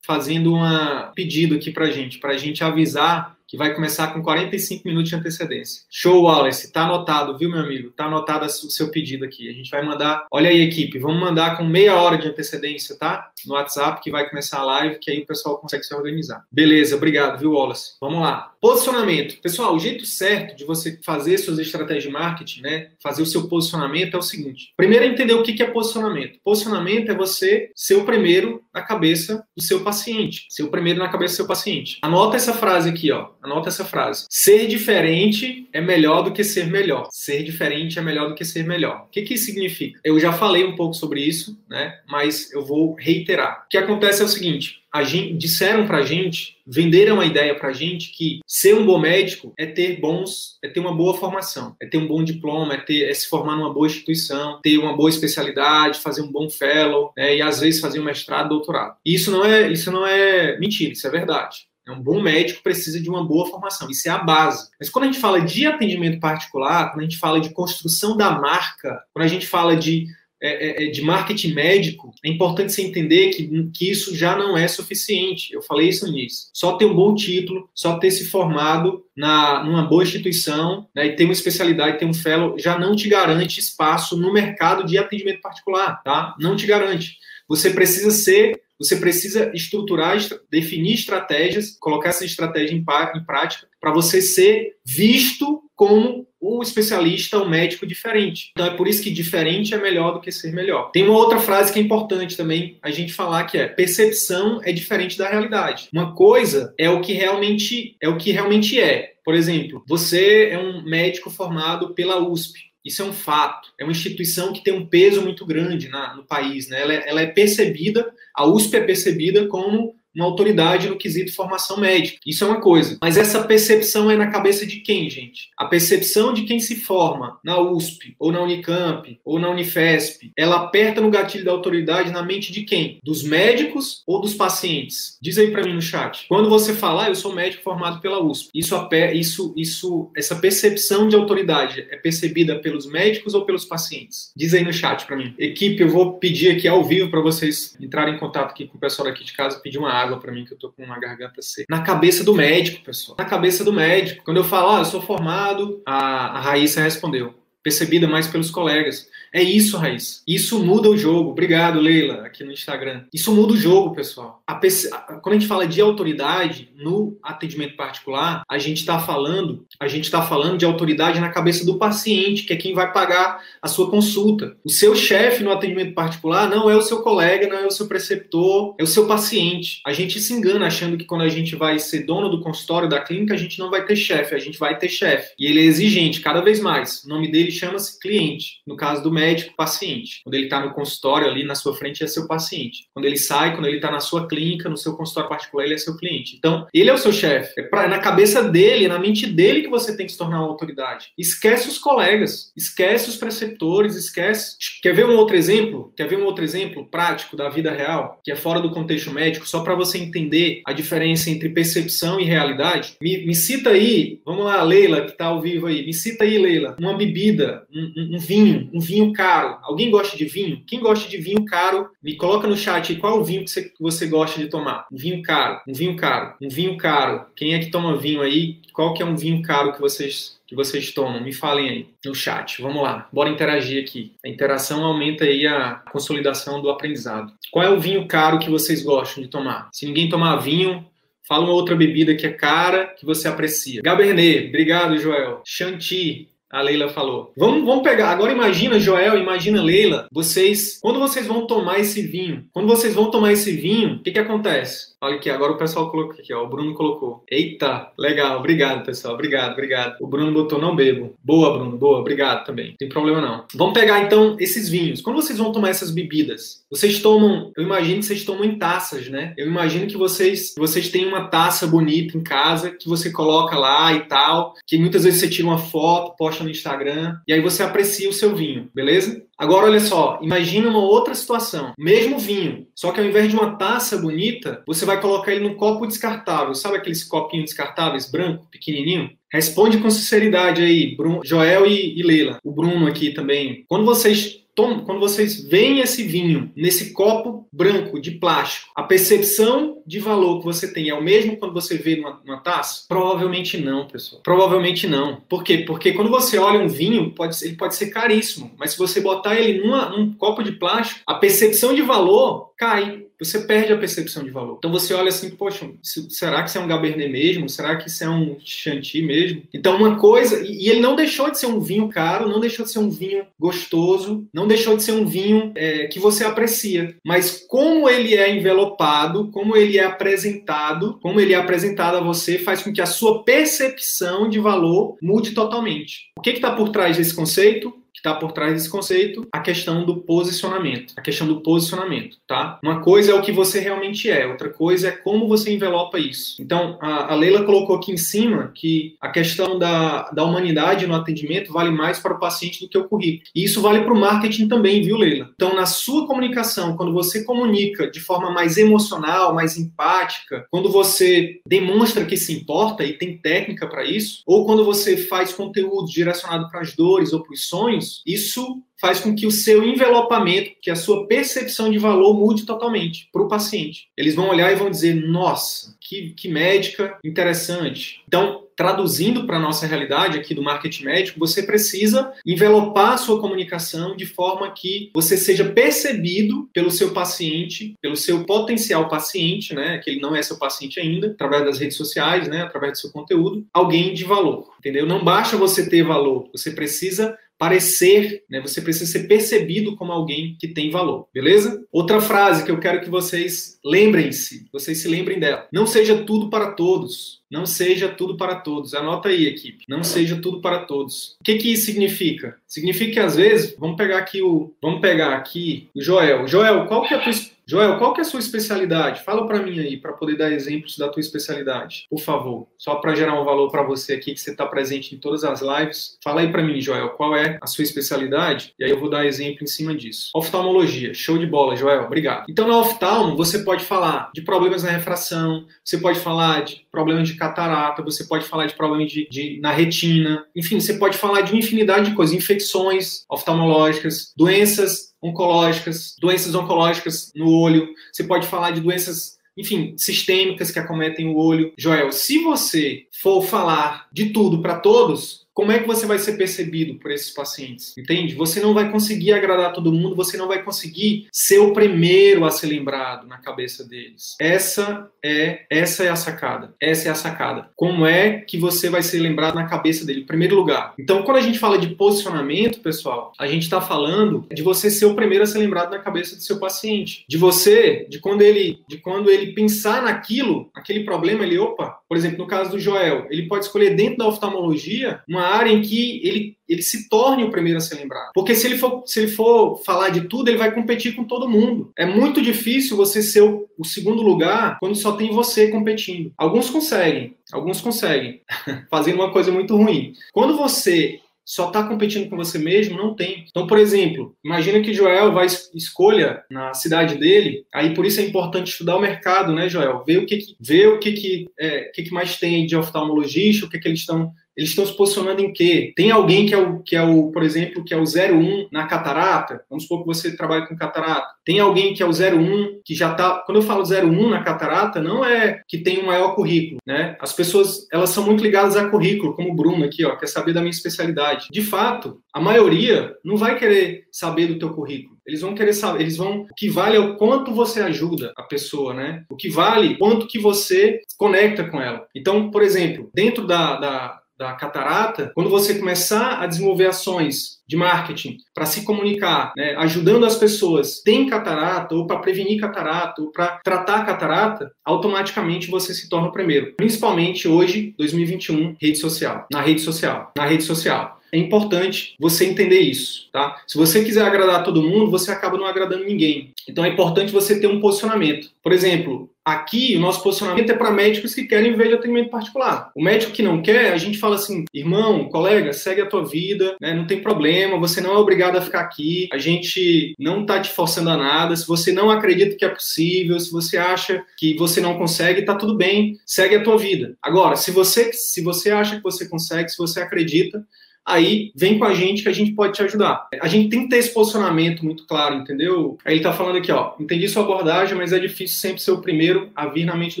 fazendo 0.04 0.54
um 0.54 1.12
pedido 1.14 1.54
aqui 1.56 1.70
para 1.70 1.90
gente, 1.90 2.18
para 2.18 2.32
a 2.32 2.38
gente 2.38 2.62
avisar 2.64 3.35
que 3.46 3.56
vai 3.56 3.74
começar 3.74 4.08
com 4.08 4.22
45 4.22 4.86
minutos 4.86 5.10
de 5.10 5.16
antecedência. 5.16 5.82
Show, 5.90 6.24
Wallace. 6.24 6.72
Tá 6.72 6.82
anotado, 6.82 7.38
viu, 7.38 7.50
meu 7.50 7.60
amigo? 7.60 7.90
Tá 7.90 8.06
anotado 8.06 8.46
o 8.46 8.48
seu 8.48 8.90
pedido 8.90 9.24
aqui. 9.24 9.48
A 9.48 9.52
gente 9.52 9.70
vai 9.70 9.84
mandar. 9.84 10.26
Olha 10.30 10.50
aí, 10.50 10.60
equipe. 10.60 10.98
Vamos 10.98 11.20
mandar 11.20 11.56
com 11.56 11.64
meia 11.64 11.96
hora 11.96 12.18
de 12.18 12.28
antecedência, 12.28 12.96
tá? 12.96 13.30
No 13.46 13.54
WhatsApp, 13.54 14.00
que 14.02 14.10
vai 14.10 14.28
começar 14.28 14.58
a 14.58 14.64
live, 14.64 14.98
que 14.98 15.10
aí 15.10 15.20
o 15.20 15.26
pessoal 15.26 15.58
consegue 15.58 15.84
se 15.84 15.94
organizar. 15.94 16.44
Beleza, 16.50 16.96
obrigado, 16.96 17.38
viu, 17.38 17.52
Wallace? 17.52 17.92
Vamos 18.00 18.20
lá. 18.20 18.52
Posicionamento. 18.60 19.40
Pessoal, 19.40 19.74
o 19.74 19.78
jeito 19.78 20.04
certo 20.04 20.56
de 20.56 20.64
você 20.64 20.98
fazer 21.04 21.38
suas 21.38 21.58
estratégias 21.58 22.04
de 22.04 22.10
marketing, 22.10 22.62
né? 22.62 22.90
Fazer 23.00 23.22
o 23.22 23.26
seu 23.26 23.48
posicionamento 23.48 24.14
é 24.14 24.18
o 24.18 24.22
seguinte. 24.22 24.72
Primeiro 24.76 25.04
entender 25.04 25.34
o 25.34 25.42
que 25.42 25.62
é 25.62 25.66
posicionamento. 25.66 26.38
Posicionamento 26.42 27.10
é 27.10 27.14
você 27.14 27.70
ser 27.74 27.94
o 27.94 28.04
primeiro 28.04 28.64
na 28.74 28.82
cabeça 28.82 29.44
do 29.56 29.62
seu 29.62 29.84
paciente. 29.84 30.46
Ser 30.50 30.64
o 30.64 30.68
primeiro 30.68 30.98
na 30.98 31.08
cabeça 31.08 31.34
do 31.34 31.36
seu 31.36 31.46
paciente. 31.46 31.98
Anota 32.02 32.36
essa 32.36 32.52
frase 32.52 32.88
aqui, 32.88 33.12
ó. 33.12 33.28
Anota 33.46 33.68
essa 33.68 33.84
frase. 33.84 34.26
Ser 34.28 34.66
diferente 34.66 35.68
é 35.72 35.80
melhor 35.80 36.22
do 36.22 36.32
que 36.32 36.42
ser 36.42 36.66
melhor. 36.66 37.06
Ser 37.12 37.44
diferente 37.44 37.96
é 37.96 38.02
melhor 38.02 38.28
do 38.28 38.34
que 38.34 38.44
ser 38.44 38.64
melhor. 38.64 39.04
O 39.06 39.08
que, 39.08 39.22
que 39.22 39.34
isso 39.34 39.44
significa? 39.44 40.00
Eu 40.02 40.18
já 40.18 40.32
falei 40.32 40.64
um 40.64 40.74
pouco 40.74 40.94
sobre 40.94 41.20
isso, 41.20 41.56
né? 41.70 41.96
Mas 42.08 42.52
eu 42.52 42.64
vou 42.64 42.96
reiterar. 42.98 43.62
O 43.64 43.68
que 43.68 43.78
acontece 43.78 44.20
é 44.20 44.24
o 44.24 44.28
seguinte: 44.28 44.82
a 44.92 45.04
gente, 45.04 45.34
disseram 45.34 45.86
pra 45.86 46.02
gente, 46.02 46.56
venderam 46.66 47.20
a 47.20 47.24
ideia 47.24 47.54
pra 47.54 47.72
gente 47.72 48.10
que 48.10 48.40
ser 48.44 48.74
um 48.74 48.84
bom 48.84 48.98
médico 48.98 49.52
é 49.56 49.64
ter 49.64 50.00
bons, 50.00 50.58
é 50.60 50.68
ter 50.68 50.80
uma 50.80 50.92
boa 50.92 51.14
formação, 51.14 51.76
é 51.80 51.86
ter 51.86 51.98
um 51.98 52.08
bom 52.08 52.24
diploma, 52.24 52.74
é, 52.74 52.78
ter, 52.78 53.08
é 53.08 53.14
se 53.14 53.28
formar 53.28 53.54
numa 53.54 53.72
boa 53.72 53.86
instituição, 53.86 54.58
ter 54.60 54.76
uma 54.76 54.96
boa 54.96 55.08
especialidade, 55.08 56.00
fazer 56.00 56.22
um 56.22 56.32
bom 56.32 56.50
fellow, 56.50 57.12
né, 57.16 57.36
e 57.36 57.42
às 57.42 57.60
vezes 57.60 57.80
fazer 57.80 58.00
um 58.00 58.04
mestrado, 58.04 58.48
doutorado. 58.48 58.96
E 59.04 59.14
isso 59.14 59.30
não 59.30 59.44
é, 59.44 59.70
isso 59.70 59.92
não 59.92 60.04
é 60.04 60.58
mentira, 60.58 60.92
isso 60.92 61.06
é 61.06 61.10
verdade. 61.10 61.68
É 61.86 61.92
um 61.92 62.02
bom 62.02 62.20
médico 62.20 62.62
precisa 62.64 63.00
de 63.00 63.08
uma 63.08 63.24
boa 63.24 63.46
formação, 63.46 63.88
isso 63.88 64.08
é 64.08 64.10
a 64.10 64.18
base. 64.18 64.68
Mas 64.78 64.90
quando 64.90 65.04
a 65.04 65.06
gente 65.06 65.20
fala 65.20 65.40
de 65.40 65.66
atendimento 65.66 66.18
particular, 66.18 66.90
quando 66.90 67.00
a 67.00 67.04
gente 67.04 67.18
fala 67.18 67.40
de 67.40 67.50
construção 67.50 68.16
da 68.16 68.32
marca, 68.32 69.00
quando 69.14 69.24
a 69.24 69.28
gente 69.28 69.46
fala 69.46 69.76
de, 69.76 70.06
é, 70.42 70.84
é, 70.84 70.86
é 70.86 70.90
de 70.90 71.00
marketing 71.00 71.52
médico, 71.52 72.12
é 72.24 72.28
importante 72.28 72.72
você 72.72 72.82
entender 72.82 73.30
que, 73.30 73.70
que 73.72 73.88
isso 73.88 74.16
já 74.16 74.36
não 74.36 74.58
é 74.58 74.66
suficiente. 74.66 75.54
Eu 75.54 75.62
falei 75.62 75.88
isso 75.88 76.10
nisso. 76.10 76.48
Só 76.52 76.76
ter 76.76 76.86
um 76.86 76.94
bom 76.94 77.14
título, 77.14 77.70
só 77.72 78.00
ter 78.00 78.10
se 78.10 78.24
formado 78.24 79.04
na, 79.16 79.62
numa 79.62 79.84
boa 79.84 80.02
instituição 80.02 80.88
né, 80.92 81.06
e 81.06 81.14
ter 81.14 81.22
uma 81.22 81.32
especialidade, 81.32 81.98
ter 81.98 82.04
um 82.04 82.14
fellow, 82.14 82.58
já 82.58 82.76
não 82.76 82.96
te 82.96 83.08
garante 83.08 83.60
espaço 83.60 84.16
no 84.16 84.32
mercado 84.32 84.84
de 84.84 84.98
atendimento 84.98 85.40
particular, 85.40 86.02
tá? 86.02 86.34
Não 86.40 86.56
te 86.56 86.66
garante. 86.66 87.16
Você 87.48 87.70
precisa 87.70 88.10
ser 88.10 88.60
você 88.78 88.96
precisa 88.96 89.50
estruturar, 89.54 90.16
definir 90.50 90.94
estratégias, 90.94 91.76
colocar 91.78 92.10
essa 92.10 92.24
estratégia 92.24 92.74
em, 92.74 92.84
em 93.14 93.24
prática 93.24 93.68
para 93.80 93.92
você 93.92 94.20
ser 94.20 94.76
visto 94.84 95.62
como 95.74 96.26
o 96.40 96.62
especialista, 96.62 97.38
o 97.38 97.48
médico 97.48 97.86
diferente. 97.86 98.50
Então 98.52 98.66
é 98.66 98.76
por 98.76 98.86
isso 98.86 99.02
que 99.02 99.10
diferente 99.10 99.74
é 99.74 99.78
melhor 99.78 100.14
do 100.14 100.20
que 100.20 100.30
ser 100.30 100.52
melhor. 100.52 100.90
Tem 100.90 101.04
uma 101.04 101.18
outra 101.18 101.38
frase 101.38 101.72
que 101.72 101.78
é 101.78 101.82
importante 101.82 102.36
também 102.36 102.78
a 102.82 102.90
gente 102.90 103.12
falar 103.12 103.44
que 103.44 103.58
é 103.58 103.66
percepção 103.66 104.60
é 104.62 104.72
diferente 104.72 105.18
da 105.18 105.28
realidade. 105.28 105.88
Uma 105.92 106.14
coisa 106.14 106.74
é 106.78 106.88
o 106.88 107.00
que 107.00 107.12
realmente 107.12 107.96
é 108.00 108.08
o 108.08 108.16
que 108.16 108.30
realmente 108.30 108.80
é. 108.80 109.14
Por 109.24 109.34
exemplo, 109.34 109.82
você 109.88 110.50
é 110.50 110.58
um 110.58 110.82
médico 110.82 111.30
formado 111.30 111.92
pela 111.94 112.18
USP. 112.18 112.65
Isso 112.86 113.02
é 113.02 113.04
um 113.04 113.12
fato. 113.12 113.72
É 113.76 113.82
uma 113.82 113.90
instituição 113.90 114.52
que 114.52 114.62
tem 114.62 114.72
um 114.72 114.86
peso 114.86 115.20
muito 115.20 115.44
grande 115.44 115.88
na, 115.88 116.14
no 116.14 116.24
país. 116.24 116.68
Né? 116.68 116.80
Ela, 116.80 116.94
é, 116.94 117.08
ela 117.08 117.20
é 117.20 117.26
percebida, 117.26 118.14
a 118.32 118.46
USP 118.46 118.76
é 118.76 118.80
percebida 118.80 119.48
como 119.48 119.95
uma 120.16 120.26
autoridade 120.26 120.88
no 120.88 120.96
quesito 120.96 121.34
formação 121.34 121.78
médica. 121.78 122.18
Isso 122.26 122.44
é 122.44 122.46
uma 122.46 122.60
coisa. 122.60 122.98
Mas 123.00 123.16
essa 123.16 123.44
percepção 123.44 124.10
é 124.10 124.16
na 124.16 124.28
cabeça 124.28 124.66
de 124.66 124.80
quem, 124.80 125.08
gente? 125.08 125.50
A 125.56 125.66
percepção 125.66 126.32
de 126.32 126.42
quem 126.42 126.58
se 126.58 126.76
forma 126.76 127.38
na 127.44 127.60
USP, 127.60 128.14
ou 128.18 128.32
na 128.32 128.40
Unicamp, 128.40 129.18
ou 129.24 129.38
na 129.38 129.50
Unifesp, 129.50 130.32
ela 130.36 130.56
aperta 130.56 131.00
no 131.00 131.10
gatilho 131.10 131.44
da 131.44 131.52
autoridade 131.52 132.10
na 132.10 132.22
mente 132.22 132.52
de 132.52 132.62
quem? 132.62 132.98
Dos 133.04 133.22
médicos 133.22 134.02
ou 134.06 134.20
dos 134.20 134.34
pacientes? 134.34 135.18
Diz 135.20 135.38
aí 135.38 135.50
para 135.50 135.64
mim 135.64 135.74
no 135.74 135.82
chat. 135.82 136.26
Quando 136.28 136.48
você 136.48 136.74
falar, 136.74 137.06
ah, 137.06 137.08
eu 137.08 137.14
sou 137.14 137.34
médico 137.34 137.62
formado 137.62 138.00
pela 138.00 138.22
USP, 138.22 138.50
isso, 138.54 138.88
isso, 139.12 139.54
isso, 139.56 140.10
essa 140.16 140.34
percepção 140.36 141.08
de 141.08 141.14
autoridade 141.14 141.86
é 141.90 141.96
percebida 141.96 142.58
pelos 142.58 142.86
médicos 142.86 143.34
ou 143.34 143.44
pelos 143.44 143.64
pacientes? 143.64 144.32
Diz 144.34 144.54
aí 144.54 144.64
no 144.64 144.72
chat 144.72 145.04
para 145.06 145.16
mim. 145.16 145.34
Equipe, 145.38 145.82
eu 145.82 145.88
vou 145.88 146.14
pedir 146.14 146.56
aqui 146.56 146.66
ao 146.66 146.82
vivo 146.82 147.10
para 147.10 147.20
vocês 147.20 147.76
entrarem 147.80 148.14
em 148.14 148.18
contato 148.18 148.50
aqui 148.50 148.66
com 148.66 148.76
o 148.76 148.80
pessoal 148.80 149.08
aqui 149.08 149.24
de 149.24 149.32
casa, 149.32 149.60
pedir 149.60 149.78
uma 149.78 149.92
água 149.92 150.05
para 150.18 150.32
mim 150.32 150.44
que 150.44 150.54
eu 150.54 150.58
tô 150.58 150.70
com 150.70 150.84
uma 150.84 150.98
garganta 150.98 151.42
seca. 151.42 151.66
Na 151.68 151.82
cabeça 151.82 152.22
do 152.22 152.34
médico, 152.34 152.84
pessoal. 152.84 153.16
Na 153.18 153.24
cabeça 153.24 153.64
do 153.64 153.72
médico. 153.72 154.24
Quando 154.24 154.38
eu 154.38 154.44
falo, 154.44 154.76
ah, 154.76 154.78
eu 154.78 154.84
sou 154.84 155.02
formado, 155.02 155.82
a, 155.84 156.38
a 156.38 156.40
Raíssa 156.40 156.80
respondeu 156.80 157.34
percebida 157.66 158.06
mais 158.06 158.28
pelos 158.28 158.48
colegas. 158.48 159.08
É 159.32 159.42
isso, 159.42 159.76
Raiz. 159.76 160.22
Isso 160.24 160.64
muda 160.64 160.88
o 160.88 160.96
jogo. 160.96 161.30
Obrigado, 161.30 161.80
Leila, 161.80 162.24
aqui 162.24 162.44
no 162.44 162.52
Instagram. 162.52 163.02
Isso 163.12 163.34
muda 163.34 163.54
o 163.54 163.56
jogo, 163.56 163.92
pessoal. 163.92 164.40
A, 164.46 164.54
quando 164.54 165.34
a 165.34 165.38
gente 165.38 165.48
fala 165.48 165.66
de 165.66 165.80
autoridade 165.80 166.70
no 166.76 167.18
atendimento 167.20 167.76
particular, 167.76 168.42
a 168.48 168.56
gente 168.56 168.78
está 168.78 169.00
falando, 169.00 169.66
a 169.80 169.88
gente 169.88 170.04
está 170.04 170.22
falando 170.22 170.56
de 170.56 170.64
autoridade 170.64 171.18
na 171.18 171.28
cabeça 171.28 171.66
do 171.66 171.76
paciente, 171.76 172.44
que 172.44 172.52
é 172.52 172.56
quem 172.56 172.72
vai 172.72 172.92
pagar 172.92 173.42
a 173.60 173.66
sua 173.66 173.90
consulta. 173.90 174.56
O 174.64 174.70
seu 174.70 174.94
chefe 174.94 175.42
no 175.42 175.50
atendimento 175.50 175.92
particular 175.92 176.48
não 176.48 176.70
é 176.70 176.76
o 176.76 176.82
seu 176.82 177.02
colega, 177.02 177.48
não 177.48 177.58
é 177.58 177.66
o 177.66 177.70
seu 177.72 177.88
preceptor, 177.88 178.76
é 178.78 178.84
o 178.84 178.86
seu 178.86 179.08
paciente. 179.08 179.80
A 179.84 179.92
gente 179.92 180.20
se 180.20 180.32
engana 180.32 180.68
achando 180.68 180.96
que 180.96 181.04
quando 181.04 181.22
a 181.22 181.28
gente 181.28 181.56
vai 181.56 181.80
ser 181.80 182.04
dono 182.04 182.28
do 182.28 182.40
consultório 182.40 182.88
da 182.88 183.00
clínica, 183.00 183.34
a 183.34 183.38
gente 183.38 183.58
não 183.58 183.70
vai 183.70 183.84
ter 183.84 183.96
chefe, 183.96 184.36
a 184.36 184.38
gente 184.38 184.56
vai 184.56 184.78
ter 184.78 184.88
chefe. 184.88 185.34
E 185.36 185.46
ele 185.46 185.60
é 185.60 185.64
exigente 185.64 186.20
cada 186.20 186.40
vez 186.40 186.60
mais. 186.60 187.02
O 187.02 187.08
nome 187.08 187.28
dele 187.30 187.55
chama-se 187.56 187.98
cliente. 187.98 188.60
No 188.66 188.76
caso 188.76 189.02
do 189.02 189.12
médico, 189.12 189.54
paciente. 189.56 190.20
Quando 190.22 190.34
ele 190.34 190.44
está 190.44 190.60
no 190.60 190.72
consultório 190.72 191.28
ali 191.28 191.44
na 191.44 191.54
sua 191.54 191.74
frente, 191.74 192.04
é 192.04 192.06
seu 192.06 192.26
paciente. 192.26 192.86
Quando 192.92 193.06
ele 193.06 193.16
sai, 193.16 193.54
quando 193.54 193.66
ele 193.66 193.76
está 193.76 193.90
na 193.90 194.00
sua 194.00 194.26
clínica, 194.26 194.68
no 194.68 194.76
seu 194.76 194.96
consultório 194.96 195.28
particular, 195.28 195.64
ele 195.64 195.74
é 195.74 195.78
seu 195.78 195.96
cliente. 195.96 196.36
Então, 196.36 196.66
ele 196.72 196.90
é 196.90 196.94
o 196.94 196.98
seu 196.98 197.12
chefe. 197.12 197.52
É, 197.58 197.62
pra, 197.62 197.84
é 197.84 197.88
na 197.88 197.98
cabeça 197.98 198.42
dele, 198.42 198.84
é 198.84 198.88
na 198.88 198.98
mente 198.98 199.26
dele 199.26 199.62
que 199.62 199.68
você 199.68 199.96
tem 199.96 200.06
que 200.06 200.12
se 200.12 200.18
tornar 200.18 200.40
uma 200.40 200.48
autoridade. 200.48 201.08
Esquece 201.16 201.68
os 201.68 201.78
colegas, 201.78 202.52
esquece 202.56 203.08
os 203.08 203.16
preceptores, 203.16 203.96
esquece. 203.96 204.56
Quer 204.82 204.94
ver 204.94 205.06
um 205.06 205.16
outro 205.16 205.36
exemplo? 205.36 205.92
Quer 205.96 206.08
ver 206.08 206.18
um 206.18 206.24
outro 206.24 206.44
exemplo 206.44 206.86
prático 206.86 207.36
da 207.36 207.48
vida 207.48 207.70
real, 207.70 208.20
que 208.22 208.30
é 208.30 208.36
fora 208.36 208.60
do 208.60 208.70
contexto 208.70 209.10
médico, 209.10 209.48
só 209.48 209.60
para 209.60 209.74
você 209.74 209.98
entender 209.98 210.62
a 210.64 210.72
diferença 210.72 211.30
entre 211.30 211.48
percepção 211.48 212.20
e 212.20 212.24
realidade? 212.24 212.96
Me, 213.00 213.26
me 213.26 213.34
cita 213.34 213.70
aí, 213.70 214.20
vamos 214.24 214.44
lá, 214.44 214.62
Leila, 214.62 215.02
que 215.02 215.12
está 215.12 215.26
ao 215.26 215.40
vivo 215.40 215.66
aí, 215.66 215.84
me 215.84 215.92
cita 215.92 216.24
aí, 216.24 216.38
Leila, 216.38 216.76
uma 216.78 216.96
bebida 216.96 217.45
um, 217.72 217.92
um, 217.96 218.16
um, 218.16 218.18
vinho, 218.18 218.70
um 218.72 218.80
vinho 218.80 219.12
caro. 219.12 219.58
Alguém 219.62 219.90
gosta 219.90 220.16
de 220.16 220.24
vinho? 220.24 220.62
Quem 220.66 220.80
gosta 220.80 221.08
de 221.08 221.16
vinho 221.18 221.44
caro, 221.44 221.88
me 222.02 222.16
coloca 222.16 222.46
no 222.46 222.56
chat 222.56 222.92
aí 222.92 222.98
qual 222.98 223.20
o 223.20 223.24
vinho 223.24 223.44
que 223.44 223.50
você, 223.50 223.62
que 223.64 223.82
você 223.82 224.06
gosta 224.06 224.40
de 224.40 224.48
tomar. 224.48 224.86
Um 224.92 224.96
vinho 224.96 225.22
caro, 225.22 225.60
um 225.66 225.72
vinho 225.72 225.96
caro, 225.96 226.34
um 226.40 226.48
vinho 226.48 226.76
caro. 226.76 227.26
Quem 227.34 227.54
é 227.54 227.58
que 227.58 227.70
toma 227.70 227.96
vinho 227.96 228.22
aí? 228.22 228.60
Qual 228.72 228.94
que 228.94 229.02
é 229.02 229.06
um 229.06 229.16
vinho 229.16 229.42
caro 229.42 229.72
que 229.72 229.80
vocês 229.80 230.36
que 230.46 230.54
vocês 230.54 230.92
tomam? 230.92 231.22
Me 231.22 231.32
falem 231.32 231.68
aí 231.68 231.86
no 232.04 232.14
chat. 232.14 232.62
Vamos 232.62 232.82
lá, 232.82 233.08
bora 233.12 233.28
interagir 233.28 233.82
aqui. 233.82 234.12
A 234.24 234.28
interação 234.28 234.84
aumenta 234.84 235.24
aí 235.24 235.46
a 235.46 235.82
consolidação 235.90 236.62
do 236.62 236.70
aprendizado. 236.70 237.32
Qual 237.50 237.64
é 237.64 237.70
o 237.70 237.80
vinho 237.80 238.06
caro 238.06 238.38
que 238.38 238.50
vocês 238.50 238.82
gostam 238.82 239.22
de 239.22 239.28
tomar? 239.28 239.68
Se 239.72 239.86
ninguém 239.86 240.08
tomar 240.08 240.36
vinho, 240.36 240.86
fala 241.26 241.44
uma 241.44 241.52
outra 241.52 241.74
bebida 241.74 242.14
que 242.14 242.26
é 242.26 242.32
cara, 242.32 242.86
que 242.86 243.04
você 243.04 243.28
aprecia. 243.28 243.82
Gabernet, 243.82 244.48
obrigado, 244.48 244.96
Joel. 244.98 245.42
Chanti, 245.44 246.28
a 246.50 246.60
Leila 246.62 246.88
falou. 246.88 247.32
Vamos, 247.36 247.64
vamos 247.64 247.82
pegar. 247.82 248.10
Agora 248.10 248.32
imagina, 248.32 248.78
Joel, 248.78 249.18
imagina, 249.18 249.62
Leila. 249.62 250.08
Vocês, 250.12 250.78
quando 250.80 250.98
vocês 251.00 251.26
vão 251.26 251.46
tomar 251.46 251.80
esse 251.80 252.02
vinho, 252.02 252.46
quando 252.52 252.68
vocês 252.68 252.94
vão 252.94 253.10
tomar 253.10 253.32
esse 253.32 253.52
vinho, 253.52 253.96
o 253.96 254.02
que, 254.02 254.12
que 254.12 254.18
acontece? 254.18 254.95
Olha 255.06 255.14
aqui, 255.14 255.30
agora 255.30 255.52
o 255.52 255.56
pessoal 255.56 255.88
colocou 255.88 256.18
aqui, 256.18 256.34
ó. 256.34 256.42
O 256.42 256.48
Bruno 256.48 256.74
colocou. 256.74 257.22
Eita, 257.30 257.92
legal, 257.96 258.40
obrigado, 258.40 258.84
pessoal. 258.84 259.14
Obrigado, 259.14 259.52
obrigado. 259.52 259.96
O 260.00 260.06
Bruno 260.08 260.32
botou 260.32 260.60
não 260.60 260.74
bebo. 260.74 261.14
Boa, 261.22 261.56
Bruno, 261.56 261.76
boa, 261.76 262.00
obrigado 262.00 262.44
também. 262.44 262.70
Não 262.70 262.76
tem 262.76 262.88
problema 262.88 263.20
não. 263.20 263.44
Vamos 263.54 263.72
pegar 263.72 264.00
então 264.00 264.36
esses 264.40 264.68
vinhos. 264.68 265.00
Quando 265.00 265.22
vocês 265.22 265.38
vão 265.38 265.52
tomar 265.52 265.68
essas 265.68 265.92
bebidas, 265.92 266.64
vocês 266.68 267.00
tomam, 267.00 267.52
eu 267.56 267.62
imagino 267.62 268.00
que 268.00 268.06
vocês 268.06 268.24
tomam 268.24 268.44
em 268.44 268.58
taças, 268.58 269.08
né? 269.08 269.32
Eu 269.36 269.46
imagino 269.46 269.86
que 269.86 269.96
vocês, 269.96 270.56
vocês 270.58 270.88
têm 270.88 271.06
uma 271.06 271.28
taça 271.28 271.68
bonita 271.68 272.18
em 272.18 272.20
casa 272.20 272.72
que 272.72 272.88
você 272.88 273.12
coloca 273.12 273.56
lá 273.56 273.92
e 273.92 274.00
tal, 274.06 274.54
que 274.66 274.76
muitas 274.76 275.04
vezes 275.04 275.20
você 275.20 275.28
tira 275.28 275.46
uma 275.46 275.58
foto, 275.58 276.16
posta 276.16 276.42
no 276.42 276.50
Instagram 276.50 277.16
e 277.28 277.32
aí 277.32 277.40
você 277.40 277.62
aprecia 277.62 278.10
o 278.10 278.12
seu 278.12 278.34
vinho, 278.34 278.68
beleza? 278.74 279.24
Agora, 279.38 279.66
olha 279.66 279.80
só, 279.80 280.18
imagina 280.22 280.68
uma 280.68 280.80
outra 280.80 281.14
situação. 281.14 281.72
Mesmo 281.78 282.18
vinho, 282.18 282.66
só 282.74 282.90
que 282.90 283.00
ao 283.00 283.06
invés 283.06 283.28
de 283.28 283.36
uma 283.36 283.56
taça 283.56 283.98
bonita, 283.98 284.62
você 284.66 284.86
vai 284.86 285.00
colocar 285.00 285.32
ele 285.32 285.46
num 285.46 285.56
copo 285.56 285.86
descartável. 285.86 286.54
Sabe 286.54 286.76
aqueles 286.78 287.04
copinhos 287.04 287.46
descartáveis, 287.46 288.10
branco, 288.10 288.48
pequenininho? 288.50 289.10
Responde 289.30 289.78
com 289.78 289.90
sinceridade 289.90 290.62
aí, 290.62 290.96
Bruno, 290.96 291.20
Joel 291.22 291.66
e, 291.66 291.98
e 291.98 292.02
Leila. 292.02 292.38
O 292.42 292.50
Bruno 292.50 292.86
aqui 292.86 293.10
também. 293.10 293.64
Quando 293.68 293.84
vocês 293.84 294.45
quando 294.56 295.00
vocês 295.00 295.42
veem 295.48 295.80
esse 295.80 296.02
vinho 296.02 296.50
nesse 296.56 296.92
copo 296.92 297.46
branco 297.52 298.00
de 298.00 298.12
plástico, 298.12 298.70
a 298.74 298.82
percepção 298.82 299.82
de 299.86 299.98
valor 299.98 300.38
que 300.38 300.44
você 300.44 300.72
tem 300.72 300.88
é 300.88 300.94
o 300.94 301.02
mesmo 301.02 301.36
quando 301.36 301.52
você 301.52 301.76
vê 301.76 301.96
numa, 301.96 302.20
numa 302.24 302.40
taça? 302.40 302.84
Provavelmente 302.88 303.58
não, 303.58 303.86
pessoal. 303.86 304.22
Provavelmente 304.22 304.86
não. 304.86 305.20
Por 305.28 305.44
quê? 305.44 305.58
Porque 305.58 305.92
quando 305.92 306.10
você 306.10 306.38
olha 306.38 306.60
um 306.60 306.68
vinho, 306.68 307.10
pode, 307.12 307.36
ele 307.44 307.56
pode 307.56 307.76
ser 307.76 307.86
caríssimo, 307.90 308.50
mas 308.58 308.72
se 308.72 308.78
você 308.78 309.00
botar 309.00 309.38
ele 309.38 309.62
numa, 309.62 309.90
num 309.90 310.12
copo 310.14 310.42
de 310.42 310.52
plástico, 310.52 311.00
a 311.06 311.14
percepção 311.14 311.74
de 311.74 311.82
valor 311.82 312.52
cai 312.56 313.05
você 313.18 313.40
perde 313.40 313.72
a 313.72 313.78
percepção 313.78 314.24
de 314.24 314.30
valor. 314.30 314.56
Então 314.58 314.70
você 314.70 314.94
olha 314.94 315.08
assim, 315.08 315.30
poxa, 315.30 315.70
será 315.82 316.42
que 316.42 316.50
isso 316.50 316.58
é 316.58 316.60
um 316.60 316.68
Gabernet 316.68 317.10
mesmo? 317.10 317.48
Será 317.48 317.76
que 317.76 317.88
isso 317.88 318.04
é 318.04 318.08
um 318.08 318.36
Chantilly 318.44 319.06
mesmo? 319.06 319.42
Então 319.52 319.76
uma 319.76 319.96
coisa, 319.96 320.42
e 320.44 320.68
ele 320.68 320.80
não 320.80 320.96
deixou 320.96 321.30
de 321.30 321.38
ser 321.38 321.46
um 321.46 321.60
vinho 321.60 321.88
caro, 321.88 322.28
não 322.28 322.40
deixou 322.40 322.64
de 322.64 322.72
ser 322.72 322.78
um 322.78 322.90
vinho 322.90 323.26
gostoso, 323.38 324.26
não 324.32 324.46
deixou 324.46 324.76
de 324.76 324.82
ser 324.82 324.92
um 324.92 325.06
vinho 325.06 325.52
é, 325.54 325.86
que 325.86 325.98
você 325.98 326.24
aprecia. 326.24 326.96
Mas 327.04 327.44
como 327.48 327.88
ele 327.88 328.14
é 328.14 328.34
envelopado, 328.34 329.28
como 329.30 329.56
ele 329.56 329.78
é 329.78 329.84
apresentado, 329.84 330.98
como 331.00 331.20
ele 331.20 331.32
é 331.32 331.36
apresentado 331.36 331.96
a 331.96 332.00
você, 332.00 332.38
faz 332.38 332.62
com 332.62 332.72
que 332.72 332.80
a 332.80 332.86
sua 332.86 333.24
percepção 333.24 334.28
de 334.28 334.38
valor 334.38 334.96
mude 335.00 335.32
totalmente. 335.32 336.10
O 336.18 336.20
que 336.20 336.30
está 336.30 336.50
por 336.54 336.70
trás 336.70 336.96
desse 336.96 337.14
conceito? 337.14 337.74
Está 338.06 338.14
por 338.14 338.30
trás 338.30 338.52
desse 338.52 338.70
conceito 338.70 339.26
a 339.32 339.40
questão 339.40 339.84
do 339.84 339.96
posicionamento. 339.96 340.94
A 340.96 341.02
questão 341.02 341.26
do 341.26 341.40
posicionamento, 341.40 342.18
tá? 342.26 342.58
Uma 342.62 342.80
coisa 342.80 343.10
é 343.10 343.14
o 343.14 343.20
que 343.20 343.32
você 343.32 343.58
realmente 343.58 344.08
é, 344.08 344.26
outra 344.26 344.48
coisa 344.48 344.88
é 344.88 344.92
como 344.92 345.26
você 345.26 345.52
envelopa 345.52 345.98
isso. 345.98 346.40
Então, 346.40 346.78
a, 346.80 347.12
a 347.12 347.16
Leila 347.16 347.44
colocou 347.44 347.76
aqui 347.76 347.92
em 347.92 347.96
cima 347.96 348.52
que 348.54 348.94
a 349.00 349.08
questão 349.08 349.58
da, 349.58 350.08
da 350.10 350.22
humanidade 350.22 350.86
no 350.86 350.94
atendimento 350.94 351.52
vale 351.52 351.70
mais 351.70 351.98
para 351.98 352.14
o 352.14 352.20
paciente 352.20 352.60
do 352.60 352.68
que 352.68 352.78
o 352.78 352.88
currículo. 352.88 353.28
E 353.34 353.44
isso 353.44 353.60
vale 353.60 353.80
para 353.80 353.92
o 353.92 353.98
marketing 353.98 354.46
também, 354.46 354.82
viu, 354.82 354.96
Leila? 354.96 355.30
Então, 355.34 355.54
na 355.54 355.66
sua 355.66 356.06
comunicação, 356.06 356.76
quando 356.76 356.92
você 356.92 357.24
comunica 357.24 357.90
de 357.90 357.98
forma 357.98 358.30
mais 358.30 358.56
emocional, 358.56 359.34
mais 359.34 359.58
empática, 359.58 360.46
quando 360.50 360.70
você 360.70 361.40
demonstra 361.46 362.04
que 362.04 362.16
se 362.16 362.32
importa 362.32 362.84
e 362.84 362.92
tem 362.92 363.18
técnica 363.18 363.66
para 363.66 363.84
isso, 363.84 364.22
ou 364.24 364.46
quando 364.46 364.64
você 364.64 364.96
faz 364.96 365.32
conteúdo 365.32 365.86
direcionado 365.86 366.48
para 366.48 366.60
as 366.60 366.74
dores 366.74 367.12
ou 367.12 367.22
para 367.22 367.32
os 367.32 367.48
sonhos, 367.48 367.95
isso 368.04 368.62
faz 368.80 369.00
com 369.00 369.14
que 369.14 369.26
o 369.26 369.30
seu 369.30 369.64
envelopamento, 369.64 370.52
que 370.60 370.70
a 370.70 370.76
sua 370.76 371.06
percepção 371.06 371.70
de 371.70 371.78
valor 371.78 372.14
mude 372.14 372.44
totalmente 372.44 373.08
para 373.12 373.22
o 373.22 373.28
paciente. 373.28 373.88
Eles 373.96 374.14
vão 374.14 374.28
olhar 374.28 374.52
e 374.52 374.56
vão 374.56 374.70
dizer: 374.70 374.94
nossa, 374.94 375.76
que, 375.80 376.10
que 376.10 376.28
médica 376.28 376.98
interessante. 377.04 378.02
Então, 378.06 378.44
traduzindo 378.56 379.26
para 379.26 379.36
a 379.36 379.40
nossa 379.40 379.66
realidade 379.66 380.18
aqui 380.18 380.34
do 380.34 380.42
marketing 380.42 380.84
médico, 380.84 381.18
você 381.18 381.42
precisa 381.42 382.10
envelopar 382.24 382.94
a 382.94 382.96
sua 382.96 383.20
comunicação 383.20 383.94
de 383.94 384.06
forma 384.06 384.50
que 384.50 384.90
você 384.94 385.16
seja 385.16 385.44
percebido 385.44 386.48
pelo 386.54 386.70
seu 386.70 386.92
paciente, 386.92 387.74
pelo 387.82 387.96
seu 387.96 388.24
potencial 388.24 388.88
paciente, 388.88 389.54
né, 389.54 389.78
que 389.78 389.90
ele 389.90 390.00
não 390.00 390.16
é 390.16 390.22
seu 390.22 390.38
paciente 390.38 390.80
ainda, 390.80 391.08
através 391.08 391.44
das 391.44 391.58
redes 391.58 391.76
sociais, 391.76 392.26
né, 392.28 392.42
através 392.42 392.72
do 392.72 392.78
seu 392.78 392.90
conteúdo, 392.90 393.46
alguém 393.52 393.92
de 393.92 394.04
valor, 394.04 394.50
entendeu? 394.58 394.86
Não 394.86 395.04
basta 395.04 395.36
você 395.36 395.68
ter 395.68 395.84
valor, 395.84 396.30
você 396.32 396.50
precisa 396.50 397.16
parecer, 397.38 398.24
né? 398.30 398.40
Você 398.40 398.60
precisa 398.60 398.90
ser 398.90 399.06
percebido 399.06 399.76
como 399.76 399.92
alguém 399.92 400.36
que 400.38 400.48
tem 400.48 400.70
valor, 400.70 401.06
beleza? 401.12 401.64
Outra 401.70 402.00
frase 402.00 402.44
que 402.44 402.50
eu 402.50 402.58
quero 402.58 402.80
que 402.80 402.90
vocês 402.90 403.58
lembrem-se, 403.64 404.46
vocês 404.52 404.78
se 404.78 404.88
lembrem 404.88 405.18
dela. 405.18 405.46
Não 405.52 405.66
seja 405.66 406.04
tudo 406.04 406.30
para 406.30 406.52
todos. 406.52 407.20
Não 407.30 407.44
seja 407.44 407.88
tudo 407.88 408.16
para 408.16 408.36
todos. 408.36 408.72
Anota 408.72 409.08
aí, 409.08 409.26
equipe. 409.26 409.64
Não 409.68 409.82
seja 409.82 410.16
tudo 410.20 410.40
para 410.40 410.60
todos. 410.60 411.16
O 411.20 411.24
que, 411.24 411.36
que 411.36 411.52
isso 411.52 411.66
significa? 411.66 412.36
Significa 412.46 412.92
que 412.92 413.00
às 413.00 413.16
vezes, 413.16 413.56
vamos 413.58 413.76
pegar 413.76 413.98
aqui 413.98 414.22
o, 414.22 414.54
vamos 414.62 414.80
pegar 414.80 415.14
aqui 415.14 415.68
o 415.74 415.82
Joel. 415.82 416.28
Joel, 416.28 416.66
qual 416.66 416.86
que 416.86 416.94
é 416.94 416.96
a 416.96 417.00
tua 417.00 417.12
Joel, 417.48 417.78
qual 417.78 417.94
que 417.94 418.00
é 418.00 418.02
a 418.02 418.04
sua 418.04 418.18
especialidade? 418.18 419.04
Fala 419.04 419.24
para 419.24 419.40
mim 419.40 419.60
aí, 419.60 419.76
para 419.76 419.92
poder 419.92 420.16
dar 420.16 420.32
exemplos 420.32 420.76
da 420.76 420.88
tua 420.88 421.00
especialidade, 421.00 421.86
por 421.88 422.00
favor. 422.00 422.48
Só 422.58 422.74
para 422.74 422.92
gerar 422.96 423.20
um 423.20 423.24
valor 423.24 423.52
para 423.52 423.62
você 423.62 423.92
aqui, 423.92 424.14
que 424.14 424.20
você 424.20 424.32
está 424.32 424.44
presente 424.44 424.96
em 424.96 424.98
todas 424.98 425.22
as 425.22 425.40
lives. 425.40 425.96
Fala 426.02 426.22
aí 426.22 426.32
para 426.32 426.42
mim, 426.42 426.60
Joel, 426.60 426.88
qual 426.90 427.14
é 427.14 427.38
a 427.40 427.46
sua 427.46 427.62
especialidade? 427.62 428.52
E 428.58 428.64
aí 428.64 428.70
eu 428.70 428.80
vou 428.80 428.90
dar 428.90 429.06
exemplo 429.06 429.44
em 429.44 429.46
cima 429.46 429.76
disso. 429.76 430.10
Oftalmologia, 430.12 430.92
show 430.92 431.16
de 431.16 431.26
bola, 431.26 431.54
Joel, 431.54 431.84
obrigado. 431.84 432.26
Então, 432.28 432.48
na 432.48 432.58
oftalmo, 432.58 433.16
você 433.16 433.38
pode 433.44 433.64
falar 433.64 434.10
de 434.12 434.22
problemas 434.22 434.64
na 434.64 434.70
refração, 434.70 435.46
você 435.64 435.78
pode 435.78 436.00
falar 436.00 436.42
de 436.42 436.66
problemas 436.72 437.06
de 437.08 437.14
catarata, 437.14 437.80
você 437.80 438.02
pode 438.02 438.24
falar 438.24 438.46
de 438.46 438.54
problemas 438.54 438.90
de, 438.90 439.08
de 439.08 439.38
na 439.40 439.52
retina, 439.52 440.26
enfim, 440.34 440.58
você 440.58 440.74
pode 440.74 440.98
falar 440.98 441.20
de 441.20 441.30
uma 441.30 441.38
infinidade 441.38 441.90
de 441.90 441.96
coisas, 441.96 442.16
infecções 442.16 443.04
oftalmológicas, 443.08 444.12
doenças 444.16 444.95
oncológicas, 445.06 445.96
doenças 446.00 446.34
oncológicas 446.34 447.12
no 447.14 447.30
olho, 447.30 447.68
você 447.92 448.04
pode 448.04 448.26
falar 448.26 448.50
de 448.50 448.60
doenças 448.60 449.16
enfim, 449.36 449.74
sistêmicas 449.76 450.50
que 450.50 450.58
acometem 450.58 451.08
o 451.08 451.16
olho. 451.16 451.52
Joel, 451.58 451.92
se 451.92 452.20
você 452.20 452.86
for 453.02 453.22
falar 453.22 453.86
de 453.92 454.06
tudo 454.06 454.40
para 454.40 454.58
todos, 454.58 455.26
como 455.36 455.52
é 455.52 455.58
que 455.58 455.66
você 455.66 455.84
vai 455.84 455.98
ser 455.98 456.16
percebido 456.16 456.76
por 456.76 456.90
esses 456.90 457.10
pacientes? 457.10 457.76
Entende? 457.76 458.14
Você 458.14 458.40
não 458.40 458.54
vai 458.54 458.72
conseguir 458.72 459.12
agradar 459.12 459.52
todo 459.52 459.70
mundo, 459.70 459.94
você 459.94 460.16
não 460.16 460.26
vai 460.26 460.42
conseguir 460.42 461.08
ser 461.12 461.38
o 461.40 461.52
primeiro 461.52 462.24
a 462.24 462.30
ser 462.30 462.46
lembrado 462.46 463.06
na 463.06 463.18
cabeça 463.18 463.62
deles. 463.62 464.16
Essa 464.18 464.90
é 465.06 465.46
essa 465.48 465.84
é 465.84 465.88
a 465.88 465.96
sacada. 465.96 466.54
Essa 466.60 466.88
é 466.88 466.90
a 466.90 466.94
sacada. 466.94 467.48
Como 467.54 467.86
é 467.86 468.20
que 468.20 468.38
você 468.38 468.68
vai 468.68 468.82
ser 468.82 468.98
lembrado 468.98 469.36
na 469.36 469.46
cabeça 469.46 469.86
dele, 469.86 470.00
em 470.00 470.06
primeiro 470.06 470.34
lugar? 470.34 470.74
Então, 470.78 471.02
quando 471.02 471.18
a 471.18 471.22
gente 471.22 471.38
fala 471.38 471.58
de 471.58 471.68
posicionamento, 471.68 472.60
pessoal, 472.60 473.12
a 473.18 473.26
gente 473.26 473.42
está 473.42 473.60
falando 473.60 474.26
de 474.32 474.42
você 474.42 474.70
ser 474.70 474.86
o 474.86 474.94
primeiro 474.94 475.22
a 475.24 475.26
ser 475.26 475.38
lembrado 475.38 475.70
na 475.70 475.78
cabeça 475.78 476.16
do 476.16 476.22
seu 476.22 476.38
paciente, 476.38 477.04
de 477.08 477.16
você, 477.16 477.86
de 477.88 477.98
quando 478.00 478.22
ele, 478.22 478.60
de 478.68 478.78
quando 478.78 479.10
ele 479.10 479.32
pensar 479.32 479.82
naquilo, 479.82 480.50
aquele 480.54 480.80
problema, 480.84 481.24
ele, 481.24 481.38
opa, 481.38 481.78
por 481.88 481.96
exemplo, 481.96 482.18
no 482.18 482.26
caso 482.26 482.50
do 482.50 482.58
Joel, 482.58 483.06
ele 483.10 483.28
pode 483.28 483.44
escolher 483.44 483.74
dentro 483.74 483.98
da 483.98 484.08
oftalmologia 484.08 485.00
uma 485.08 485.22
área 485.22 485.50
em 485.50 485.62
que 485.62 486.00
ele, 486.04 486.35
ele 486.48 486.62
se 486.62 486.88
torne 486.88 487.24
o 487.24 487.30
primeiro 487.30 487.58
a 487.58 487.60
ser 487.60 487.76
lembrado. 487.76 488.10
Porque 488.14 488.34
se 488.34 488.46
ele, 488.46 488.58
for, 488.58 488.82
se 488.86 489.00
ele 489.00 489.08
for 489.08 489.60
falar 489.64 489.90
de 489.90 490.02
tudo, 490.02 490.28
ele 490.28 490.38
vai 490.38 490.54
competir 490.54 490.94
com 490.94 491.04
todo 491.04 491.28
mundo. 491.28 491.72
É 491.76 491.86
muito 491.86 492.20
difícil 492.22 492.76
você 492.76 493.02
ser 493.02 493.22
o, 493.22 493.48
o 493.58 493.64
segundo 493.64 494.02
lugar 494.02 494.58
quando 494.60 494.74
só 494.74 494.92
tem 494.92 495.10
você 495.10 495.48
competindo. 495.48 496.12
Alguns 496.16 496.50
conseguem, 496.50 497.16
alguns 497.32 497.60
conseguem, 497.60 498.22
fazendo 498.70 498.96
uma 498.96 499.12
coisa 499.12 499.32
muito 499.32 499.56
ruim. 499.56 499.92
Quando 500.12 500.36
você 500.36 501.00
só 501.26 501.48
está 501.48 501.64
competindo 501.64 502.08
com 502.08 502.16
você 502.16 502.38
mesmo, 502.38 502.76
não 502.78 502.94
tem. 502.94 503.26
Então, 503.28 503.48
por 503.48 503.58
exemplo, 503.58 504.16
imagina 504.24 504.60
que 504.60 504.72
Joel 504.72 505.12
vai 505.12 505.26
escolha 505.26 506.22
na 506.30 506.54
cidade 506.54 506.94
dele, 506.94 507.44
aí 507.52 507.74
por 507.74 507.84
isso 507.84 508.00
é 508.00 508.04
importante 508.04 508.52
estudar 508.52 508.76
o 508.76 508.80
mercado, 508.80 509.32
né, 509.32 509.48
Joel? 509.48 509.82
Ver 509.84 509.98
o 509.98 510.06
que, 510.06 510.18
que 510.18 510.36
ver 510.40 510.68
o 510.68 510.78
que, 510.78 510.92
que, 510.92 511.26
é, 511.36 511.64
que, 511.74 511.82
que 511.82 511.92
mais 511.92 512.16
tem 512.16 512.46
de 512.46 512.56
oftalmologista, 512.56 513.44
o 513.44 513.50
que, 513.50 513.58
que 513.58 513.66
eles 513.66 513.80
estão 513.80 514.12
eles 514.36 514.50
estão 514.50 514.66
se 514.66 514.76
posicionando 514.76 515.20
em 515.20 515.32
quê? 515.32 515.72
Tem 515.74 515.90
alguém 515.90 516.26
que 516.26 516.34
é 516.34 516.38
o, 516.38 516.60
que 516.60 516.76
é 516.76 516.82
o 516.82 517.10
por 517.10 517.22
exemplo, 517.22 517.64
que 517.64 517.72
é 517.72 517.76
o 517.76 517.84
01 517.84 518.48
na 518.52 518.66
catarata? 518.66 519.42
Vamos 519.48 519.64
supor 519.64 519.80
que 519.80 519.86
você 519.86 520.16
trabalha 520.16 520.46
com 520.46 520.56
catarata. 520.56 521.06
Tem 521.24 521.40
alguém 521.40 521.72
que 521.72 521.82
é 521.82 521.86
o 521.86 521.90
01 521.90 522.60
que 522.64 522.74
já 522.74 522.92
está. 522.92 523.22
Quando 523.24 523.38
eu 523.38 523.42
falo 523.42 523.62
01 523.62 524.10
na 524.10 524.22
catarata, 524.22 524.80
não 524.80 525.04
é 525.04 525.40
que 525.48 525.58
tem 525.58 525.78
o 525.78 525.86
maior 525.86 526.14
currículo, 526.14 526.60
né? 526.66 526.96
As 527.00 527.12
pessoas, 527.12 527.66
elas 527.72 527.90
são 527.90 528.04
muito 528.04 528.22
ligadas 528.22 528.56
a 528.56 528.68
currículo, 528.68 529.14
como 529.14 529.32
o 529.32 529.34
Bruno 529.34 529.64
aqui, 529.64 529.84
ó, 529.84 529.96
quer 529.96 530.08
saber 530.08 530.32
da 530.32 530.40
minha 530.40 530.50
especialidade. 530.50 531.28
De 531.30 531.42
fato, 531.42 532.00
a 532.12 532.20
maioria 532.20 532.94
não 533.04 533.16
vai 533.16 533.38
querer 533.38 533.84
saber 533.90 534.26
do 534.26 534.38
teu 534.38 534.50
currículo. 534.50 534.96
Eles 535.06 535.20
vão 535.20 535.34
querer 535.34 535.52
saber, 535.52 535.82
eles 535.82 535.96
vão. 535.96 536.22
O 536.22 536.34
que 536.36 536.48
vale 536.48 536.76
é 536.76 536.80
o 536.80 536.96
quanto 536.96 537.32
você 537.32 537.60
ajuda 537.60 538.12
a 538.16 538.22
pessoa, 538.22 538.74
né? 538.74 539.04
O 539.08 539.16
que 539.16 539.28
vale, 539.28 539.76
quanto 539.76 540.08
que 540.08 540.18
você 540.18 540.80
conecta 540.98 541.44
com 541.44 541.60
ela. 541.60 541.86
Então, 541.94 542.30
por 542.30 542.42
exemplo, 542.42 542.90
dentro 542.92 543.26
da, 543.26 543.56
da 543.56 544.00
da 544.18 544.32
catarata, 544.32 545.12
quando 545.14 545.30
você 545.30 545.58
começar 545.58 546.20
a 546.20 546.26
desenvolver 546.26 546.66
ações 546.66 547.36
de 547.46 547.56
marketing 547.56 548.16
para 548.34 548.46
se 548.46 548.64
comunicar, 548.64 549.32
né, 549.36 549.54
ajudando 549.56 550.04
as 550.04 550.16
pessoas 550.16 550.80
tem 550.82 551.08
catarata 551.08 551.74
ou 551.74 551.86
para 551.86 551.98
prevenir 551.98 552.40
catarata 552.40 553.02
ou 553.02 553.12
para 553.12 553.40
tratar 553.44 553.84
catarata, 553.86 554.50
automaticamente 554.64 555.50
você 555.50 555.72
se 555.72 555.88
torna 555.88 556.08
o 556.08 556.12
primeiro. 556.12 556.54
Principalmente 556.56 557.28
hoje, 557.28 557.74
2021, 557.78 558.56
rede 558.60 558.78
social, 558.78 559.26
na 559.32 559.40
rede 559.40 559.60
social, 559.60 560.12
na 560.16 560.26
rede 560.26 560.42
social. 560.42 560.96
É 561.12 561.18
importante 561.18 561.94
você 562.00 562.26
entender 562.26 562.60
isso, 562.60 563.08
tá? 563.12 563.40
Se 563.46 563.56
você 563.56 563.84
quiser 563.84 564.04
agradar 564.04 564.42
todo 564.42 564.62
mundo, 564.62 564.90
você 564.90 565.10
acaba 565.12 565.38
não 565.38 565.46
agradando 565.46 565.84
ninguém. 565.84 566.32
Então 566.48 566.64
é 566.64 566.68
importante 566.68 567.12
você 567.12 567.38
ter 567.38 567.46
um 567.46 567.60
posicionamento. 567.60 568.30
Por 568.42 568.52
exemplo, 568.52 569.08
Aqui, 569.26 569.74
o 569.76 569.80
nosso 569.80 570.04
posicionamento 570.04 570.50
é 570.50 570.54
para 570.54 570.70
médicos 570.70 571.12
que 571.12 571.24
querem 571.24 571.50
viver 571.50 571.66
de 571.66 571.74
atendimento 571.74 572.10
particular. 572.10 572.70
O 572.76 572.80
médico 572.80 573.10
que 573.10 573.24
não 573.24 573.42
quer, 573.42 573.72
a 573.72 573.76
gente 573.76 573.98
fala 573.98 574.14
assim, 574.14 574.44
irmão, 574.54 575.08
colega, 575.08 575.52
segue 575.52 575.80
a 575.80 575.86
tua 575.86 576.04
vida, 576.04 576.54
né? 576.60 576.72
não 576.72 576.86
tem 576.86 577.02
problema, 577.02 577.58
você 577.58 577.80
não 577.80 577.92
é 577.92 577.96
obrigado 577.96 578.36
a 578.36 578.40
ficar 578.40 578.60
aqui, 578.60 579.08
a 579.12 579.18
gente 579.18 579.96
não 579.98 580.20
está 580.20 580.40
te 580.40 580.50
forçando 580.50 580.90
a 580.90 580.96
nada, 580.96 581.34
se 581.34 581.44
você 581.44 581.72
não 581.72 581.90
acredita 581.90 582.36
que 582.36 582.44
é 582.44 582.48
possível, 582.48 583.18
se 583.18 583.32
você 583.32 583.56
acha 583.56 584.00
que 584.16 584.36
você 584.36 584.60
não 584.60 584.78
consegue, 584.78 585.22
tá 585.22 585.34
tudo 585.34 585.56
bem, 585.56 585.98
segue 586.06 586.36
a 586.36 586.44
tua 586.44 586.56
vida. 586.56 586.96
Agora, 587.02 587.34
se 587.34 587.50
você, 587.50 587.92
se 587.92 588.22
você 588.22 588.52
acha 588.52 588.76
que 588.76 588.82
você 588.84 589.08
consegue, 589.08 589.48
se 589.48 589.58
você 589.58 589.80
acredita, 589.80 590.46
aí 590.86 591.32
vem 591.34 591.58
com 591.58 591.64
a 591.64 591.74
gente 591.74 592.02
que 592.02 592.08
a 592.08 592.12
gente 592.12 592.32
pode 592.32 592.54
te 592.54 592.62
ajudar. 592.62 593.08
A 593.20 593.28
gente 593.28 593.48
tem 593.48 593.64
que 593.64 593.68
ter 593.68 593.78
esse 593.78 593.92
posicionamento 593.92 594.64
muito 594.64 594.86
claro, 594.86 595.16
entendeu? 595.16 595.76
Aí 595.84 595.94
ele 595.94 596.02
tá 596.02 596.12
falando 596.12 596.36
aqui, 596.36 596.52
ó, 596.52 596.74
entendi 596.78 597.08
sua 597.08 597.24
abordagem, 597.24 597.76
mas 597.76 597.92
é 597.92 597.98
difícil 597.98 598.38
sempre 598.38 598.62
ser 598.62 598.70
o 598.70 598.80
primeiro 598.80 599.30
a 599.34 599.46
vir 599.46 599.64
na 599.64 599.74
mente 599.74 600.00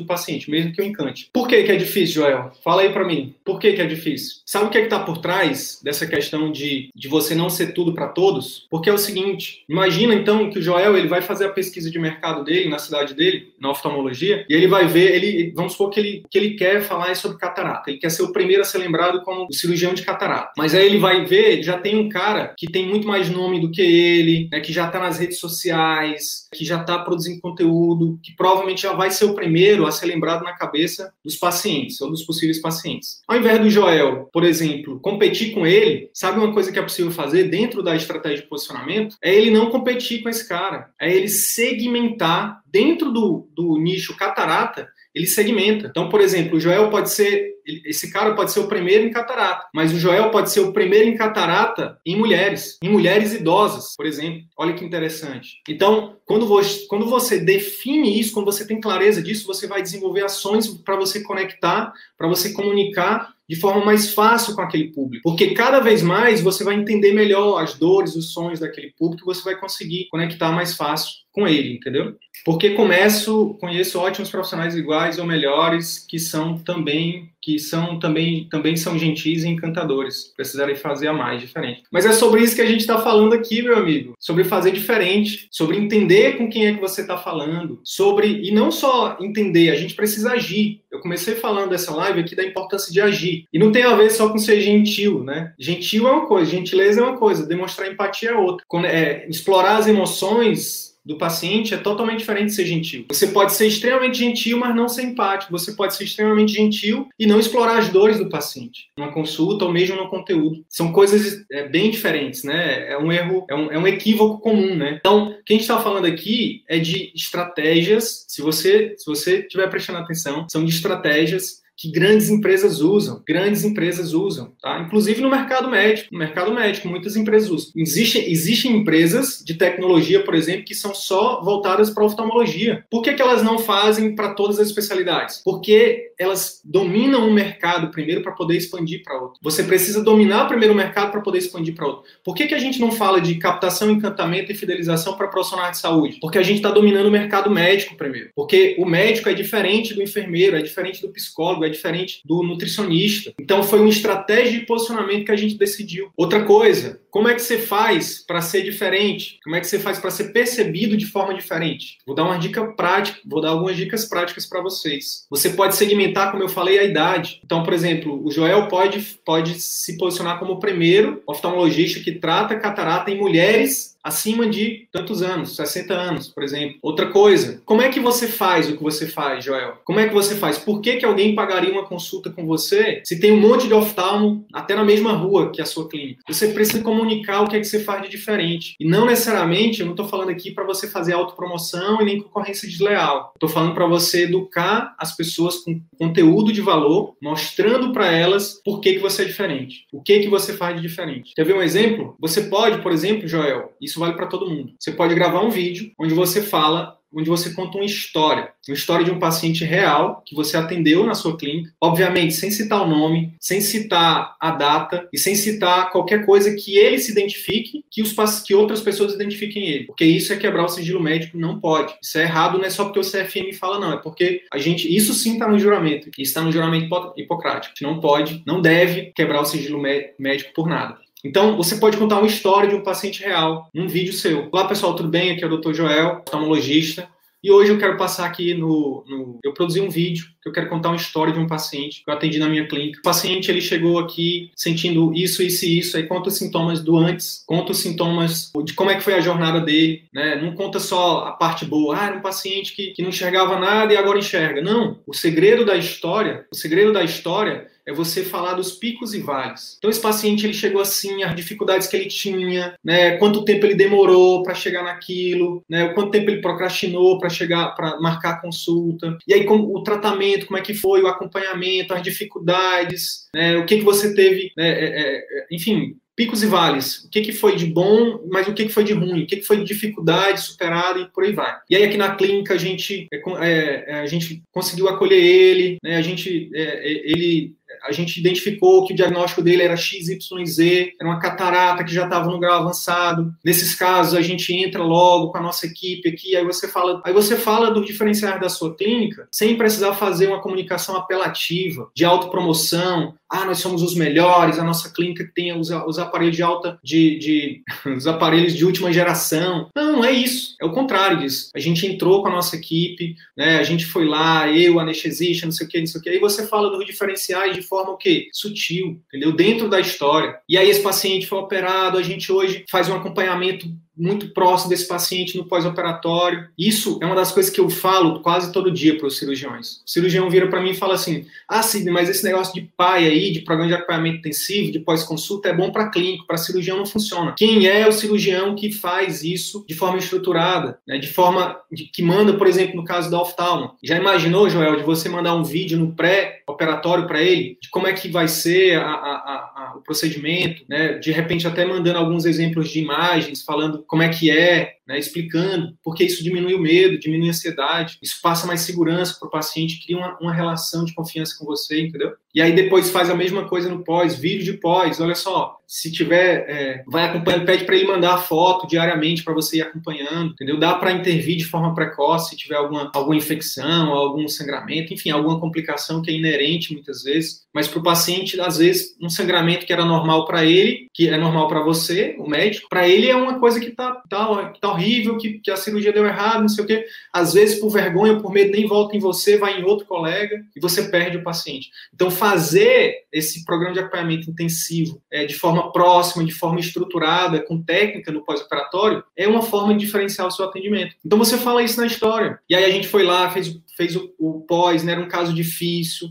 do 0.00 0.06
paciente, 0.06 0.50
mesmo 0.50 0.72
que 0.72 0.80
eu 0.80 0.84
encante. 0.84 1.28
Por 1.32 1.48
que 1.48 1.62
que 1.64 1.72
é 1.72 1.76
difícil, 1.76 2.22
Joel? 2.22 2.52
Fala 2.62 2.82
aí 2.82 2.90
para 2.90 3.04
mim. 3.04 3.34
Por 3.44 3.58
que 3.58 3.72
que 3.72 3.82
é 3.82 3.86
difícil? 3.86 4.36
Sabe 4.44 4.66
o 4.66 4.70
que 4.70 4.78
é 4.78 4.82
que 4.82 4.88
tá 4.88 5.00
por 5.00 5.18
trás 5.18 5.80
dessa 5.82 6.06
questão 6.06 6.52
de, 6.52 6.90
de 6.94 7.08
você 7.08 7.34
não 7.34 7.50
ser 7.50 7.72
tudo 7.72 7.92
para 7.92 8.08
todos? 8.08 8.66
Porque 8.70 8.88
é 8.88 8.92
o 8.92 8.98
seguinte, 8.98 9.64
imagina 9.68 10.14
então 10.14 10.48
que 10.50 10.58
o 10.58 10.62
Joel, 10.62 10.96
ele 10.96 11.08
vai 11.08 11.22
fazer 11.22 11.46
a 11.46 11.50
pesquisa 11.50 11.90
de 11.90 11.98
mercado 11.98 12.44
dele, 12.44 12.68
na 12.68 12.78
cidade 12.78 13.14
dele, 13.14 13.52
na 13.58 13.70
oftalmologia, 13.70 14.44
e 14.48 14.54
ele 14.54 14.68
vai 14.68 14.86
ver, 14.86 15.14
ele, 15.14 15.52
vamos 15.54 15.72
supor 15.72 15.90
que 15.90 16.00
ele, 16.00 16.22
que 16.30 16.38
ele 16.38 16.50
quer 16.54 16.82
falar 16.82 17.14
sobre 17.16 17.38
catarata, 17.38 17.90
ele 17.90 17.98
quer 17.98 18.10
ser 18.10 18.22
o 18.22 18.32
primeiro 18.32 18.62
a 18.62 18.64
ser 18.64 18.78
lembrado 18.78 19.22
como 19.22 19.46
o 19.48 19.52
cirurgião 19.52 19.94
de 19.94 20.02
catarata. 20.02 20.52
Mas 20.56 20.74
aí 20.76 20.86
ele 20.86 20.98
vai 20.98 21.24
ver, 21.24 21.62
já 21.62 21.78
tem 21.78 21.96
um 21.96 22.08
cara 22.08 22.54
que 22.56 22.66
tem 22.70 22.86
muito 22.86 23.06
mais 23.06 23.30
nome 23.30 23.60
do 23.60 23.70
que 23.70 23.82
ele, 23.82 24.48
né, 24.50 24.60
que 24.60 24.72
já 24.72 24.86
está 24.86 24.98
nas 24.98 25.18
redes 25.18 25.38
sociais, 25.38 26.48
que 26.54 26.64
já 26.64 26.80
está 26.80 26.98
produzindo 26.98 27.40
conteúdo, 27.40 28.18
que 28.22 28.34
provavelmente 28.34 28.82
já 28.82 28.92
vai 28.92 29.10
ser 29.10 29.24
o 29.24 29.34
primeiro 29.34 29.86
a 29.86 29.92
ser 29.92 30.06
lembrado 30.06 30.42
na 30.42 30.56
cabeça 30.56 31.12
dos 31.24 31.36
pacientes 31.36 32.00
ou 32.00 32.10
dos 32.10 32.22
possíveis 32.22 32.60
pacientes. 32.60 33.22
Ao 33.26 33.36
invés 33.36 33.60
do 33.60 33.70
Joel, 33.70 34.28
por 34.32 34.44
exemplo, 34.44 35.00
competir 35.00 35.52
com 35.52 35.66
ele, 35.66 36.10
sabe 36.12 36.38
uma 36.38 36.52
coisa 36.52 36.72
que 36.72 36.78
é 36.78 36.82
possível 36.82 37.10
fazer 37.10 37.44
dentro 37.44 37.82
da 37.82 37.96
estratégia 37.96 38.42
de 38.42 38.48
posicionamento? 38.48 39.16
É 39.22 39.34
ele 39.34 39.50
não 39.50 39.70
competir 39.70 40.22
com 40.22 40.28
esse 40.28 40.48
cara, 40.48 40.90
é 41.00 41.14
ele 41.14 41.28
segmentar 41.28 42.60
dentro 42.66 43.10
do, 43.10 43.48
do 43.54 43.78
nicho 43.78 44.16
catarata 44.16 44.88
ele 45.16 45.26
segmenta. 45.26 45.86
Então, 45.86 46.10
por 46.10 46.20
exemplo, 46.20 46.58
o 46.58 46.60
Joel 46.60 46.90
pode 46.90 47.10
ser, 47.10 47.54
esse 47.84 48.10
cara 48.10 48.34
pode 48.34 48.52
ser 48.52 48.60
o 48.60 48.68
primeiro 48.68 49.04
em 49.04 49.10
catarata, 49.10 49.66
mas 49.74 49.92
o 49.92 49.98
Joel 49.98 50.30
pode 50.30 50.50
ser 50.50 50.60
o 50.60 50.72
primeiro 50.72 51.08
em 51.08 51.16
catarata 51.16 51.98
em 52.04 52.16
mulheres, 52.16 52.78
em 52.82 52.88
mulheres 52.88 53.34
idosas, 53.34 53.94
por 53.96 54.06
exemplo. 54.06 54.42
Olha 54.56 54.74
que 54.74 54.84
interessante. 54.84 55.60
Então, 55.68 56.16
quando 56.24 56.46
você, 56.46 56.86
quando 56.86 57.06
você 57.06 57.38
define 57.38 58.18
isso, 58.18 58.32
quando 58.32 58.46
você 58.46 58.66
tem 58.66 58.80
clareza 58.80 59.22
disso, 59.22 59.46
você 59.46 59.66
vai 59.66 59.82
desenvolver 59.82 60.24
ações 60.24 60.68
para 60.68 60.96
você 60.96 61.22
conectar, 61.22 61.92
para 62.16 62.28
você 62.28 62.52
comunicar 62.52 63.36
de 63.48 63.56
forma 63.56 63.84
mais 63.84 64.12
fácil 64.12 64.54
com 64.54 64.60
aquele 64.60 64.92
público. 64.92 65.22
Porque 65.22 65.54
cada 65.54 65.80
vez 65.80 66.02
mais 66.02 66.40
você 66.40 66.64
vai 66.64 66.74
entender 66.74 67.12
melhor 67.12 67.62
as 67.62 67.74
dores, 67.74 68.16
os 68.16 68.32
sonhos 68.32 68.60
daquele 68.60 68.92
público, 68.98 69.24
você 69.24 69.42
vai 69.42 69.56
conseguir 69.56 70.08
conectar 70.10 70.50
mais 70.50 70.74
fácil 70.74 71.12
com 71.32 71.46
ele, 71.46 71.74
entendeu? 71.74 72.16
Porque 72.44 72.70
começo, 72.70 73.56
conheço 73.60 73.98
ótimos 73.98 74.30
profissionais 74.30 74.74
iguais 74.74 75.18
ou 75.18 75.26
melhores 75.26 75.98
que 75.98 76.18
são 76.18 76.58
também 76.58 77.30
que 77.40 77.55
são 77.58 77.98
também 77.98 78.46
também 78.50 78.76
são 78.76 78.98
gentis 78.98 79.44
e 79.44 79.48
encantadores, 79.48 80.32
precisarem 80.36 80.76
fazer 80.76 81.08
a 81.08 81.12
mais 81.12 81.40
diferente. 81.40 81.82
Mas 81.90 82.06
é 82.06 82.12
sobre 82.12 82.42
isso 82.42 82.54
que 82.54 82.62
a 82.62 82.66
gente 82.66 82.80
está 82.80 82.98
falando 82.98 83.34
aqui, 83.34 83.62
meu 83.62 83.76
amigo, 83.76 84.14
sobre 84.18 84.44
fazer 84.44 84.70
diferente, 84.70 85.48
sobre 85.50 85.76
entender 85.76 86.36
com 86.36 86.48
quem 86.48 86.66
é 86.66 86.74
que 86.74 86.80
você 86.80 87.02
está 87.02 87.16
falando, 87.16 87.80
sobre 87.84 88.40
e 88.42 88.50
não 88.50 88.70
só 88.70 89.16
entender, 89.20 89.70
a 89.70 89.76
gente 89.76 89.94
precisa 89.94 90.32
agir. 90.32 90.80
Eu 90.90 91.00
comecei 91.00 91.34
falando 91.34 91.70
dessa 91.70 91.94
live 91.94 92.20
aqui 92.20 92.34
da 92.34 92.44
importância 92.44 92.92
de 92.92 93.00
agir 93.00 93.44
e 93.52 93.58
não 93.58 93.70
tem 93.70 93.82
a 93.82 93.94
ver 93.94 94.10
só 94.10 94.30
com 94.30 94.38
ser 94.38 94.60
gentil, 94.60 95.22
né? 95.22 95.52
Gentil 95.58 96.08
é 96.08 96.12
uma 96.12 96.26
coisa, 96.26 96.50
gentileza 96.50 97.00
é 97.00 97.04
uma 97.04 97.16
coisa, 97.16 97.46
demonstrar 97.46 97.90
empatia 97.90 98.30
é 98.30 98.34
outra. 98.34 98.64
Quando, 98.68 98.86
é, 98.86 99.26
explorar 99.28 99.76
as 99.76 99.86
emoções 99.86 100.95
do 101.06 101.16
paciente 101.16 101.72
é 101.72 101.76
totalmente 101.76 102.18
diferente 102.18 102.46
de 102.46 102.54
ser 102.54 102.66
gentil. 102.66 103.04
Você 103.08 103.28
pode 103.28 103.52
ser 103.52 103.68
extremamente 103.68 104.18
gentil, 104.18 104.58
mas 104.58 104.74
não 104.74 104.88
ser 104.88 105.02
empático. 105.02 105.52
Você 105.52 105.72
pode 105.72 105.94
ser 105.94 106.04
extremamente 106.04 106.52
gentil 106.52 107.08
e 107.18 107.26
não 107.26 107.38
explorar 107.38 107.78
as 107.78 107.88
dores 107.88 108.18
do 108.18 108.28
paciente, 108.28 108.90
numa 108.98 109.12
consulta 109.12 109.64
ou 109.64 109.72
mesmo 109.72 109.94
no 109.94 110.08
conteúdo. 110.08 110.64
São 110.68 110.92
coisas 110.92 111.44
é, 111.52 111.68
bem 111.68 111.90
diferentes, 111.90 112.42
né? 112.42 112.90
É 112.90 112.98
um 112.98 113.12
erro, 113.12 113.46
é 113.48 113.54
um, 113.54 113.72
é 113.72 113.78
um 113.78 113.86
equívoco 113.86 114.40
comum, 114.40 114.74
né? 114.74 114.96
Então, 114.98 115.28
o 115.28 115.44
que 115.44 115.52
a 115.52 115.56
gente 115.56 115.62
está 115.62 115.80
falando 115.80 116.06
aqui 116.06 116.64
é 116.68 116.78
de 116.78 117.12
estratégias. 117.14 118.24
Se 118.26 118.42
você 118.42 118.94
se 118.96 119.06
você 119.06 119.40
estiver 119.40 119.68
prestando 119.70 120.00
atenção, 120.00 120.46
são 120.48 120.64
de 120.64 120.72
estratégias 120.72 121.62
que 121.76 121.90
grandes 121.90 122.30
empresas 122.30 122.80
usam, 122.80 123.22
grandes 123.26 123.62
empresas 123.62 124.14
usam, 124.14 124.52
tá? 124.60 124.80
Inclusive 124.80 125.20
no 125.20 125.28
mercado 125.28 125.68
médico, 125.68 126.08
no 126.10 126.18
mercado 126.18 126.54
médico, 126.54 126.88
muitas 126.88 127.16
empresas 127.16 127.50
usam. 127.50 127.72
Existem, 127.76 128.30
existem 128.30 128.76
empresas 128.76 129.42
de 129.44 129.54
tecnologia, 129.54 130.24
por 130.24 130.34
exemplo, 130.34 130.64
que 130.64 130.74
são 130.74 130.94
só 130.94 131.42
voltadas 131.42 131.90
para 131.90 132.04
oftalmologia. 132.04 132.84
Por 132.90 133.02
que, 133.02 133.12
que 133.12 133.20
elas 133.20 133.42
não 133.42 133.58
fazem 133.58 134.14
para 134.14 134.32
todas 134.32 134.58
as 134.58 134.68
especialidades? 134.68 135.42
Porque 135.44 136.12
elas 136.18 136.62
dominam 136.64 137.28
um 137.28 137.32
mercado 137.32 137.90
primeiro 137.90 138.22
para 138.22 138.32
poder 138.32 138.56
expandir 138.56 139.02
para 139.02 139.20
outro. 139.20 139.38
Você 139.42 139.62
precisa 139.62 140.02
dominar 140.02 140.46
primeiro 140.46 140.72
o 140.72 140.76
mercado 140.76 141.10
para 141.10 141.20
poder 141.20 141.38
expandir 141.38 141.74
para 141.74 141.86
outro. 141.86 142.04
Por 142.24 142.34
que, 142.34 142.46
que 142.46 142.54
a 142.54 142.58
gente 142.58 142.80
não 142.80 142.90
fala 142.90 143.20
de 143.20 143.34
captação, 143.34 143.90
encantamento 143.90 144.50
e 144.50 144.54
fidelização 144.54 145.14
para 145.16 145.28
profissionais 145.28 145.72
de 145.72 145.78
saúde? 145.78 146.18
Porque 146.20 146.38
a 146.38 146.42
gente 146.42 146.56
está 146.56 146.70
dominando 146.70 147.06
o 147.06 147.10
mercado 147.10 147.50
médico 147.50 147.96
primeiro. 147.96 148.30
Porque 148.34 148.76
o 148.78 148.86
médico 148.86 149.28
é 149.28 149.34
diferente 149.34 149.92
do 149.92 150.02
enfermeiro, 150.02 150.56
é 150.56 150.62
diferente 150.62 151.02
do 151.02 151.12
psicólogo, 151.12 151.65
é 151.66 151.70
diferente 151.70 152.20
do 152.24 152.42
nutricionista. 152.42 153.32
Então 153.40 153.62
foi 153.62 153.80
uma 153.80 153.88
estratégia 153.88 154.60
de 154.60 154.66
posicionamento 154.66 155.26
que 155.26 155.32
a 155.32 155.36
gente 155.36 155.56
decidiu. 155.56 156.10
Outra 156.16 156.44
coisa, 156.44 157.00
como 157.10 157.28
é 157.28 157.34
que 157.34 157.40
você 157.40 157.58
faz 157.58 158.24
para 158.26 158.42
ser 158.42 158.62
diferente? 158.62 159.38
Como 159.42 159.56
é 159.56 159.60
que 159.60 159.66
você 159.66 159.78
faz 159.78 159.98
para 159.98 160.10
ser 160.10 160.32
percebido 160.32 160.96
de 160.96 161.06
forma 161.06 161.34
diferente? 161.34 161.98
Vou 162.06 162.14
dar 162.14 162.24
uma 162.24 162.38
dica 162.38 162.64
prática, 162.72 163.18
vou 163.24 163.40
dar 163.40 163.50
algumas 163.50 163.76
dicas 163.76 164.04
práticas 164.04 164.44
para 164.44 164.60
vocês. 164.60 165.26
Você 165.30 165.50
pode 165.50 165.76
segmentar, 165.76 166.30
como 166.30 166.42
eu 166.42 166.48
falei, 166.48 166.78
a 166.78 166.84
idade. 166.84 167.40
Então, 167.44 167.62
por 167.62 167.72
exemplo, 167.72 168.22
o 168.24 168.30
Joel 168.30 168.68
pode, 168.68 169.00
pode 169.24 169.60
se 169.60 169.96
posicionar 169.96 170.38
como 170.38 170.52
o 170.52 170.60
primeiro 170.60 171.22
oftalmologista 171.26 172.00
que 172.00 172.12
trata 172.12 172.58
catarata 172.60 173.10
em 173.10 173.18
mulheres 173.18 173.95
acima 174.06 174.46
de 174.46 174.86
tantos 174.92 175.22
anos, 175.22 175.56
60 175.56 175.92
anos, 175.92 176.28
por 176.28 176.42
exemplo. 176.42 176.78
Outra 176.82 177.06
coisa, 177.06 177.60
como 177.64 177.82
é 177.82 177.88
que 177.88 178.00
você 178.00 178.28
faz 178.28 178.70
o 178.70 178.76
que 178.76 178.82
você 178.82 179.06
faz, 179.06 179.44
Joel? 179.44 179.78
Como 179.84 180.00
é 180.00 180.08
que 180.08 180.14
você 180.14 180.36
faz? 180.36 180.58
Por 180.58 180.80
que, 180.80 180.96
que 180.96 181.04
alguém 181.04 181.34
pagaria 181.34 181.72
uma 181.72 181.84
consulta 181.84 182.30
com 182.30 182.46
você 182.46 183.02
se 183.04 183.18
tem 183.18 183.32
um 183.32 183.40
monte 183.40 183.66
de 183.66 183.74
oftalmo 183.74 184.46
até 184.52 184.74
na 184.74 184.84
mesma 184.84 185.12
rua 185.12 185.50
que 185.50 185.60
a 185.60 185.66
sua 185.66 185.88
clínica? 185.88 186.22
Você 186.28 186.48
precisa 186.48 186.82
comunicar 186.82 187.42
o 187.42 187.48
que 187.48 187.56
é 187.56 187.58
que 187.58 187.66
você 187.66 187.80
faz 187.80 188.02
de 188.02 188.08
diferente. 188.08 188.74
E 188.78 188.88
não 188.88 189.06
necessariamente, 189.06 189.80
eu 189.80 189.86
não 189.86 189.94
estou 189.94 190.08
falando 190.08 190.30
aqui 190.30 190.52
para 190.52 190.64
você 190.64 190.88
fazer 190.88 191.12
autopromoção 191.12 192.00
e 192.00 192.04
nem 192.04 192.20
concorrência 192.20 192.68
desleal. 192.68 193.32
Estou 193.34 193.48
falando 193.48 193.74
para 193.74 193.86
você 193.86 194.22
educar 194.22 194.94
as 194.98 195.16
pessoas 195.16 195.56
com 195.58 195.80
conteúdo 195.98 196.52
de 196.52 196.60
valor, 196.60 197.14
mostrando 197.20 197.92
para 197.92 198.10
elas 198.10 198.60
por 198.64 198.80
que, 198.80 198.94
que 198.94 198.98
você 198.98 199.22
é 199.22 199.24
diferente. 199.26 199.86
O 199.92 200.00
que, 200.00 200.20
que 200.20 200.28
você 200.28 200.52
faz 200.52 200.76
de 200.76 200.86
diferente. 200.86 201.32
Quer 201.34 201.44
ver 201.44 201.54
um 201.54 201.62
exemplo? 201.62 202.16
Você 202.20 202.42
pode, 202.42 202.80
por 202.82 202.92
exemplo, 202.92 203.28
Joel, 203.28 203.72
isso 203.80 203.95
isso 203.96 204.00
vale 204.00 204.12
para 204.12 204.26
todo 204.26 204.48
mundo. 204.48 204.74
Você 204.78 204.92
pode 204.92 205.14
gravar 205.14 205.40
um 205.40 205.50
vídeo 205.50 205.90
onde 205.98 206.12
você 206.12 206.42
fala 206.42 206.94
onde 207.14 207.30
você 207.30 207.54
conta 207.54 207.78
uma 207.78 207.86
história, 207.86 208.52
uma 208.68 208.74
história 208.74 209.04
de 209.04 209.10
um 209.10 209.18
paciente 209.18 209.64
real 209.64 210.22
que 210.26 210.34
você 210.34 210.56
atendeu 210.56 211.06
na 211.06 211.14
sua 211.14 211.36
clínica, 211.36 211.72
obviamente 211.80 212.34
sem 212.34 212.50
citar 212.50 212.82
o 212.82 212.86
nome, 212.86 213.32
sem 213.40 213.60
citar 213.60 214.36
a 214.38 214.50
data 214.50 215.08
e 215.10 215.16
sem 215.16 215.34
citar 215.34 215.90
qualquer 215.90 216.26
coisa 216.26 216.54
que 216.54 216.76
ele 216.76 216.98
se 216.98 217.12
identifique, 217.12 217.84
que, 217.90 218.02
os, 218.02 218.12
que 218.42 218.54
outras 218.54 218.82
pessoas 218.82 219.14
identifiquem 219.14 219.66
ele, 219.66 219.84
porque 219.84 220.04
isso 220.04 220.30
é 220.32 220.36
quebrar 220.36 220.64
o 220.64 220.68
sigilo 220.68 221.00
médico, 221.00 221.38
não 221.38 221.58
pode. 221.58 221.94
Isso 222.02 222.18
é 222.18 222.22
errado, 222.22 222.58
não 222.58 222.64
é 222.64 222.70
só 222.70 222.84
porque 222.84 223.00
o 223.00 223.02
CFM 223.02 223.56
fala 223.58 223.78
não, 223.78 223.94
é 223.94 223.96
porque 223.96 224.42
a 224.52 224.58
gente, 224.58 224.94
isso 224.94 225.14
sim 225.14 225.34
está 225.34 225.48
no 225.48 225.58
juramento, 225.58 226.10
está 226.18 226.42
no 226.42 226.52
juramento 226.52 227.14
hipocrático, 227.16 227.74
não 227.80 227.98
pode, 227.98 228.42
não 228.44 228.60
deve 228.60 229.12
quebrar 229.14 229.40
o 229.40 229.46
sigilo 229.46 229.80
médico 229.80 230.52
por 230.52 230.68
nada. 230.68 231.05
Então, 231.24 231.56
você 231.56 231.76
pode 231.76 231.96
contar 231.96 232.18
uma 232.18 232.26
história 232.26 232.68
de 232.68 232.74
um 232.74 232.82
paciente 232.82 233.22
real 233.22 233.68
num 233.72 233.88
vídeo 233.88 234.12
seu. 234.12 234.48
Olá, 234.52 234.66
pessoal, 234.66 234.94
tudo 234.94 235.08
bem? 235.08 235.30
Aqui 235.30 235.44
é 235.44 235.46
o 235.46 235.56
Dr. 235.56 235.72
Joel, 235.72 236.18
oftalmologista. 236.18 237.08
E 237.42 237.50
hoje 237.50 237.70
eu 237.70 237.78
quero 237.78 237.96
passar 237.96 238.26
aqui 238.26 238.54
no, 238.54 239.04
no, 239.06 239.38
Eu 239.44 239.54
produzi 239.54 239.80
um 239.80 239.88
vídeo 239.88 240.26
que 240.42 240.48
eu 240.48 240.52
quero 240.52 240.68
contar 240.68 240.88
uma 240.88 240.96
história 240.96 241.32
de 241.32 241.38
um 241.38 241.46
paciente 241.46 242.02
que 242.02 242.10
eu 242.10 242.14
atendi 242.14 242.38
na 242.38 242.48
minha 242.48 242.66
clínica. 242.66 242.98
O 242.98 243.02
paciente 243.02 243.50
ele 243.50 243.60
chegou 243.60 243.98
aqui 243.98 244.50
sentindo 244.56 245.14
isso, 245.14 245.42
isso 245.42 245.64
e 245.64 245.78
isso. 245.78 245.96
Aí 245.96 246.04
conta 246.04 246.28
os 246.28 246.36
sintomas 246.36 246.82
do 246.82 246.96
antes, 246.96 247.44
conta 247.46 247.72
os 247.72 247.78
sintomas 247.78 248.50
de 248.64 248.72
como 248.72 248.90
é 248.90 248.96
que 248.96 249.02
foi 249.02 249.14
a 249.14 249.20
jornada 249.20 249.60
dele. 249.60 250.04
Né? 250.12 250.36
Não 250.42 250.54
conta 250.54 250.80
só 250.80 251.20
a 251.20 251.32
parte 251.32 251.64
boa. 251.64 251.96
Ah, 251.96 252.06
era 252.06 252.16
um 252.16 252.22
paciente 252.22 252.74
que, 252.74 252.90
que 252.90 253.02
não 253.02 253.10
enxergava 253.10 253.58
nada 253.60 253.92
e 253.92 253.96
agora 253.96 254.18
enxerga. 254.18 254.60
Não. 254.60 254.98
O 255.06 255.14
segredo 255.14 255.64
da 255.64 255.76
história, 255.76 256.46
o 256.50 256.56
segredo 256.56 256.92
da 256.92 257.04
história 257.04 257.68
é 257.86 257.92
você 257.92 258.24
falar 258.24 258.54
dos 258.54 258.72
picos 258.72 259.14
e 259.14 259.20
vales. 259.20 259.76
Então 259.78 259.90
esse 259.90 260.00
paciente 260.00 260.44
ele 260.44 260.52
chegou 260.52 260.80
assim, 260.80 261.22
as 261.22 261.34
dificuldades 261.34 261.86
que 261.86 261.96
ele 261.96 262.06
tinha, 262.06 262.74
né, 262.84 263.16
quanto 263.18 263.44
tempo 263.44 263.64
ele 263.64 263.74
demorou 263.74 264.42
para 264.42 264.54
chegar 264.54 264.82
naquilo, 264.82 265.62
né, 265.68 265.88
quanto 265.90 266.10
tempo 266.10 266.30
ele 266.30 266.40
procrastinou 266.40 267.18
para 267.18 267.30
chegar 267.30 267.74
para 267.74 268.00
marcar 268.00 268.30
a 268.30 268.40
consulta. 268.40 269.16
E 269.26 269.32
aí 269.32 269.44
como, 269.44 269.76
o 269.76 269.82
tratamento, 269.82 270.46
como 270.46 270.58
é 270.58 270.62
que 270.62 270.74
foi, 270.74 271.02
o 271.02 271.06
acompanhamento, 271.06 271.94
as 271.94 272.02
dificuldades, 272.02 273.28
né, 273.34 273.56
o 273.56 273.64
que 273.64 273.78
que 273.78 273.84
você 273.84 274.14
teve, 274.14 274.50
né, 274.56 274.68
é, 274.68 274.84
é, 274.84 275.16
é 275.18 275.46
enfim, 275.50 275.96
picos 276.16 276.42
e 276.42 276.46
vales. 276.46 277.04
O 277.04 277.10
que, 277.10 277.20
que 277.20 277.32
foi 277.32 277.54
de 277.54 277.66
bom, 277.66 278.26
mas 278.30 278.48
o 278.48 278.54
que, 278.54 278.64
que 278.64 278.72
foi 278.72 278.82
de 278.82 278.94
ruim? 278.94 279.22
O 279.22 279.26
que, 279.26 279.36
que 279.36 279.42
foi 279.42 279.58
de 279.58 279.64
dificuldade 279.64 280.40
superada 280.40 280.98
e 280.98 281.06
por 281.12 281.22
aí 281.22 281.32
vai. 281.32 281.54
E 281.68 281.76
aí 281.76 281.84
aqui 281.84 281.98
na 281.98 282.16
clínica 282.16 282.54
a 282.54 282.56
gente, 282.56 283.06
é, 283.12 283.16
é, 283.16 283.84
é, 283.86 284.00
a 284.00 284.06
gente 284.06 284.42
conseguiu 284.50 284.88
acolher 284.88 285.22
ele, 285.22 285.76
né? 285.82 285.96
a 285.96 286.02
gente, 286.02 286.50
é, 286.54 286.88
ele 286.88 287.54
a 287.86 287.92
gente 287.92 288.18
identificou 288.18 288.84
que 288.84 288.92
o 288.92 288.96
diagnóstico 288.96 289.42
dele 289.42 289.62
era 289.62 289.76
XYZ, 289.76 290.58
era 290.98 291.08
uma 291.08 291.18
catarata 291.18 291.84
que 291.84 291.94
já 291.94 292.04
estava 292.04 292.28
no 292.30 292.38
grau 292.38 292.60
avançado. 292.60 293.32
Nesses 293.44 293.74
casos, 293.74 294.14
a 294.14 294.22
gente 294.22 294.52
entra 294.52 294.82
logo 294.82 295.30
com 295.30 295.38
a 295.38 295.42
nossa 295.42 295.66
equipe 295.66 296.08
aqui, 296.08 296.36
aí 296.36 296.44
você 296.44 296.68
fala, 296.68 297.00
aí 297.04 297.12
você 297.12 297.36
fala 297.36 297.70
dos 297.70 297.86
diferenciais 297.86 298.40
da 298.40 298.48
sua 298.48 298.74
clínica, 298.74 299.28
sem 299.30 299.56
precisar 299.56 299.94
fazer 299.94 300.26
uma 300.26 300.40
comunicação 300.40 300.96
apelativa, 300.96 301.88
de 301.94 302.04
autopromoção. 302.04 303.14
Ah, 303.30 303.44
nós 303.44 303.58
somos 303.58 303.82
os 303.82 303.94
melhores, 303.94 304.58
a 304.58 304.64
nossa 304.64 304.92
clínica 304.92 305.28
tem 305.34 305.58
os, 305.58 305.70
os 305.70 305.98
aparelhos 305.98 306.36
de 306.36 306.42
alta, 306.42 306.78
de, 306.82 307.18
de 307.18 307.62
os 307.96 308.06
aparelhos 308.06 308.54
de 308.54 308.64
última 308.64 308.92
geração. 308.92 309.68
Não, 309.74 309.92
não 309.92 310.04
é 310.04 310.12
isso. 310.12 310.54
É 310.60 310.64
o 310.64 310.72
contrário 310.72 311.18
disso. 311.18 311.50
A 311.54 311.58
gente 311.58 311.86
entrou 311.86 312.22
com 312.22 312.28
a 312.28 312.32
nossa 312.32 312.56
equipe, 312.56 313.16
né? 313.36 313.58
A 313.58 313.62
gente 313.62 313.84
foi 313.84 314.06
lá, 314.06 314.50
eu, 314.50 314.78
anestesista, 314.78 315.46
não 315.46 315.52
sei 315.52 315.66
o 315.66 315.70
que, 315.70 315.80
não 315.80 315.86
sei 315.86 316.00
o 316.00 316.04
que. 316.04 316.08
Aí 316.10 316.18
você 316.18 316.46
fala 316.46 316.70
dos 316.70 316.86
diferenciais 316.86 317.54
de 317.54 317.62
forma 317.62 317.92
o 317.92 317.96
quê? 317.96 318.28
Sutil, 318.32 319.00
entendeu? 319.08 319.32
Dentro 319.32 319.68
da 319.68 319.80
história. 319.80 320.38
E 320.48 320.56
aí 320.56 320.68
esse 320.68 320.82
paciente 320.82 321.26
foi 321.26 321.38
operado, 321.38 321.98
a 321.98 322.02
gente 322.02 322.30
hoje 322.30 322.64
faz 322.70 322.88
um 322.88 322.94
acompanhamento 322.94 323.66
muito 323.96 324.28
próximo 324.28 324.70
desse 324.70 324.86
paciente 324.86 325.36
no 325.36 325.46
pós-operatório. 325.46 326.48
Isso 326.58 326.98
é 327.00 327.06
uma 327.06 327.14
das 327.14 327.32
coisas 327.32 327.50
que 327.50 327.60
eu 327.60 327.70
falo 327.70 328.20
quase 328.20 328.52
todo 328.52 328.70
dia 328.70 328.96
para 328.98 329.06
os 329.06 329.18
cirurgiões. 329.18 329.82
O 329.86 329.90
cirurgião 329.90 330.28
vira 330.28 330.48
para 330.48 330.60
mim 330.60 330.70
e 330.70 330.76
fala 330.76 330.94
assim: 330.94 331.26
Ah, 331.48 331.62
Sidney, 331.62 331.92
mas 331.92 332.08
esse 332.08 332.24
negócio 332.24 332.52
de 332.54 332.68
pai 332.76 333.06
aí, 333.06 333.32
de 333.32 333.40
programa 333.40 333.68
de 333.68 333.74
acompanhamento 333.74 334.18
intensivo, 334.18 334.72
de 334.72 334.80
pós-consulta, 334.80 335.48
é 335.48 335.54
bom 335.54 335.70
para 335.70 335.88
clínico, 335.88 336.26
para 336.26 336.36
cirurgião 336.36 336.76
não 336.76 336.86
funciona. 336.86 337.34
Quem 337.36 337.66
é 337.66 337.88
o 337.88 337.92
cirurgião 337.92 338.54
que 338.54 338.70
faz 338.70 339.22
isso 339.22 339.64
de 339.66 339.74
forma 339.74 339.98
estruturada, 339.98 340.78
né, 340.86 340.98
de 340.98 341.08
forma 341.08 341.56
de, 341.70 341.84
que 341.84 342.02
manda, 342.02 342.34
por 342.34 342.46
exemplo, 342.46 342.76
no 342.76 342.84
caso 342.84 343.10
da 343.10 343.20
oftalmo? 343.20 343.76
Já 343.82 343.96
imaginou, 343.96 344.50
Joel, 344.50 344.76
de 344.76 344.82
você 344.82 345.08
mandar 345.08 345.34
um 345.34 345.44
vídeo 345.44 345.78
no 345.78 345.92
pré-operatório 345.92 347.06
para 347.06 347.22
ele, 347.22 347.58
de 347.60 347.70
como 347.70 347.86
é 347.86 347.92
que 347.92 348.08
vai 348.08 348.28
ser 348.28 348.78
a, 348.78 348.90
a, 348.90 349.16
a, 349.56 349.74
o 349.76 349.80
procedimento, 349.80 350.64
né? 350.68 350.94
de 350.98 351.10
repente 351.10 351.46
até 351.46 351.64
mandando 351.64 351.98
alguns 351.98 352.24
exemplos 352.24 352.68
de 352.68 352.80
imagens, 352.80 353.42
falando 353.42 353.84
como 353.86 354.02
é 354.02 354.08
que 354.08 354.30
é, 354.30 354.76
né, 354.86 354.98
explicando, 354.98 355.76
porque 355.82 356.04
isso 356.04 356.22
diminui 356.22 356.54
o 356.54 356.60
medo, 356.60 356.98
diminui 356.98 357.28
a 357.28 357.30
ansiedade, 357.30 357.98
isso 358.02 358.20
passa 358.22 358.46
mais 358.46 358.60
segurança 358.60 359.16
para 359.18 359.28
o 359.28 359.30
paciente, 359.30 359.84
cria 359.84 359.96
uma, 359.96 360.18
uma, 360.18 360.34
relação 360.34 360.84
de 360.84 360.94
confiança 360.94 361.34
com 361.38 361.44
você, 361.44 361.80
entendeu? 361.80 362.12
E 362.36 362.42
aí 362.42 362.52
depois 362.52 362.90
faz 362.90 363.08
a 363.08 363.14
mesma 363.14 363.48
coisa 363.48 363.70
no 363.70 363.82
pós, 363.82 364.14
vídeo 364.14 364.44
de 364.44 364.58
pós, 364.58 365.00
olha 365.00 365.14
só, 365.14 365.58
se 365.66 365.90
tiver, 365.90 366.44
é, 366.46 366.84
vai 366.86 367.04
acompanhando, 367.04 367.46
pede 367.46 367.64
para 367.64 367.74
ele 367.74 367.86
mandar 367.86 368.12
a 368.12 368.18
foto 368.18 368.66
diariamente 368.66 369.24
para 369.24 369.32
você 369.32 369.56
ir 369.56 369.62
acompanhando, 369.62 370.32
entendeu? 370.32 370.58
Dá 370.58 370.74
para 370.74 370.92
intervir 370.92 371.36
de 371.38 371.46
forma 371.46 371.74
precoce 371.74 372.30
se 372.30 372.36
tiver 372.36 372.56
alguma, 372.56 372.90
alguma 372.94 373.16
infecção, 373.16 373.90
algum 373.90 374.28
sangramento, 374.28 374.92
enfim, 374.92 375.10
alguma 375.10 375.40
complicação 375.40 376.02
que 376.02 376.10
é 376.10 376.14
inerente 376.14 376.74
muitas 376.74 377.02
vezes, 377.02 377.46
mas 377.52 377.66
para 377.66 377.80
o 377.80 377.82
paciente, 377.82 378.38
às 378.38 378.58
vezes, 378.58 378.94
um 379.00 379.08
sangramento 379.08 379.64
que 379.64 379.72
era 379.72 379.84
normal 379.84 380.26
para 380.26 380.44
ele, 380.44 380.88
que 380.92 381.08
é 381.08 381.16
normal 381.16 381.48
para 381.48 381.62
você, 381.62 382.14
o 382.18 382.28
médico, 382.28 382.68
para 382.68 382.86
ele 382.86 383.08
é 383.08 383.16
uma 383.16 383.40
coisa 383.40 383.58
que 383.58 383.70
tá, 383.70 383.92
tá, 384.08 384.52
tá 384.60 384.70
horrível, 384.70 385.16
que, 385.16 385.38
que 385.38 385.50
a 385.50 385.56
cirurgia 385.56 385.92
deu 385.92 386.06
errado, 386.06 386.42
não 386.42 386.48
sei 386.48 386.64
o 386.64 386.66
quê. 386.66 386.84
Às 387.10 387.32
vezes, 387.32 387.58
por 387.58 387.70
vergonha, 387.70 388.20
por 388.20 388.30
medo, 388.30 388.52
nem 388.52 388.66
volta 388.66 388.94
em 388.94 389.00
você, 389.00 389.38
vai 389.38 389.58
em 389.58 389.64
outro 389.64 389.86
colega 389.86 390.44
e 390.54 390.60
você 390.60 390.90
perde 390.90 391.16
o 391.16 391.22
paciente. 391.22 391.70
Então, 391.94 392.10
fazer 392.26 393.04
esse 393.12 393.44
programa 393.44 393.72
de 393.72 393.78
acompanhamento 393.78 394.28
intensivo 394.28 395.00
é, 395.12 395.24
de 395.24 395.34
forma 395.34 395.70
próxima, 395.70 396.24
de 396.24 396.32
forma 396.32 396.58
estruturada, 396.58 397.40
com 397.40 397.62
técnica 397.62 398.10
no 398.10 398.24
pós-operatório, 398.24 399.04
é 399.16 399.28
uma 399.28 399.42
forma 399.42 399.72
de 399.72 399.84
diferenciar 399.86 400.26
o 400.26 400.30
seu 400.30 400.44
atendimento. 400.44 400.96
Então 401.04 401.16
você 401.16 401.38
fala 401.38 401.62
isso 401.62 401.80
na 401.80 401.86
história. 401.86 402.40
E 402.50 402.54
aí 402.54 402.64
a 402.64 402.70
gente 402.70 402.88
foi 402.88 403.04
lá, 403.04 403.30
fez, 403.30 403.56
fez 403.76 403.94
o, 403.94 404.12
o 404.18 404.40
pós, 404.40 404.82
né, 404.82 404.92
era 404.92 405.00
um 405.00 405.08
caso 405.08 405.32
difícil, 405.32 406.08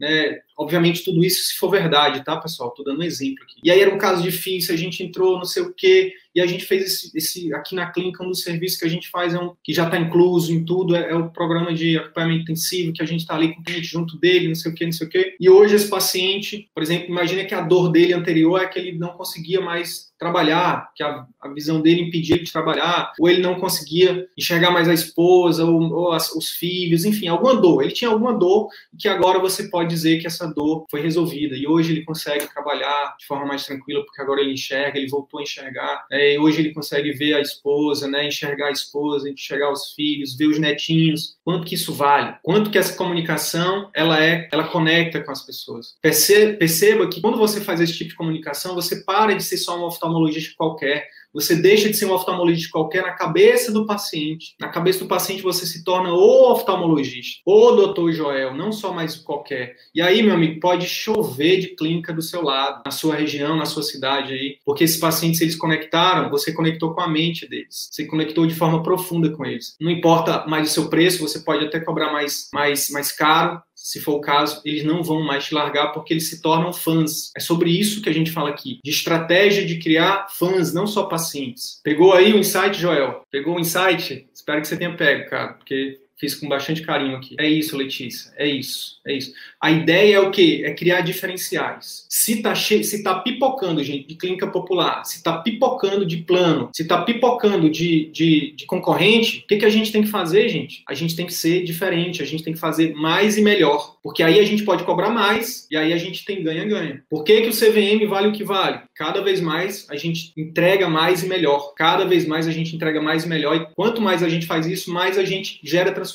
né? 0.00 0.38
Obviamente, 0.58 1.04
tudo 1.04 1.24
isso 1.24 1.44
se 1.44 1.54
for 1.54 1.70
verdade, 1.70 2.24
tá, 2.24 2.36
pessoal? 2.36 2.72
Tô 2.72 2.82
dando 2.82 3.00
um 3.00 3.04
exemplo 3.04 3.44
aqui. 3.44 3.60
E 3.62 3.70
aí 3.70 3.80
era 3.80 3.94
um 3.94 3.98
caso 3.98 4.22
difícil, 4.22 4.74
a 4.74 4.76
gente 4.76 5.02
entrou, 5.04 5.36
não 5.36 5.44
sei 5.44 5.62
o 5.62 5.72
quê, 5.72 6.12
e 6.34 6.40
a 6.40 6.46
gente 6.46 6.64
fez 6.64 6.84
esse, 6.84 7.18
esse 7.18 7.54
aqui 7.54 7.74
na 7.74 7.90
clínica, 7.90 8.22
um 8.22 8.28
dos 8.28 8.42
serviços 8.42 8.78
que 8.78 8.84
a 8.84 8.88
gente 8.88 9.08
faz, 9.08 9.34
é 9.34 9.38
um, 9.38 9.54
que 9.62 9.72
já 9.72 9.84
está 9.84 9.98
incluso 9.98 10.52
em 10.52 10.64
tudo, 10.64 10.94
é, 10.94 11.10
é, 11.10 11.14
o 11.14 11.30
programa 11.30 11.74
de 11.74 11.98
acompanhamento 11.98 12.42
intensivo, 12.42 12.92
que 12.92 13.02
a 13.02 13.06
gente 13.06 13.20
está 13.20 13.34
ali 13.34 13.54
com 13.54 13.60
o 13.60 13.64
cliente 13.64 13.86
junto 13.86 14.16
dele, 14.18 14.48
não 14.48 14.54
sei 14.54 14.70
o 14.70 14.74
quê, 14.74 14.84
não 14.84 14.92
sei 14.92 15.06
o 15.06 15.10
quê. 15.10 15.36
E 15.40 15.48
hoje 15.48 15.74
esse 15.74 15.88
paciente, 15.88 16.68
por 16.74 16.82
exemplo, 16.82 17.08
imagina 17.08 17.44
que 17.44 17.54
a 17.54 17.60
dor 17.60 17.90
dele 17.90 18.12
anterior 18.12 18.60
é 18.60 18.66
que 18.66 18.78
ele 18.78 18.98
não 18.98 19.10
conseguia 19.10 19.60
mais 19.60 20.08
trabalhar, 20.18 20.90
que 20.94 21.02
a, 21.02 21.26
a 21.40 21.48
visão 21.48 21.80
dele 21.80 22.02
impedia 22.02 22.34
ele 22.34 22.44
de 22.44 22.52
trabalhar, 22.52 23.12
ou 23.18 23.28
ele 23.28 23.40
não 23.40 23.54
conseguia 23.54 24.26
enxergar 24.36 24.70
mais 24.70 24.88
a 24.88 24.94
esposa, 24.94 25.64
ou, 25.64 25.80
ou 25.92 26.12
as, 26.12 26.32
os 26.32 26.50
filhos, 26.50 27.04
enfim, 27.04 27.28
alguma 27.28 27.56
dor. 27.56 27.82
Ele 27.82 27.92
tinha 27.92 28.10
alguma 28.10 28.32
dor 28.32 28.68
que 28.98 29.08
agora 29.08 29.38
você 29.38 29.68
pode 29.68 29.88
dizer 29.88 30.20
que 30.20 30.26
essa 30.26 30.47
dor 30.52 30.86
foi 30.90 31.00
resolvida. 31.00 31.56
E 31.56 31.66
hoje 31.66 31.92
ele 31.92 32.04
consegue 32.04 32.46
trabalhar 32.52 33.16
de 33.18 33.26
forma 33.26 33.46
mais 33.46 33.64
tranquila, 33.64 34.04
porque 34.04 34.20
agora 34.20 34.40
ele 34.40 34.52
enxerga, 34.52 34.98
ele 34.98 35.08
voltou 35.08 35.40
a 35.40 35.42
enxergar. 35.42 36.06
É, 36.10 36.34
e 36.34 36.38
hoje 36.38 36.60
ele 36.60 36.72
consegue 36.72 37.12
ver 37.12 37.34
a 37.34 37.40
esposa, 37.40 38.08
né, 38.08 38.26
enxergar 38.26 38.68
a 38.68 38.72
esposa, 38.72 39.28
enxergar 39.28 39.72
os 39.72 39.92
filhos, 39.92 40.36
ver 40.36 40.46
os 40.46 40.58
netinhos. 40.58 41.36
Quanto 41.44 41.66
que 41.66 41.74
isso 41.74 41.92
vale? 41.92 42.36
Quanto 42.42 42.70
que 42.70 42.78
essa 42.78 42.96
comunicação 42.96 43.90
ela 43.94 44.22
é, 44.22 44.48
ela 44.52 44.68
conecta 44.68 45.20
com 45.20 45.30
as 45.30 45.44
pessoas. 45.44 45.96
Perceba, 46.00 46.56
perceba 46.56 47.08
que 47.08 47.20
quando 47.20 47.38
você 47.38 47.60
faz 47.60 47.80
esse 47.80 47.96
tipo 47.96 48.10
de 48.10 48.16
comunicação, 48.16 48.74
você 48.74 49.04
para 49.04 49.34
de 49.34 49.42
ser 49.42 49.56
só 49.56 49.78
um 49.78 49.84
oftalmologista 49.84 50.54
qualquer 50.56 51.08
você 51.32 51.56
deixa 51.56 51.88
de 51.88 51.96
ser 51.96 52.06
um 52.06 52.12
oftalmologista 52.12 52.70
qualquer 52.70 53.02
na 53.02 53.12
cabeça 53.12 53.72
do 53.72 53.86
paciente. 53.86 54.54
Na 54.60 54.68
cabeça 54.68 55.00
do 55.00 55.06
paciente 55.06 55.42
você 55.42 55.66
se 55.66 55.84
torna 55.84 56.12
o 56.12 56.52
oftalmologista, 56.52 57.40
o 57.44 57.72
doutor 57.72 58.12
Joel, 58.12 58.54
não 58.54 58.72
só 58.72 58.92
mais 58.92 59.16
qualquer. 59.16 59.76
E 59.94 60.00
aí, 60.00 60.22
meu 60.22 60.34
amigo, 60.34 60.60
pode 60.60 60.86
chover 60.86 61.58
de 61.58 61.68
clínica 61.68 62.12
do 62.12 62.22
seu 62.22 62.42
lado, 62.42 62.82
na 62.84 62.90
sua 62.90 63.14
região, 63.14 63.56
na 63.56 63.66
sua 63.66 63.82
cidade 63.82 64.32
aí, 64.32 64.58
porque 64.64 64.84
esses 64.84 64.98
pacientes 64.98 65.40
eles 65.40 65.56
conectaram, 65.56 66.30
você 66.30 66.52
conectou 66.52 66.94
com 66.94 67.00
a 67.00 67.08
mente 67.08 67.48
deles. 67.48 67.88
Você 67.90 68.06
conectou 68.06 68.46
de 68.46 68.54
forma 68.54 68.82
profunda 68.82 69.30
com 69.30 69.44
eles. 69.44 69.76
Não 69.80 69.90
importa 69.90 70.46
mais 70.46 70.70
o 70.70 70.72
seu 70.72 70.88
preço, 70.88 71.26
você 71.26 71.40
pode 71.40 71.64
até 71.64 71.80
cobrar 71.80 72.12
mais 72.12 72.48
mais 72.52 72.90
mais 72.90 73.12
caro, 73.12 73.60
se 73.88 74.00
for 74.00 74.16
o 74.16 74.20
caso, 74.20 74.60
eles 74.66 74.84
não 74.84 75.02
vão 75.02 75.22
mais 75.22 75.46
te 75.46 75.54
largar 75.54 75.92
porque 75.92 76.12
eles 76.12 76.28
se 76.28 76.42
tornam 76.42 76.74
fãs. 76.74 77.30
É 77.34 77.40
sobre 77.40 77.70
isso 77.70 78.02
que 78.02 78.08
a 78.10 78.12
gente 78.12 78.30
fala 78.30 78.50
aqui, 78.50 78.80
de 78.84 78.90
estratégia 78.90 79.64
de 79.64 79.78
criar 79.78 80.26
fãs, 80.28 80.74
não 80.74 80.86
só 80.86 81.04
pacientes. 81.04 81.80
Pegou 81.82 82.12
aí 82.12 82.34
o 82.34 82.38
insight, 82.38 82.78
Joel? 82.78 83.22
Pegou 83.30 83.56
o 83.56 83.60
insight? 83.60 84.28
Espero 84.34 84.60
que 84.60 84.68
você 84.68 84.76
tenha 84.76 84.94
pego, 84.94 85.30
cara, 85.30 85.54
porque 85.54 85.98
fiz 86.18 86.34
com 86.34 86.48
bastante 86.48 86.82
carinho 86.82 87.16
aqui. 87.16 87.36
É 87.38 87.48
isso, 87.48 87.76
Letícia, 87.76 88.32
é 88.36 88.46
isso, 88.46 88.98
é 89.06 89.14
isso. 89.14 89.32
A 89.60 89.70
ideia 89.70 90.16
é 90.16 90.20
o 90.20 90.30
quê? 90.30 90.62
É 90.64 90.72
criar 90.72 91.00
diferenciais. 91.00 92.06
Se 92.08 92.42
tá, 92.42 92.54
che... 92.54 92.82
se 92.82 93.02
tá 93.02 93.14
pipocando, 93.20 93.82
gente, 93.82 94.06
de 94.06 94.14
clínica 94.16 94.46
popular, 94.46 95.04
se 95.04 95.22
tá 95.22 95.38
pipocando 95.38 96.04
de 96.04 96.18
plano, 96.18 96.70
se 96.72 96.86
tá 96.86 97.02
pipocando 97.02 97.70
de, 97.70 98.10
de, 98.12 98.52
de 98.56 98.66
concorrente, 98.66 99.38
o 99.44 99.46
que, 99.46 99.56
que 99.58 99.64
a 99.64 99.70
gente 99.70 99.92
tem 99.92 100.02
que 100.02 100.08
fazer, 100.08 100.48
gente? 100.48 100.82
A 100.88 100.94
gente 100.94 101.14
tem 101.14 101.26
que 101.26 101.34
ser 101.34 101.62
diferente, 101.62 102.22
a 102.22 102.26
gente 102.26 102.42
tem 102.42 102.52
que 102.52 102.58
fazer 102.58 102.94
mais 102.94 103.38
e 103.38 103.42
melhor. 103.42 103.96
Porque 104.02 104.22
aí 104.22 104.40
a 104.40 104.44
gente 104.44 104.64
pode 104.64 104.84
cobrar 104.84 105.10
mais 105.10 105.66
e 105.70 105.76
aí 105.76 105.92
a 105.92 105.96
gente 105.96 106.24
tem 106.24 106.42
ganha-ganha. 106.42 107.02
Por 107.08 107.24
que, 107.24 107.42
que 107.42 107.48
o 107.48 107.52
CVM 107.52 108.06
vale 108.08 108.28
o 108.28 108.32
que 108.32 108.44
vale? 108.44 108.80
Cada 108.94 109.20
vez 109.20 109.40
mais 109.40 109.86
a 109.90 109.96
gente 109.96 110.32
entrega 110.36 110.88
mais 110.88 111.22
e 111.22 111.28
melhor. 111.28 111.74
Cada 111.76 112.04
vez 112.04 112.26
mais 112.26 112.48
a 112.48 112.50
gente 112.50 112.74
entrega 112.74 113.00
mais 113.00 113.24
e 113.24 113.28
melhor. 113.28 113.56
E 113.56 113.66
quanto 113.74 114.00
mais 114.00 114.22
a 114.22 114.28
gente 114.28 114.46
faz 114.46 114.66
isso, 114.66 114.92
mais 114.92 115.18
a 115.18 115.24
gente 115.24 115.60
gera 115.62 115.92
transformação 115.92 116.07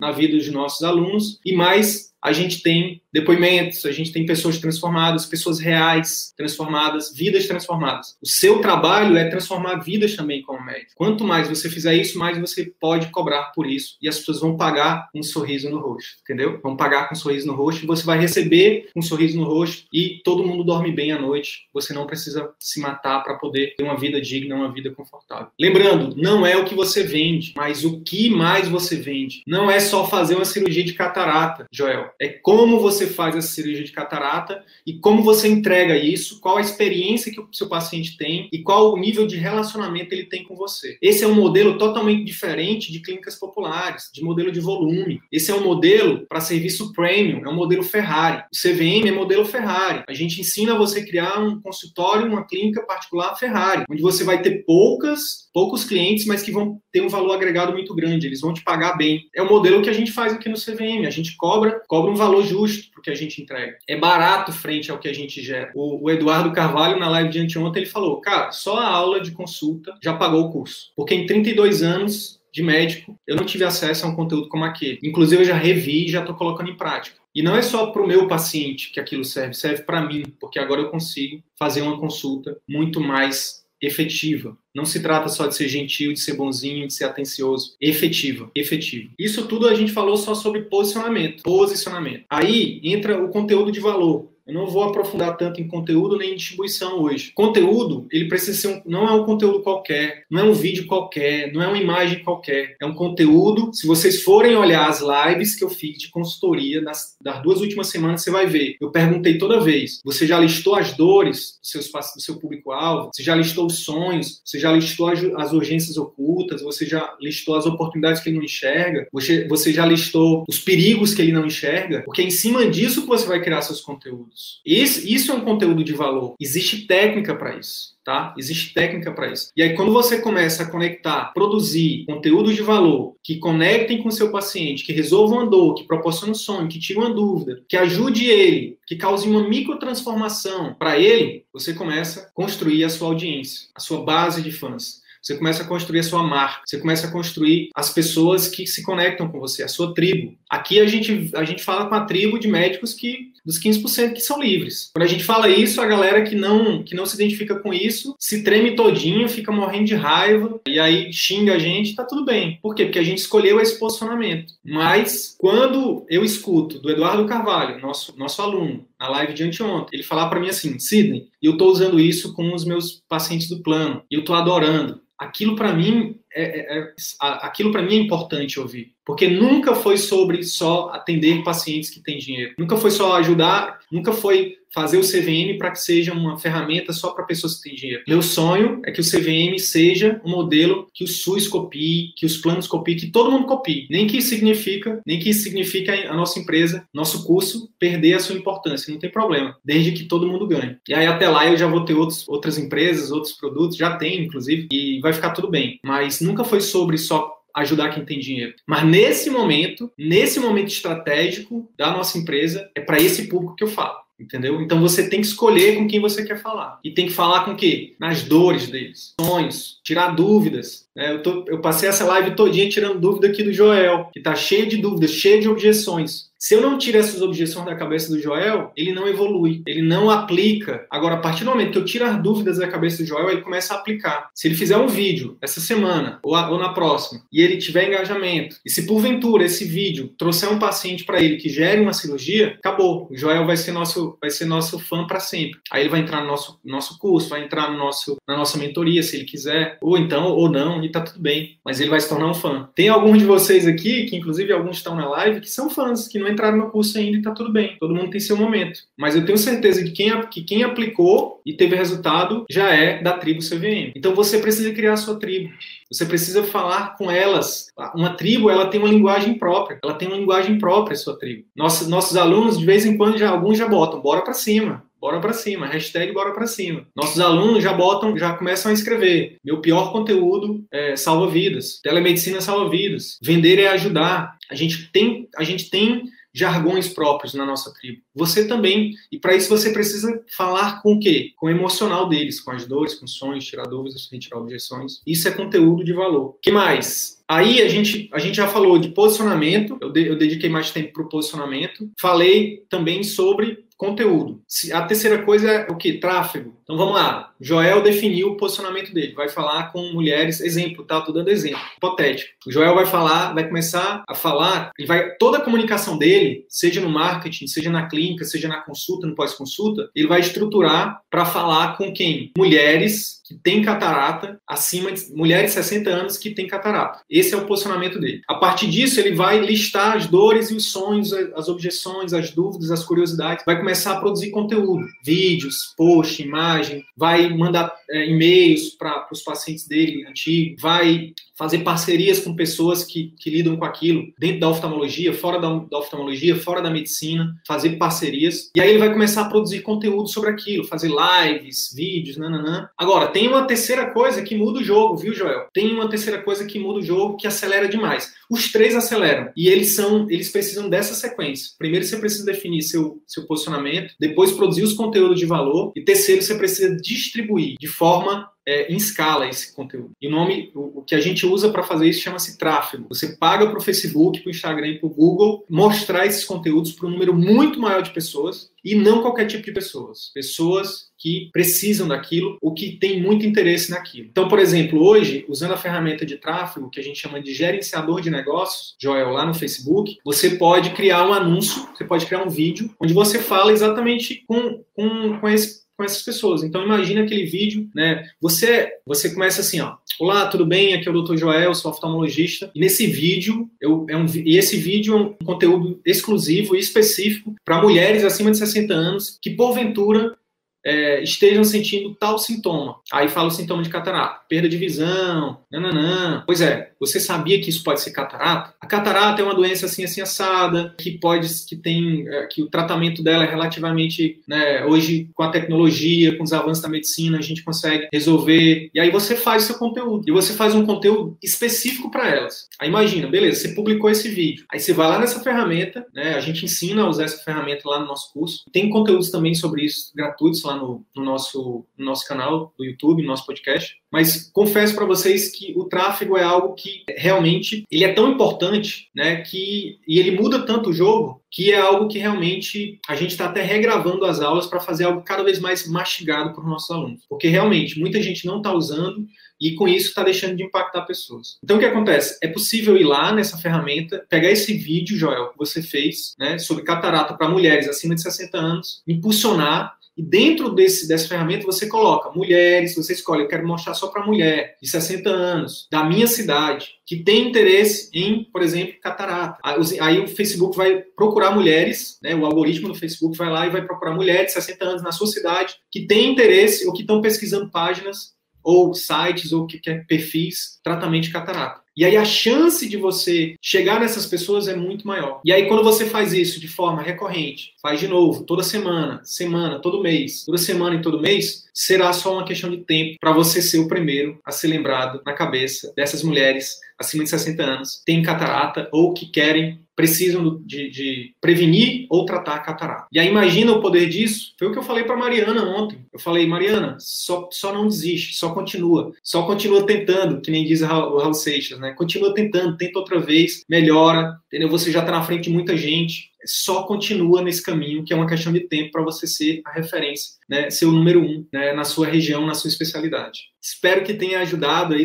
na 0.00 0.10
vida 0.12 0.36
dos 0.36 0.50
nossos 0.50 0.82
alunos 0.82 1.40
e 1.44 1.54
mais 1.54 2.13
a 2.24 2.32
gente 2.32 2.62
tem 2.62 3.02
depoimentos, 3.12 3.84
a 3.84 3.92
gente 3.92 4.10
tem 4.10 4.24
pessoas 4.24 4.56
transformadas, 4.58 5.26
pessoas 5.26 5.60
reais 5.60 6.32
transformadas, 6.34 7.12
vidas 7.14 7.46
transformadas. 7.46 8.16
O 8.20 8.26
seu 8.26 8.60
trabalho 8.60 9.16
é 9.18 9.28
transformar 9.28 9.76
vidas 9.76 10.16
também 10.16 10.40
como 10.40 10.64
médico. 10.64 10.92
Quanto 10.94 11.22
mais 11.22 11.48
você 11.48 11.68
fizer 11.68 11.94
isso, 11.94 12.18
mais 12.18 12.38
você 12.38 12.72
pode 12.80 13.08
cobrar 13.10 13.52
por 13.54 13.66
isso 13.66 13.98
e 14.00 14.08
as 14.08 14.18
pessoas 14.18 14.40
vão 14.40 14.56
pagar 14.56 15.10
um 15.14 15.22
sorriso 15.22 15.68
no 15.68 15.78
rosto, 15.78 16.14
entendeu? 16.22 16.58
Vão 16.62 16.76
pagar 16.76 17.08
com 17.08 17.14
um 17.14 17.18
sorriso 17.18 17.46
no 17.46 17.54
rosto 17.54 17.84
e 17.84 17.86
você 17.86 18.04
vai 18.04 18.18
receber 18.18 18.88
um 18.96 19.02
sorriso 19.02 19.38
no 19.38 19.44
rosto 19.44 19.86
e 19.92 20.22
todo 20.24 20.46
mundo 20.46 20.64
dorme 20.64 20.90
bem 20.90 21.12
à 21.12 21.20
noite. 21.20 21.68
Você 21.74 21.92
não 21.92 22.06
precisa 22.06 22.50
se 22.58 22.80
matar 22.80 23.22
para 23.22 23.34
poder 23.34 23.74
ter 23.76 23.84
uma 23.84 23.98
vida 23.98 24.18
digna, 24.18 24.56
uma 24.56 24.72
vida 24.72 24.90
confortável. 24.90 25.48
Lembrando, 25.60 26.16
não 26.16 26.46
é 26.46 26.56
o 26.56 26.64
que 26.64 26.74
você 26.74 27.02
vende, 27.02 27.52
mas 27.54 27.84
o 27.84 28.00
que 28.00 28.30
mais 28.30 28.66
você 28.66 28.96
vende. 28.96 29.42
Não 29.46 29.70
é 29.70 29.78
só 29.78 30.06
fazer 30.06 30.36
uma 30.36 30.46
cirurgia 30.46 30.82
de 30.82 30.94
catarata, 30.94 31.66
Joel 31.70 32.13
é 32.20 32.28
como 32.28 32.80
você 32.80 33.06
faz 33.06 33.36
essa 33.36 33.48
cirurgia 33.48 33.84
de 33.84 33.92
catarata 33.92 34.62
e 34.86 34.94
como 34.98 35.22
você 35.22 35.48
entrega 35.48 35.96
isso, 35.96 36.40
qual 36.40 36.56
a 36.56 36.60
experiência 36.60 37.32
que 37.32 37.40
o 37.40 37.48
seu 37.52 37.68
paciente 37.68 38.16
tem 38.16 38.48
e 38.52 38.62
qual 38.62 38.92
o 38.92 38.98
nível 38.98 39.26
de 39.26 39.36
relacionamento 39.36 40.12
ele 40.14 40.26
tem 40.26 40.44
com 40.44 40.56
você. 40.56 40.96
Esse 41.00 41.24
é 41.24 41.26
um 41.26 41.34
modelo 41.34 41.78
totalmente 41.78 42.24
diferente 42.24 42.92
de 42.92 43.00
clínicas 43.00 43.36
populares, 43.36 44.10
de 44.12 44.22
modelo 44.22 44.50
de 44.52 44.60
volume. 44.60 45.20
Esse 45.30 45.50
é 45.50 45.54
um 45.54 45.64
modelo 45.64 46.26
para 46.26 46.40
serviço 46.40 46.92
premium, 46.92 47.44
é 47.44 47.48
um 47.48 47.54
modelo 47.54 47.82
Ferrari. 47.82 48.44
O 48.52 48.56
CVM 48.56 49.08
é 49.08 49.12
modelo 49.12 49.44
Ferrari. 49.44 50.04
A 50.08 50.12
gente 50.12 50.40
ensina 50.40 50.76
você 50.76 51.00
a 51.00 51.04
criar 51.04 51.40
um 51.40 51.60
consultório, 51.60 52.26
uma 52.26 52.46
clínica 52.46 52.84
particular 52.86 53.36
Ferrari, 53.36 53.84
onde 53.90 54.02
você 54.02 54.24
vai 54.24 54.40
ter 54.40 54.64
poucas, 54.64 55.48
poucos 55.52 55.84
clientes, 55.84 56.26
mas 56.26 56.42
que 56.42 56.52
vão 56.52 56.80
ter 56.92 57.00
um 57.00 57.08
valor 57.08 57.34
agregado 57.34 57.72
muito 57.72 57.94
grande, 57.94 58.26
eles 58.26 58.40
vão 58.40 58.52
te 58.52 58.62
pagar 58.62 58.96
bem. 58.96 59.28
É 59.34 59.42
o 59.42 59.48
modelo 59.48 59.82
que 59.82 59.90
a 59.90 59.92
gente 59.92 60.12
faz 60.12 60.32
aqui 60.32 60.48
no 60.48 60.56
CVM, 60.56 61.06
a 61.06 61.10
gente 61.10 61.36
cobra, 61.36 61.80
cobra 61.88 62.03
um 62.10 62.16
valor 62.16 62.44
justo 62.44 62.90
porque 62.92 63.10
a 63.10 63.14
gente 63.14 63.42
entrega. 63.42 63.76
É 63.88 63.96
barato 63.96 64.52
frente 64.52 64.90
ao 64.90 64.98
que 64.98 65.08
a 65.08 65.12
gente 65.12 65.42
gera. 65.42 65.70
O, 65.74 66.04
o 66.04 66.10
Eduardo 66.10 66.52
Carvalho, 66.52 66.98
na 66.98 67.08
live 67.10 67.30
de 67.30 67.38
anteontem, 67.38 67.82
ele 67.82 67.90
falou: 67.90 68.20
cara, 68.20 68.50
só 68.52 68.78
a 68.78 68.88
aula 68.88 69.20
de 69.20 69.32
consulta 69.32 69.94
já 70.02 70.14
pagou 70.14 70.42
o 70.42 70.50
curso. 70.50 70.92
Porque 70.96 71.14
em 71.14 71.26
32 71.26 71.82
anos 71.82 72.40
de 72.52 72.62
médico, 72.62 73.18
eu 73.26 73.34
não 73.34 73.44
tive 73.44 73.64
acesso 73.64 74.06
a 74.06 74.08
um 74.08 74.14
conteúdo 74.14 74.48
como 74.48 74.64
aquele. 74.64 75.00
Inclusive, 75.02 75.42
eu 75.42 75.46
já 75.46 75.56
revi 75.56 76.06
e 76.06 76.10
já 76.10 76.20
estou 76.20 76.36
colocando 76.36 76.70
em 76.70 76.76
prática. 76.76 77.16
E 77.34 77.42
não 77.42 77.56
é 77.56 77.62
só 77.62 77.86
para 77.86 78.00
o 78.00 78.06
meu 78.06 78.28
paciente 78.28 78.92
que 78.92 79.00
aquilo 79.00 79.24
serve, 79.24 79.54
serve 79.54 79.82
para 79.82 80.00
mim, 80.00 80.22
porque 80.38 80.60
agora 80.60 80.80
eu 80.80 80.88
consigo 80.88 81.42
fazer 81.58 81.82
uma 81.82 81.98
consulta 81.98 82.56
muito 82.68 83.00
mais 83.00 83.63
efetiva. 83.80 84.56
Não 84.74 84.84
se 84.84 85.00
trata 85.00 85.28
só 85.28 85.46
de 85.46 85.54
ser 85.54 85.68
gentil, 85.68 86.12
de 86.12 86.20
ser 86.20 86.34
bonzinho, 86.34 86.86
de 86.86 86.94
ser 86.94 87.04
atencioso. 87.04 87.76
Efetiva, 87.80 88.50
efetivo. 88.54 89.10
Isso 89.18 89.46
tudo 89.46 89.68
a 89.68 89.74
gente 89.74 89.92
falou 89.92 90.16
só 90.16 90.34
sobre 90.34 90.62
posicionamento. 90.62 91.42
Posicionamento. 91.42 92.24
Aí 92.28 92.80
entra 92.82 93.22
o 93.22 93.28
conteúdo 93.28 93.70
de 93.70 93.80
valor. 93.80 94.33
Eu 94.46 94.52
não 94.52 94.66
vou 94.66 94.82
aprofundar 94.82 95.36
tanto 95.38 95.60
em 95.60 95.66
conteúdo 95.66 96.18
nem 96.18 96.32
em 96.32 96.36
distribuição 96.36 97.00
hoje. 97.00 97.32
Conteúdo, 97.34 98.06
ele 98.12 98.28
precisa 98.28 98.60
ser 98.60 98.68
um, 98.68 98.82
não 98.84 99.08
é 99.08 99.12
um 99.12 99.24
conteúdo 99.24 99.62
qualquer, 99.62 100.24
não 100.30 100.40
é 100.40 100.44
um 100.44 100.52
vídeo 100.52 100.86
qualquer, 100.86 101.50
não 101.52 101.62
é 101.62 101.66
uma 101.66 101.78
imagem 101.78 102.22
qualquer. 102.22 102.76
É 102.80 102.84
um 102.84 102.94
conteúdo. 102.94 103.72
Se 103.72 103.86
vocês 103.86 104.22
forem 104.22 104.54
olhar 104.54 104.86
as 104.86 105.00
lives 105.00 105.56
que 105.56 105.64
eu 105.64 105.70
fiz 105.70 105.96
de 105.96 106.10
consultoria 106.10 106.82
das, 106.82 107.16
das 107.22 107.42
duas 107.42 107.60
últimas 107.62 107.88
semanas, 107.88 108.22
você 108.22 108.30
vai 108.30 108.46
ver. 108.46 108.76
Eu 108.80 108.90
perguntei 108.90 109.38
toda 109.38 109.60
vez: 109.60 110.00
você 110.04 110.26
já 110.26 110.38
listou 110.38 110.74
as 110.74 110.92
dores 110.92 111.58
do, 111.62 111.66
seus, 111.66 111.90
do 111.90 112.20
seu 112.20 112.36
público-alvo? 112.36 113.10
Você 113.14 113.22
já 113.22 113.34
listou 113.34 113.66
os 113.66 113.78
sonhos? 113.78 114.42
Você 114.44 114.58
já 114.58 114.70
listou 114.70 115.08
as, 115.08 115.24
as, 115.38 115.52
urgências 115.52 115.96
ocultas? 115.96 116.60
Você 116.60 116.84
já 116.84 117.16
listou 117.18 117.56
as 117.56 117.64
oportunidades 117.64 118.22
que 118.22 118.28
ele 118.28 118.36
não 118.36 118.44
enxerga? 118.44 119.08
Você, 119.10 119.48
você 119.48 119.72
já 119.72 119.86
listou 119.86 120.44
os 120.46 120.58
perigos 120.58 121.14
que 121.14 121.22
ele 121.22 121.32
não 121.32 121.46
enxerga? 121.46 122.02
Porque 122.04 122.20
é 122.20 122.26
em 122.26 122.30
cima 122.30 122.66
disso 122.66 123.02
que 123.02 123.08
você 123.08 123.26
vai 123.26 123.40
criar 123.40 123.62
seus 123.62 123.80
conteúdos 123.80 124.33
Isso, 124.64 125.06
isso 125.06 125.32
é 125.32 125.34
um 125.34 125.44
conteúdo 125.44 125.84
de 125.84 125.92
valor. 125.92 126.34
Existe 126.40 126.86
técnica 126.86 127.34
para 127.34 127.56
isso. 127.56 127.94
Tá? 128.04 128.34
Existe 128.36 128.74
técnica 128.74 129.10
para 129.12 129.32
isso. 129.32 129.50
E 129.56 129.62
aí, 129.62 129.74
quando 129.74 129.90
você 129.90 130.20
começa 130.20 130.62
a 130.62 130.70
conectar, 130.70 131.32
produzir 131.32 132.04
conteúdos 132.04 132.54
de 132.54 132.60
valor 132.60 133.16
que 133.22 133.38
conectem 133.38 134.02
com 134.02 134.10
o 134.10 134.12
seu 134.12 134.30
paciente, 134.30 134.84
que 134.84 134.92
resolvam 134.92 135.38
uma 135.38 135.46
dor, 135.46 135.74
que 135.74 135.84
proporcionem 135.84 136.32
um 136.32 136.34
sonho, 136.34 136.68
que 136.68 136.78
tire 136.78 136.98
uma 136.98 137.14
dúvida, 137.14 137.62
que 137.66 137.78
ajude 137.78 138.26
ele, 138.26 138.76
que 138.86 138.96
cause 138.96 139.26
uma 139.26 139.48
microtransformação 139.48 140.74
para 140.74 140.98
ele, 140.98 141.46
você 141.50 141.72
começa 141.72 142.20
a 142.20 142.30
construir 142.32 142.84
a 142.84 142.90
sua 142.90 143.08
audiência, 143.08 143.68
a 143.74 143.80
sua 143.80 144.04
base 144.04 144.42
de 144.42 144.52
fãs. 144.52 145.02
Você 145.24 145.38
começa 145.38 145.62
a 145.62 145.66
construir 145.66 146.00
a 146.00 146.02
sua 146.02 146.22
marca, 146.22 146.60
você 146.66 146.78
começa 146.78 147.06
a 147.06 147.10
construir 147.10 147.70
as 147.74 147.88
pessoas 147.88 148.46
que 148.46 148.66
se 148.66 148.82
conectam 148.82 149.26
com 149.26 149.40
você, 149.40 149.62
a 149.62 149.68
sua 149.68 149.94
tribo. 149.94 150.36
Aqui 150.50 150.78
a 150.78 150.86
gente, 150.86 151.30
a 151.34 151.44
gente 151.44 151.64
fala 151.64 151.86
com 151.86 151.94
a 151.94 152.04
tribo 152.04 152.38
de 152.38 152.46
médicos 152.46 152.92
que 152.92 153.32
dos 153.44 153.60
15% 153.60 154.14
que 154.14 154.20
são 154.20 154.40
livres. 154.40 154.90
Quando 154.94 155.04
a 155.04 155.08
gente 155.08 155.24
fala 155.24 155.48
isso, 155.48 155.80
a 155.80 155.86
galera 155.86 156.22
que 156.22 156.34
não, 156.34 156.82
que 156.82 156.94
não 156.94 157.04
se 157.06 157.14
identifica 157.14 157.58
com 157.58 157.72
isso 157.72 158.14
se 158.18 158.42
treme 158.42 158.74
todinho, 158.74 159.28
fica 159.28 159.52
morrendo 159.52 159.84
de 159.84 159.94
raiva 159.94 160.60
e 160.66 160.78
aí 160.78 161.12
xinga 161.12 161.54
a 161.54 161.58
gente, 161.58 161.94
tá 161.94 162.04
tudo 162.04 162.24
bem. 162.24 162.58
Por 162.62 162.74
quê? 162.74 162.84
Porque 162.84 162.98
a 162.98 163.04
gente 163.04 163.18
escolheu 163.18 163.60
esse 163.60 163.78
posicionamento. 163.78 164.54
Mas 164.64 165.34
quando 165.38 166.06
eu 166.08 166.24
escuto 166.24 166.78
do 166.78 166.90
Eduardo 166.90 167.26
Carvalho, 167.26 167.80
nosso, 167.80 168.16
nosso 168.18 168.40
aluno, 168.40 168.86
na 168.98 169.08
live 169.08 169.34
de 169.34 169.44
anteontem, 169.44 169.90
ele 169.92 170.02
falar 170.02 170.28
para 170.28 170.40
mim 170.40 170.48
assim, 170.48 170.78
Sidney, 170.78 171.28
eu 171.42 171.56
tô 171.56 171.70
usando 171.70 172.00
isso 172.00 172.32
com 172.32 172.54
os 172.54 172.64
meus 172.64 173.02
pacientes 173.08 173.48
do 173.48 173.62
plano, 173.62 174.02
e 174.10 174.14
eu 174.14 174.24
tô 174.24 174.32
adorando. 174.32 175.02
Aquilo 175.18 175.54
para 175.54 175.72
mim 175.72 176.16
é, 176.34 176.42
é, 176.42 176.78
é 176.78 176.94
aquilo 177.20 177.70
para 177.70 177.82
mim 177.82 177.96
é 177.96 178.00
importante 178.00 178.58
ouvir. 178.58 178.93
Porque 179.04 179.28
nunca 179.28 179.74
foi 179.74 179.96
sobre 179.96 180.42
só 180.42 180.90
atender 180.90 181.42
pacientes 181.42 181.90
que 181.90 182.00
têm 182.00 182.18
dinheiro. 182.18 182.54
Nunca 182.58 182.76
foi 182.76 182.90
só 182.90 183.16
ajudar, 183.16 183.80
nunca 183.90 184.12
foi 184.12 184.56
fazer 184.74 184.98
o 184.98 185.02
CVM 185.02 185.56
para 185.56 185.70
que 185.70 185.78
seja 185.78 186.12
uma 186.12 186.36
ferramenta 186.36 186.92
só 186.92 187.12
para 187.12 187.24
pessoas 187.24 187.56
que 187.56 187.68
têm 187.68 187.76
dinheiro. 187.76 188.02
Meu 188.08 188.20
sonho 188.20 188.82
é 188.84 188.90
que 188.90 189.00
o 189.00 189.04
CVM 189.04 189.56
seja 189.56 190.20
um 190.24 190.30
modelo 190.30 190.88
que 190.92 191.04
o 191.04 191.06
SUS 191.06 191.46
copie, 191.46 192.12
que 192.16 192.26
os 192.26 192.38
planos 192.38 192.66
copiem, 192.66 192.96
que 192.96 193.06
todo 193.06 193.30
mundo 193.30 193.46
copie. 193.46 193.86
Nem 193.88 194.08
que 194.08 194.18
isso 194.18 194.30
significa, 194.30 195.00
nem 195.06 195.20
que 195.20 195.32
significa 195.32 196.10
a 196.10 196.16
nossa 196.16 196.40
empresa, 196.40 196.84
nosso 196.92 197.24
curso 197.24 197.70
perder 197.78 198.14
a 198.14 198.18
sua 198.18 198.34
importância, 198.34 198.92
não 198.92 198.98
tem 198.98 199.10
problema, 199.10 199.56
desde 199.64 199.92
que 199.92 200.04
todo 200.04 200.26
mundo 200.26 200.48
ganhe. 200.48 200.76
E 200.88 200.94
aí 200.94 201.06
até 201.06 201.28
lá 201.28 201.48
eu 201.48 201.56
já 201.56 201.68
vou 201.68 201.84
ter 201.84 201.94
outros, 201.94 202.28
outras 202.28 202.58
empresas, 202.58 203.12
outros 203.12 203.32
produtos, 203.32 203.76
já 203.76 203.96
tem 203.96 204.24
inclusive, 204.24 204.66
e 204.72 204.98
vai 205.00 205.12
ficar 205.12 205.30
tudo 205.30 205.48
bem. 205.48 205.78
Mas 205.84 206.20
nunca 206.20 206.42
foi 206.42 206.60
sobre 206.60 206.98
só 206.98 207.43
ajudar 207.54 207.90
quem 207.90 208.04
tem 208.04 208.18
dinheiro. 208.18 208.54
Mas 208.66 208.84
nesse 208.84 209.30
momento, 209.30 209.90
nesse 209.98 210.40
momento 210.40 210.68
estratégico 210.68 211.70
da 211.78 211.90
nossa 211.90 212.18
empresa, 212.18 212.70
é 212.74 212.80
para 212.80 213.00
esse 213.00 213.28
público 213.28 213.56
que 213.56 213.64
eu 213.64 213.68
falo. 213.68 214.04
Entendeu? 214.18 214.60
Então 214.60 214.80
você 214.80 215.08
tem 215.08 215.20
que 215.20 215.26
escolher 215.26 215.76
com 215.76 215.88
quem 215.88 216.00
você 216.00 216.24
quer 216.24 216.40
falar. 216.40 216.78
E 216.84 216.92
tem 216.92 217.06
que 217.06 217.12
falar 217.12 217.44
com 217.44 217.50
o 217.50 217.56
quê? 217.56 217.94
Nas 217.98 218.22
dores 218.22 218.68
deles, 218.68 219.12
sonhos, 219.20 219.80
tirar 219.82 220.14
dúvidas. 220.14 220.88
Né? 220.94 221.12
Eu, 221.12 221.22
tô, 221.22 221.44
eu 221.48 221.60
passei 221.60 221.88
essa 221.88 222.04
live 222.04 222.36
todinha 222.36 222.68
tirando 222.68 223.00
dúvida 223.00 223.26
aqui 223.26 223.42
do 223.42 223.52
Joel, 223.52 224.10
que 224.12 224.20
está 224.20 224.36
cheio 224.36 224.68
de 224.68 224.76
dúvidas, 224.76 225.10
cheio 225.10 225.40
de 225.40 225.48
objeções. 225.48 226.30
Se 226.44 226.54
eu 226.54 226.60
não 226.60 226.76
tiro 226.76 226.98
essas 226.98 227.22
objeções 227.22 227.64
da 227.64 227.74
cabeça 227.74 228.10
do 228.10 228.20
Joel, 228.20 228.70
ele 228.76 228.92
não 228.92 229.08
evolui, 229.08 229.62
ele 229.66 229.80
não 229.80 230.10
aplica. 230.10 230.86
Agora, 230.90 231.14
a 231.14 231.18
partir 231.18 231.42
do 231.42 231.48
momento 231.48 231.72
que 231.72 231.78
eu 231.78 231.86
tiro 231.86 232.04
as 232.04 232.22
dúvidas 232.22 232.58
da 232.58 232.68
cabeça 232.68 233.02
do 233.02 233.08
Joel, 233.08 233.30
ele 233.30 233.40
começa 233.40 233.72
a 233.72 233.78
aplicar. 233.78 234.28
Se 234.34 234.46
ele 234.46 234.54
fizer 234.54 234.76
um 234.76 234.86
vídeo 234.86 235.38
essa 235.40 235.58
semana 235.58 236.20
ou, 236.22 236.34
a, 236.34 236.50
ou 236.50 236.58
na 236.58 236.74
próxima 236.74 237.22
e 237.32 237.40
ele 237.40 237.56
tiver 237.56 237.88
engajamento, 237.88 238.56
e 238.62 238.68
se 238.68 238.86
porventura 238.86 239.44
esse 239.44 239.64
vídeo 239.64 240.12
trouxer 240.18 240.52
um 240.52 240.58
paciente 240.58 241.04
para 241.04 241.18
ele 241.18 241.38
que 241.38 241.48
gere 241.48 241.80
uma 241.80 241.94
cirurgia, 241.94 242.56
acabou. 242.58 243.08
O 243.10 243.16
Joel 243.16 243.46
vai 243.46 243.56
ser 243.56 243.72
nosso, 243.72 244.18
vai 244.20 244.28
ser 244.28 244.44
nosso 244.44 244.78
fã 244.78 245.06
para 245.06 245.20
sempre. 245.20 245.58
Aí 245.72 245.80
ele 245.80 245.88
vai 245.88 246.00
entrar 246.00 246.20
no 246.20 246.26
nosso, 246.26 246.60
nosso 246.62 246.98
curso, 246.98 247.30
vai 247.30 247.42
entrar 247.42 247.70
no 247.70 247.78
nosso, 247.78 248.18
na 248.28 248.36
nossa 248.36 248.58
mentoria, 248.58 249.02
se 249.02 249.16
ele 249.16 249.24
quiser, 249.24 249.78
ou 249.80 249.96
então, 249.96 250.26
ou 250.26 250.50
não, 250.50 250.84
e 250.84 250.90
tá 250.90 251.00
tudo 251.00 251.22
bem. 251.22 251.56
Mas 251.64 251.80
ele 251.80 251.88
vai 251.88 252.00
se 252.00 252.08
tornar 252.10 252.28
um 252.28 252.34
fã. 252.34 252.68
Tem 252.74 252.90
alguns 252.90 253.18
de 253.18 253.24
vocês 253.24 253.66
aqui, 253.66 254.04
que 254.04 254.16
inclusive 254.16 254.52
alguns 254.52 254.76
estão 254.76 254.94
na 254.94 255.08
live, 255.08 255.40
que 255.40 255.48
são 255.48 255.70
fãs, 255.70 256.06
que 256.06 256.18
não 256.18 256.33
entraram 256.34 256.58
no 256.58 256.70
curso 256.70 256.98
ainda 256.98 257.18
e 257.18 257.22
tá 257.22 257.30
tudo 257.30 257.52
bem. 257.52 257.76
Todo 257.78 257.94
mundo 257.94 258.10
tem 258.10 258.20
seu 258.20 258.36
momento. 258.36 258.80
Mas 258.96 259.16
eu 259.16 259.24
tenho 259.24 259.38
certeza 259.38 259.82
que 259.82 259.90
quem, 259.90 260.22
que 260.28 260.42
quem 260.42 260.62
aplicou 260.62 261.40
e 261.46 261.54
teve 261.54 261.76
resultado 261.76 262.44
já 262.50 262.70
é 262.70 263.02
da 263.02 263.12
tribo 263.12 263.40
CVM. 263.40 263.92
Então 263.96 264.14
você 264.14 264.38
precisa 264.38 264.72
criar 264.72 264.94
a 264.94 264.98
sua 264.98 265.18
tribo. 265.18 265.50
Você 265.90 266.04
precisa 266.04 266.42
falar 266.42 266.96
com 266.96 267.10
elas. 267.10 267.68
Uma 267.94 268.14
tribo, 268.14 268.50
ela 268.50 268.66
tem 268.66 268.80
uma 268.80 268.88
linguagem 268.88 269.38
própria. 269.38 269.78
Ela 269.82 269.94
tem 269.94 270.08
uma 270.08 270.16
linguagem 270.16 270.58
própria, 270.58 270.96
sua 270.96 271.18
tribo. 271.18 271.44
Nossos, 271.56 271.88
nossos 271.88 272.16
alunos, 272.16 272.58
de 272.58 272.66
vez 272.66 272.84
em 272.84 272.96
quando, 272.96 273.18
já 273.18 273.30
alguns 273.30 273.58
já 273.58 273.68
botam, 273.68 274.00
bora 274.00 274.22
para 274.22 274.34
cima 274.34 274.84
bora 275.04 275.20
para 275.20 275.34
cima, 275.34 275.66
hashtag 275.66 276.14
bora 276.14 276.32
para 276.32 276.46
cima. 276.46 276.86
Nossos 276.96 277.20
alunos 277.20 277.62
já 277.62 277.74
botam, 277.74 278.16
já 278.16 278.32
começam 278.32 278.70
a 278.70 278.72
escrever. 278.72 279.36
Meu 279.44 279.60
pior 279.60 279.92
conteúdo 279.92 280.64
é, 280.72 280.96
salva 280.96 281.30
vidas, 281.30 281.78
telemedicina 281.82 282.40
salva 282.40 282.70
vidas, 282.70 283.18
vender 283.22 283.58
é 283.58 283.68
ajudar. 283.68 284.38
A 284.50 284.54
gente 284.54 284.90
tem, 284.90 285.28
a 285.36 285.44
gente 285.44 285.68
tem 285.68 286.04
jargões 286.34 286.88
próprios 286.88 287.32
na 287.32 287.46
nossa 287.46 287.72
tribo. 287.72 288.02
Você 288.14 288.46
também, 288.46 288.92
e 289.10 289.18
para 289.18 289.36
isso 289.36 289.48
você 289.48 289.70
precisa 289.72 290.20
falar 290.36 290.82
com 290.82 290.94
o 290.94 290.98
quê? 290.98 291.30
Com 291.36 291.46
o 291.46 291.50
emocional 291.50 292.08
deles, 292.08 292.40
com 292.40 292.50
as 292.50 292.66
dores, 292.66 292.94
com 292.94 293.04
os 293.04 293.14
sonhos, 293.14 293.46
tirar 293.46 293.66
dúvidas, 293.66 294.08
retirar 294.10 294.38
objeções. 294.38 295.00
Isso 295.06 295.28
é 295.28 295.30
conteúdo 295.30 295.84
de 295.84 295.92
valor. 295.92 296.36
que 296.42 296.50
mais? 296.50 297.22
Aí 297.26 297.62
a 297.62 297.68
gente, 297.68 298.10
a 298.12 298.18
gente 298.18 298.36
já 298.36 298.46
falou 298.46 298.78
de 298.78 298.90
posicionamento, 298.90 299.78
eu, 299.80 299.90
de, 299.90 300.06
eu 300.08 300.18
dediquei 300.18 300.50
mais 300.50 300.70
tempo 300.70 300.92
para 300.92 301.02
o 301.04 301.08
posicionamento. 301.08 301.90
Falei 301.98 302.64
também 302.68 303.02
sobre 303.02 303.63
conteúdo. 303.76 304.40
A 304.72 304.82
terceira 304.82 305.22
coisa 305.22 305.50
é 305.50 305.70
o 305.70 305.76
que? 305.76 305.94
Tráfego. 305.94 306.56
Então 306.62 306.76
vamos 306.76 306.94
lá. 306.94 307.32
Joel 307.40 307.82
definiu 307.82 308.28
o 308.28 308.36
posicionamento 308.36 308.92
dele. 308.92 309.14
Vai 309.14 309.28
falar 309.28 309.70
com 309.70 309.92
mulheres. 309.92 310.40
Exemplo, 310.40 310.84
tá? 310.84 311.00
Tô 311.00 311.12
dando 311.12 311.28
exemplo. 311.28 311.60
Hipotético. 311.76 312.30
O 312.46 312.50
Joel 312.50 312.74
vai 312.74 312.86
falar, 312.86 313.34
vai 313.34 313.46
começar 313.46 314.02
a 314.08 314.14
falar. 314.14 314.70
Ele 314.78 314.88
vai 314.88 315.14
toda 315.16 315.38
a 315.38 315.40
comunicação 315.40 315.98
dele, 315.98 316.46
seja 316.48 316.80
no 316.80 316.88
marketing, 316.88 317.46
seja 317.46 317.70
na 317.70 317.86
clínica, 317.86 318.24
seja 318.24 318.48
na 318.48 318.60
consulta, 318.60 319.06
no 319.06 319.14
pós-consulta, 319.14 319.90
ele 319.94 320.08
vai 320.08 320.20
estruturar 320.20 321.00
para 321.10 321.24
falar 321.24 321.76
com 321.76 321.92
quem? 321.92 322.32
Mulheres 322.36 323.20
que 323.24 323.34
têm 323.34 323.62
catarata 323.62 324.38
acima 324.46 324.92
de 324.92 325.10
mulheres 325.12 325.50
de 325.50 325.62
60 325.62 325.90
anos 325.90 326.18
que 326.18 326.30
têm 326.30 326.46
catarata. 326.46 327.00
Esse 327.08 327.34
é 327.34 327.36
o 327.36 327.46
posicionamento 327.46 327.98
dele. 327.98 328.20
A 328.28 328.34
partir 328.34 328.68
disso, 328.68 329.00
ele 329.00 329.14
vai 329.14 329.40
listar 329.40 329.96
as 329.96 330.06
dores 330.06 330.50
e 330.50 330.54
os 330.54 330.70
sonhos, 330.70 331.12
as 331.34 331.48
objeções, 331.48 332.12
as 332.12 332.30
dúvidas, 332.30 332.70
as 332.70 332.84
curiosidades. 332.84 333.44
Vai 333.44 333.58
começar 333.58 333.94
a 333.94 334.00
produzir 334.00 334.30
conteúdo, 334.30 334.86
vídeos, 335.02 335.74
post, 335.76 336.22
imagem, 336.22 336.84
vai 336.96 337.28
mandar 337.30 337.74
é, 337.90 338.10
e-mails 338.10 338.70
para 338.70 339.08
os 339.10 339.22
pacientes 339.22 339.66
dele 339.66 340.06
antigos, 340.06 340.60
vai 340.60 341.12
fazer 341.36 341.58
parcerias 341.58 342.20
com 342.20 342.34
pessoas 342.34 342.84
que, 342.84 343.12
que 343.18 343.30
lidam 343.30 343.56
com 343.56 343.64
aquilo, 343.64 344.04
dentro 344.18 344.40
da 344.40 344.48
oftalmologia, 344.48 345.12
fora 345.12 345.40
da, 345.40 345.48
da, 345.48 345.78
oftalmologia, 345.78 346.36
fora 346.36 346.62
da 346.62 346.70
medicina, 346.70 347.34
fazer 347.46 347.70
parcerias. 347.76 348.50
E 348.56 348.60
aí 348.60 348.70
ele 348.70 348.78
vai 348.78 348.92
começar 348.92 349.22
a 349.22 349.28
produzir 349.28 349.62
conteúdo 349.62 350.08
sobre 350.08 350.30
aquilo, 350.30 350.64
fazer 350.64 350.90
lives, 350.90 351.72
vídeos, 351.74 352.16
nananã. 352.16 352.68
Agora, 352.78 353.08
tem 353.14 353.28
uma 353.28 353.46
terceira 353.46 353.92
coisa 353.92 354.22
que 354.22 354.36
muda 354.36 354.58
o 354.58 354.64
jogo, 354.64 354.96
viu, 354.96 355.14
Joel? 355.14 355.46
Tem 355.54 355.72
uma 355.72 355.88
terceira 355.88 356.20
coisa 356.20 356.44
que 356.44 356.58
muda 356.58 356.80
o 356.80 356.82
jogo, 356.82 357.16
que 357.16 357.28
acelera 357.28 357.68
demais. 357.68 358.12
Os 358.28 358.50
três 358.50 358.74
aceleram. 358.74 359.30
E 359.36 359.46
eles 359.46 359.76
são, 359.76 360.10
eles 360.10 360.30
precisam 360.30 360.68
dessa 360.68 360.94
sequência. 360.94 361.52
Primeiro 361.56 361.84
você 361.84 361.96
precisa 361.96 362.26
definir 362.26 362.62
seu, 362.62 363.00
seu 363.06 363.24
posicionamento, 363.24 363.94
depois 364.00 364.32
produzir 364.32 364.64
os 364.64 364.72
conteúdos 364.72 365.20
de 365.20 365.26
valor, 365.26 365.72
e 365.76 365.84
terceiro 365.84 366.22
você 366.22 366.34
precisa 366.34 366.74
distribuir 366.74 367.54
de 367.60 367.68
forma 367.68 368.28
é, 368.46 368.72
em 368.72 368.76
escala 368.76 369.28
esse 369.28 369.54
conteúdo. 369.54 369.92
E 370.00 370.08
o 370.08 370.10
nome, 370.10 370.50
o, 370.54 370.80
o 370.80 370.82
que 370.82 370.94
a 370.94 371.00
gente 371.00 371.26
usa 371.26 371.50
para 371.50 371.62
fazer 371.62 371.88
isso 371.88 372.02
chama-se 372.02 372.38
tráfego. 372.38 372.86
Você 372.88 373.16
paga 373.16 373.46
para 373.46 373.58
o 373.58 373.62
Facebook, 373.62 374.20
para 374.20 374.28
o 374.28 374.30
Instagram 374.30 374.78
para 374.78 374.86
o 374.86 374.94
Google 374.94 375.44
mostrar 375.48 376.06
esses 376.06 376.24
conteúdos 376.24 376.72
para 376.72 376.86
um 376.86 376.90
número 376.90 377.14
muito 377.14 377.60
maior 377.60 377.82
de 377.82 377.90
pessoas 377.90 378.50
e 378.64 378.74
não 378.74 379.02
qualquer 379.02 379.26
tipo 379.26 379.44
de 379.44 379.52
pessoas. 379.52 380.10
Pessoas 380.14 380.90
que 380.98 381.28
precisam 381.32 381.86
daquilo 381.86 382.38
ou 382.40 382.54
que 382.54 382.78
têm 382.78 383.02
muito 383.02 383.26
interesse 383.26 383.70
naquilo. 383.70 384.08
Então, 384.10 384.26
por 384.26 384.38
exemplo, 384.38 384.82
hoje, 384.82 385.24
usando 385.28 385.52
a 385.52 385.56
ferramenta 385.58 386.06
de 386.06 386.16
tráfego, 386.16 386.70
que 386.70 386.80
a 386.80 386.82
gente 386.82 386.98
chama 386.98 387.20
de 387.20 387.34
gerenciador 387.34 388.00
de 388.00 388.10
negócios, 388.10 388.74
Joel, 388.80 389.10
lá 389.10 389.26
no 389.26 389.34
Facebook, 389.34 389.98
você 390.02 390.30
pode 390.30 390.70
criar 390.70 391.06
um 391.06 391.12
anúncio, 391.12 391.68
você 391.74 391.84
pode 391.84 392.06
criar 392.06 392.22
um 392.22 392.30
vídeo, 392.30 392.70
onde 392.80 392.94
você 392.94 393.18
fala 393.18 393.52
exatamente 393.52 394.24
com, 394.26 394.64
com, 394.74 395.18
com 395.20 395.28
esse 395.28 395.63
com 395.76 395.84
essas 395.84 396.02
pessoas. 396.02 396.42
Então 396.42 396.64
imagina 396.64 397.02
aquele 397.02 397.24
vídeo, 397.24 397.68
né? 397.74 398.08
Você 398.20 398.72
você 398.86 399.10
começa 399.10 399.40
assim, 399.40 399.60
ó. 399.60 399.76
Olá, 399.98 400.26
tudo 400.26 400.44
bem? 400.44 400.74
Aqui 400.74 400.88
é 400.88 400.90
o 400.90 401.02
Dr. 401.02 401.16
Joel, 401.16 401.54
sou 401.54 401.70
oftalmologista. 401.70 402.50
E 402.54 402.60
nesse 402.60 402.86
vídeo, 402.86 403.48
eu, 403.60 403.86
é 403.88 403.96
um, 403.96 404.06
e 404.06 404.36
esse 404.36 404.56
vídeo 404.56 404.94
é 404.94 404.96
um 404.96 405.14
conteúdo 405.24 405.80
exclusivo 405.84 406.56
e 406.56 406.58
específico 406.58 407.34
para 407.44 407.62
mulheres 407.62 408.04
acima 408.04 408.30
de 408.30 408.38
60 408.38 408.74
anos 408.74 409.18
que 409.22 409.30
porventura 409.30 410.16
é, 410.64 411.02
estejam 411.02 411.44
sentindo 411.44 411.94
tal 411.94 412.18
sintoma. 412.18 412.76
Aí 412.92 413.08
fala 413.08 413.28
o 413.28 413.30
sintoma 413.30 413.62
de 413.62 413.68
catarata, 413.68 414.20
perda 414.28 414.48
de 414.48 414.56
visão, 414.56 415.38
nananã. 415.50 416.22
Pois 416.26 416.40
é, 416.40 416.72
você 416.80 416.98
sabia 416.98 417.40
que 417.40 417.50
isso 417.50 417.62
pode 417.62 417.80
ser 417.80 417.90
catarata? 417.90 418.54
A 418.60 418.66
catarata 418.66 419.20
é 419.20 419.24
uma 419.24 419.34
doença 419.34 419.66
assim, 419.66 419.84
assim 419.84 420.00
assada, 420.00 420.74
que 420.78 420.92
pode, 420.98 421.28
que 421.46 421.56
tem, 421.56 422.08
é, 422.08 422.26
que 422.26 422.42
o 422.42 422.48
tratamento 422.48 423.02
dela 423.02 423.24
é 423.24 423.30
relativamente, 423.30 424.20
né, 424.26 424.64
hoje 424.64 425.08
com 425.14 425.22
a 425.22 425.30
tecnologia, 425.30 426.16
com 426.16 426.24
os 426.24 426.32
avanços 426.32 426.62
da 426.62 426.68
medicina, 426.68 427.18
a 427.18 427.22
gente 427.22 427.44
consegue 427.44 427.88
resolver. 427.92 428.70
E 428.74 428.80
aí 428.80 428.90
você 428.90 429.14
faz 429.14 429.44
seu 429.44 429.56
conteúdo. 429.56 430.04
E 430.06 430.12
você 430.12 430.32
faz 430.32 430.54
um 430.54 430.64
conteúdo 430.64 431.16
específico 431.22 431.90
para 431.90 432.08
elas. 432.08 432.48
Aí 432.58 432.68
imagina, 432.68 433.06
beleza, 433.06 433.40
você 433.40 433.48
publicou 433.54 433.90
esse 433.90 434.08
vídeo. 434.08 434.44
Aí 434.50 434.58
você 434.58 434.72
vai 434.72 434.88
lá 434.88 434.98
nessa 434.98 435.20
ferramenta, 435.20 435.86
né, 435.92 436.14
a 436.14 436.20
gente 436.20 436.44
ensina 436.44 436.82
a 436.82 436.88
usar 436.88 437.04
essa 437.04 437.22
ferramenta 437.22 437.68
lá 437.68 437.80
no 437.80 437.86
nosso 437.86 438.12
curso. 438.12 438.44
Tem 438.52 438.70
conteúdos 438.70 439.10
também 439.10 439.34
sobre 439.34 439.64
isso 439.64 439.92
gratuitos 439.94 440.42
lá 440.42 440.53
lá 440.54 440.56
no, 440.56 440.84
no 440.94 441.04
nosso, 441.04 441.66
no 441.76 441.84
nosso 441.84 442.06
canal 442.06 442.54
do 442.56 442.64
YouTube, 442.64 443.02
no 443.02 443.08
nosso 443.08 443.26
podcast. 443.26 443.76
Mas 443.90 444.30
confesso 444.32 444.74
para 444.74 444.84
vocês 444.84 445.30
que 445.30 445.52
o 445.56 445.64
tráfego 445.64 446.16
é 446.16 446.22
algo 446.22 446.54
que 446.54 446.84
realmente 446.88 447.64
ele 447.70 447.84
é 447.84 447.92
tão 447.92 448.10
importante, 448.10 448.88
né, 448.94 449.20
que 449.22 449.78
e 449.86 449.98
ele 449.98 450.10
muda 450.12 450.44
tanto 450.44 450.70
o 450.70 450.72
jogo 450.72 451.22
que 451.30 451.52
é 451.52 451.60
algo 451.60 451.88
que 451.88 451.98
realmente 451.98 452.78
a 452.88 452.94
gente 452.94 453.10
está 453.10 453.26
até 453.26 453.42
regravando 453.42 454.04
as 454.04 454.20
aulas 454.20 454.46
para 454.46 454.60
fazer 454.60 454.84
algo 454.84 455.02
cada 455.02 455.24
vez 455.24 455.40
mais 455.40 455.68
mastigado 455.68 456.32
para 456.32 456.42
os 456.42 456.48
nossos 456.48 456.70
alunos, 456.70 457.02
porque 457.08 457.26
realmente 457.26 457.78
muita 457.78 458.00
gente 458.00 458.24
não 458.24 458.36
está 458.36 458.52
usando 458.52 459.04
e 459.40 459.54
com 459.56 459.66
isso 459.66 459.88
está 459.88 460.04
deixando 460.04 460.36
de 460.36 460.44
impactar 460.44 460.82
pessoas. 460.82 461.36
Então 461.42 461.56
o 461.56 461.60
que 461.60 461.66
acontece? 461.66 462.18
É 462.22 462.28
possível 462.28 462.76
ir 462.76 462.84
lá 462.84 463.12
nessa 463.12 463.36
ferramenta, 463.36 464.04
pegar 464.08 464.30
esse 464.30 464.54
vídeo, 464.54 464.96
Joel, 464.96 465.30
que 465.30 465.38
você 465.38 465.60
fez, 465.60 466.14
né, 466.18 466.38
sobre 466.38 466.62
catarata 466.62 467.14
para 467.14 467.28
mulheres 467.28 467.68
acima 467.68 467.94
de 467.96 468.02
60 468.02 468.38
anos, 468.38 468.82
impulsionar 468.86 469.76
e 469.96 470.02
dentro 470.02 470.50
desse, 470.50 470.88
dessa 470.88 471.08
ferramenta 471.08 471.46
você 471.46 471.68
coloca 471.68 472.10
mulheres, 472.10 472.74
você 472.74 472.92
escolhe, 472.92 473.22
eu 473.22 473.28
quero 473.28 473.46
mostrar 473.46 473.74
só 473.74 473.88
para 473.88 474.04
mulher 474.04 474.56
de 474.60 474.68
60 474.68 475.08
anos, 475.08 475.68
da 475.70 475.84
minha 475.84 476.06
cidade, 476.06 476.70
que 476.84 476.96
tem 476.96 477.28
interesse 477.28 477.90
em, 477.94 478.24
por 478.24 478.42
exemplo, 478.42 478.74
catarata. 478.80 479.38
Aí 479.80 480.00
o 480.00 480.08
Facebook 480.08 480.56
vai 480.56 480.80
procurar 480.96 481.30
mulheres, 481.30 481.98
né, 482.02 482.14
o 482.14 482.26
algoritmo 482.26 482.68
do 482.68 482.74
Facebook 482.74 483.16
vai 483.16 483.30
lá 483.30 483.46
e 483.46 483.50
vai 483.50 483.64
procurar 483.64 483.94
mulheres 483.94 484.28
de 484.28 484.32
60 484.32 484.64
anos 484.64 484.82
na 484.82 484.92
sua 484.92 485.06
cidade 485.06 485.54
que 485.70 485.86
têm 485.86 486.12
interesse 486.12 486.66
ou 486.66 486.72
que 486.72 486.80
estão 486.80 487.00
pesquisando 487.00 487.50
páginas 487.50 488.14
ou 488.42 488.74
sites 488.74 489.32
ou 489.32 489.46
que 489.46 489.58
quer 489.58 489.86
perfis 489.86 490.60
tratamento 490.62 491.04
de 491.04 491.12
catarata. 491.12 491.63
E 491.76 491.84
aí 491.84 491.96
a 491.96 492.04
chance 492.04 492.68
de 492.68 492.76
você 492.76 493.34
chegar 493.42 493.80
nessas 493.80 494.06
pessoas 494.06 494.46
é 494.48 494.54
muito 494.54 494.86
maior. 494.86 495.20
E 495.24 495.32
aí 495.32 495.46
quando 495.46 495.64
você 495.64 495.86
faz 495.86 496.12
isso 496.12 496.40
de 496.40 496.48
forma 496.48 496.82
recorrente, 496.82 497.52
faz 497.60 497.80
de 497.80 497.88
novo, 497.88 498.24
toda 498.24 498.42
semana, 498.42 499.00
semana, 499.04 499.58
todo 499.60 499.82
mês, 499.82 500.24
toda 500.24 500.38
semana 500.38 500.76
e 500.76 500.82
todo 500.82 501.00
mês, 501.00 501.44
será 501.52 501.92
só 501.92 502.14
uma 502.14 502.24
questão 502.24 502.50
de 502.50 502.58
tempo 502.58 502.96
para 503.00 503.12
você 503.12 503.42
ser 503.42 503.58
o 503.58 503.68
primeiro 503.68 504.18
a 504.24 504.30
ser 504.30 504.48
lembrado 504.48 505.00
na 505.04 505.12
cabeça 505.12 505.72
dessas 505.76 506.02
mulheres 506.02 506.58
acima 506.78 507.04
de 507.04 507.10
60 507.10 507.42
anos, 507.42 507.82
têm 507.84 508.02
catarata 508.02 508.68
ou 508.72 508.92
que 508.92 509.06
querem 509.06 509.63
precisam 509.76 510.40
de, 510.44 510.70
de, 510.70 511.14
prevenir 511.20 511.86
ou 511.90 512.04
tratar 512.04 512.38
catarata. 512.40 512.86
E 512.92 512.98
aí 512.98 513.08
imagina 513.08 513.52
o 513.52 513.60
poder 513.60 513.88
disso. 513.88 514.32
Foi 514.38 514.48
o 514.48 514.52
que 514.52 514.58
eu 514.58 514.62
falei 514.62 514.84
para 514.84 514.96
Mariana 514.96 515.44
ontem. 515.44 515.84
Eu 515.92 515.98
falei, 515.98 516.26
Mariana, 516.26 516.76
só, 516.78 517.28
só 517.30 517.52
não 517.52 517.66
desiste, 517.66 518.16
só 518.16 518.32
continua, 518.32 518.92
só 519.02 519.22
continua 519.26 519.66
tentando, 519.66 520.20
que 520.20 520.30
nem 520.30 520.44
diz 520.44 520.62
o 520.62 520.66
Raul 520.66 521.14
Seixas, 521.14 521.58
né? 521.58 521.72
Continua 521.72 522.14
tentando, 522.14 522.56
tenta 522.56 522.78
outra 522.78 523.00
vez, 523.00 523.42
melhora, 523.48 524.16
entendeu? 524.26 524.48
Você 524.48 524.70
já 524.70 524.80
está 524.80 524.92
na 524.92 525.02
frente 525.02 525.24
de 525.24 525.30
muita 525.30 525.56
gente. 525.56 526.12
Só 526.26 526.62
continua 526.62 527.20
nesse 527.20 527.42
caminho, 527.42 527.84
que 527.84 527.92
é 527.92 527.96
uma 527.96 528.06
questão 528.06 528.32
de 528.32 528.40
tempo 528.40 528.72
para 528.72 528.82
você 528.82 529.06
ser 529.06 529.42
a 529.44 529.52
referência, 529.52 530.14
né? 530.28 530.48
Ser 530.48 530.66
o 530.66 530.72
número 530.72 531.00
um 531.00 531.26
né? 531.32 531.52
na 531.52 531.64
sua 531.64 531.86
região, 531.86 532.26
na 532.26 532.34
sua 532.34 532.48
especialidade. 532.48 533.20
Espero 533.42 533.84
que 533.84 533.92
tenha 533.92 534.20
ajudado 534.20 534.74
aí. 534.74 534.84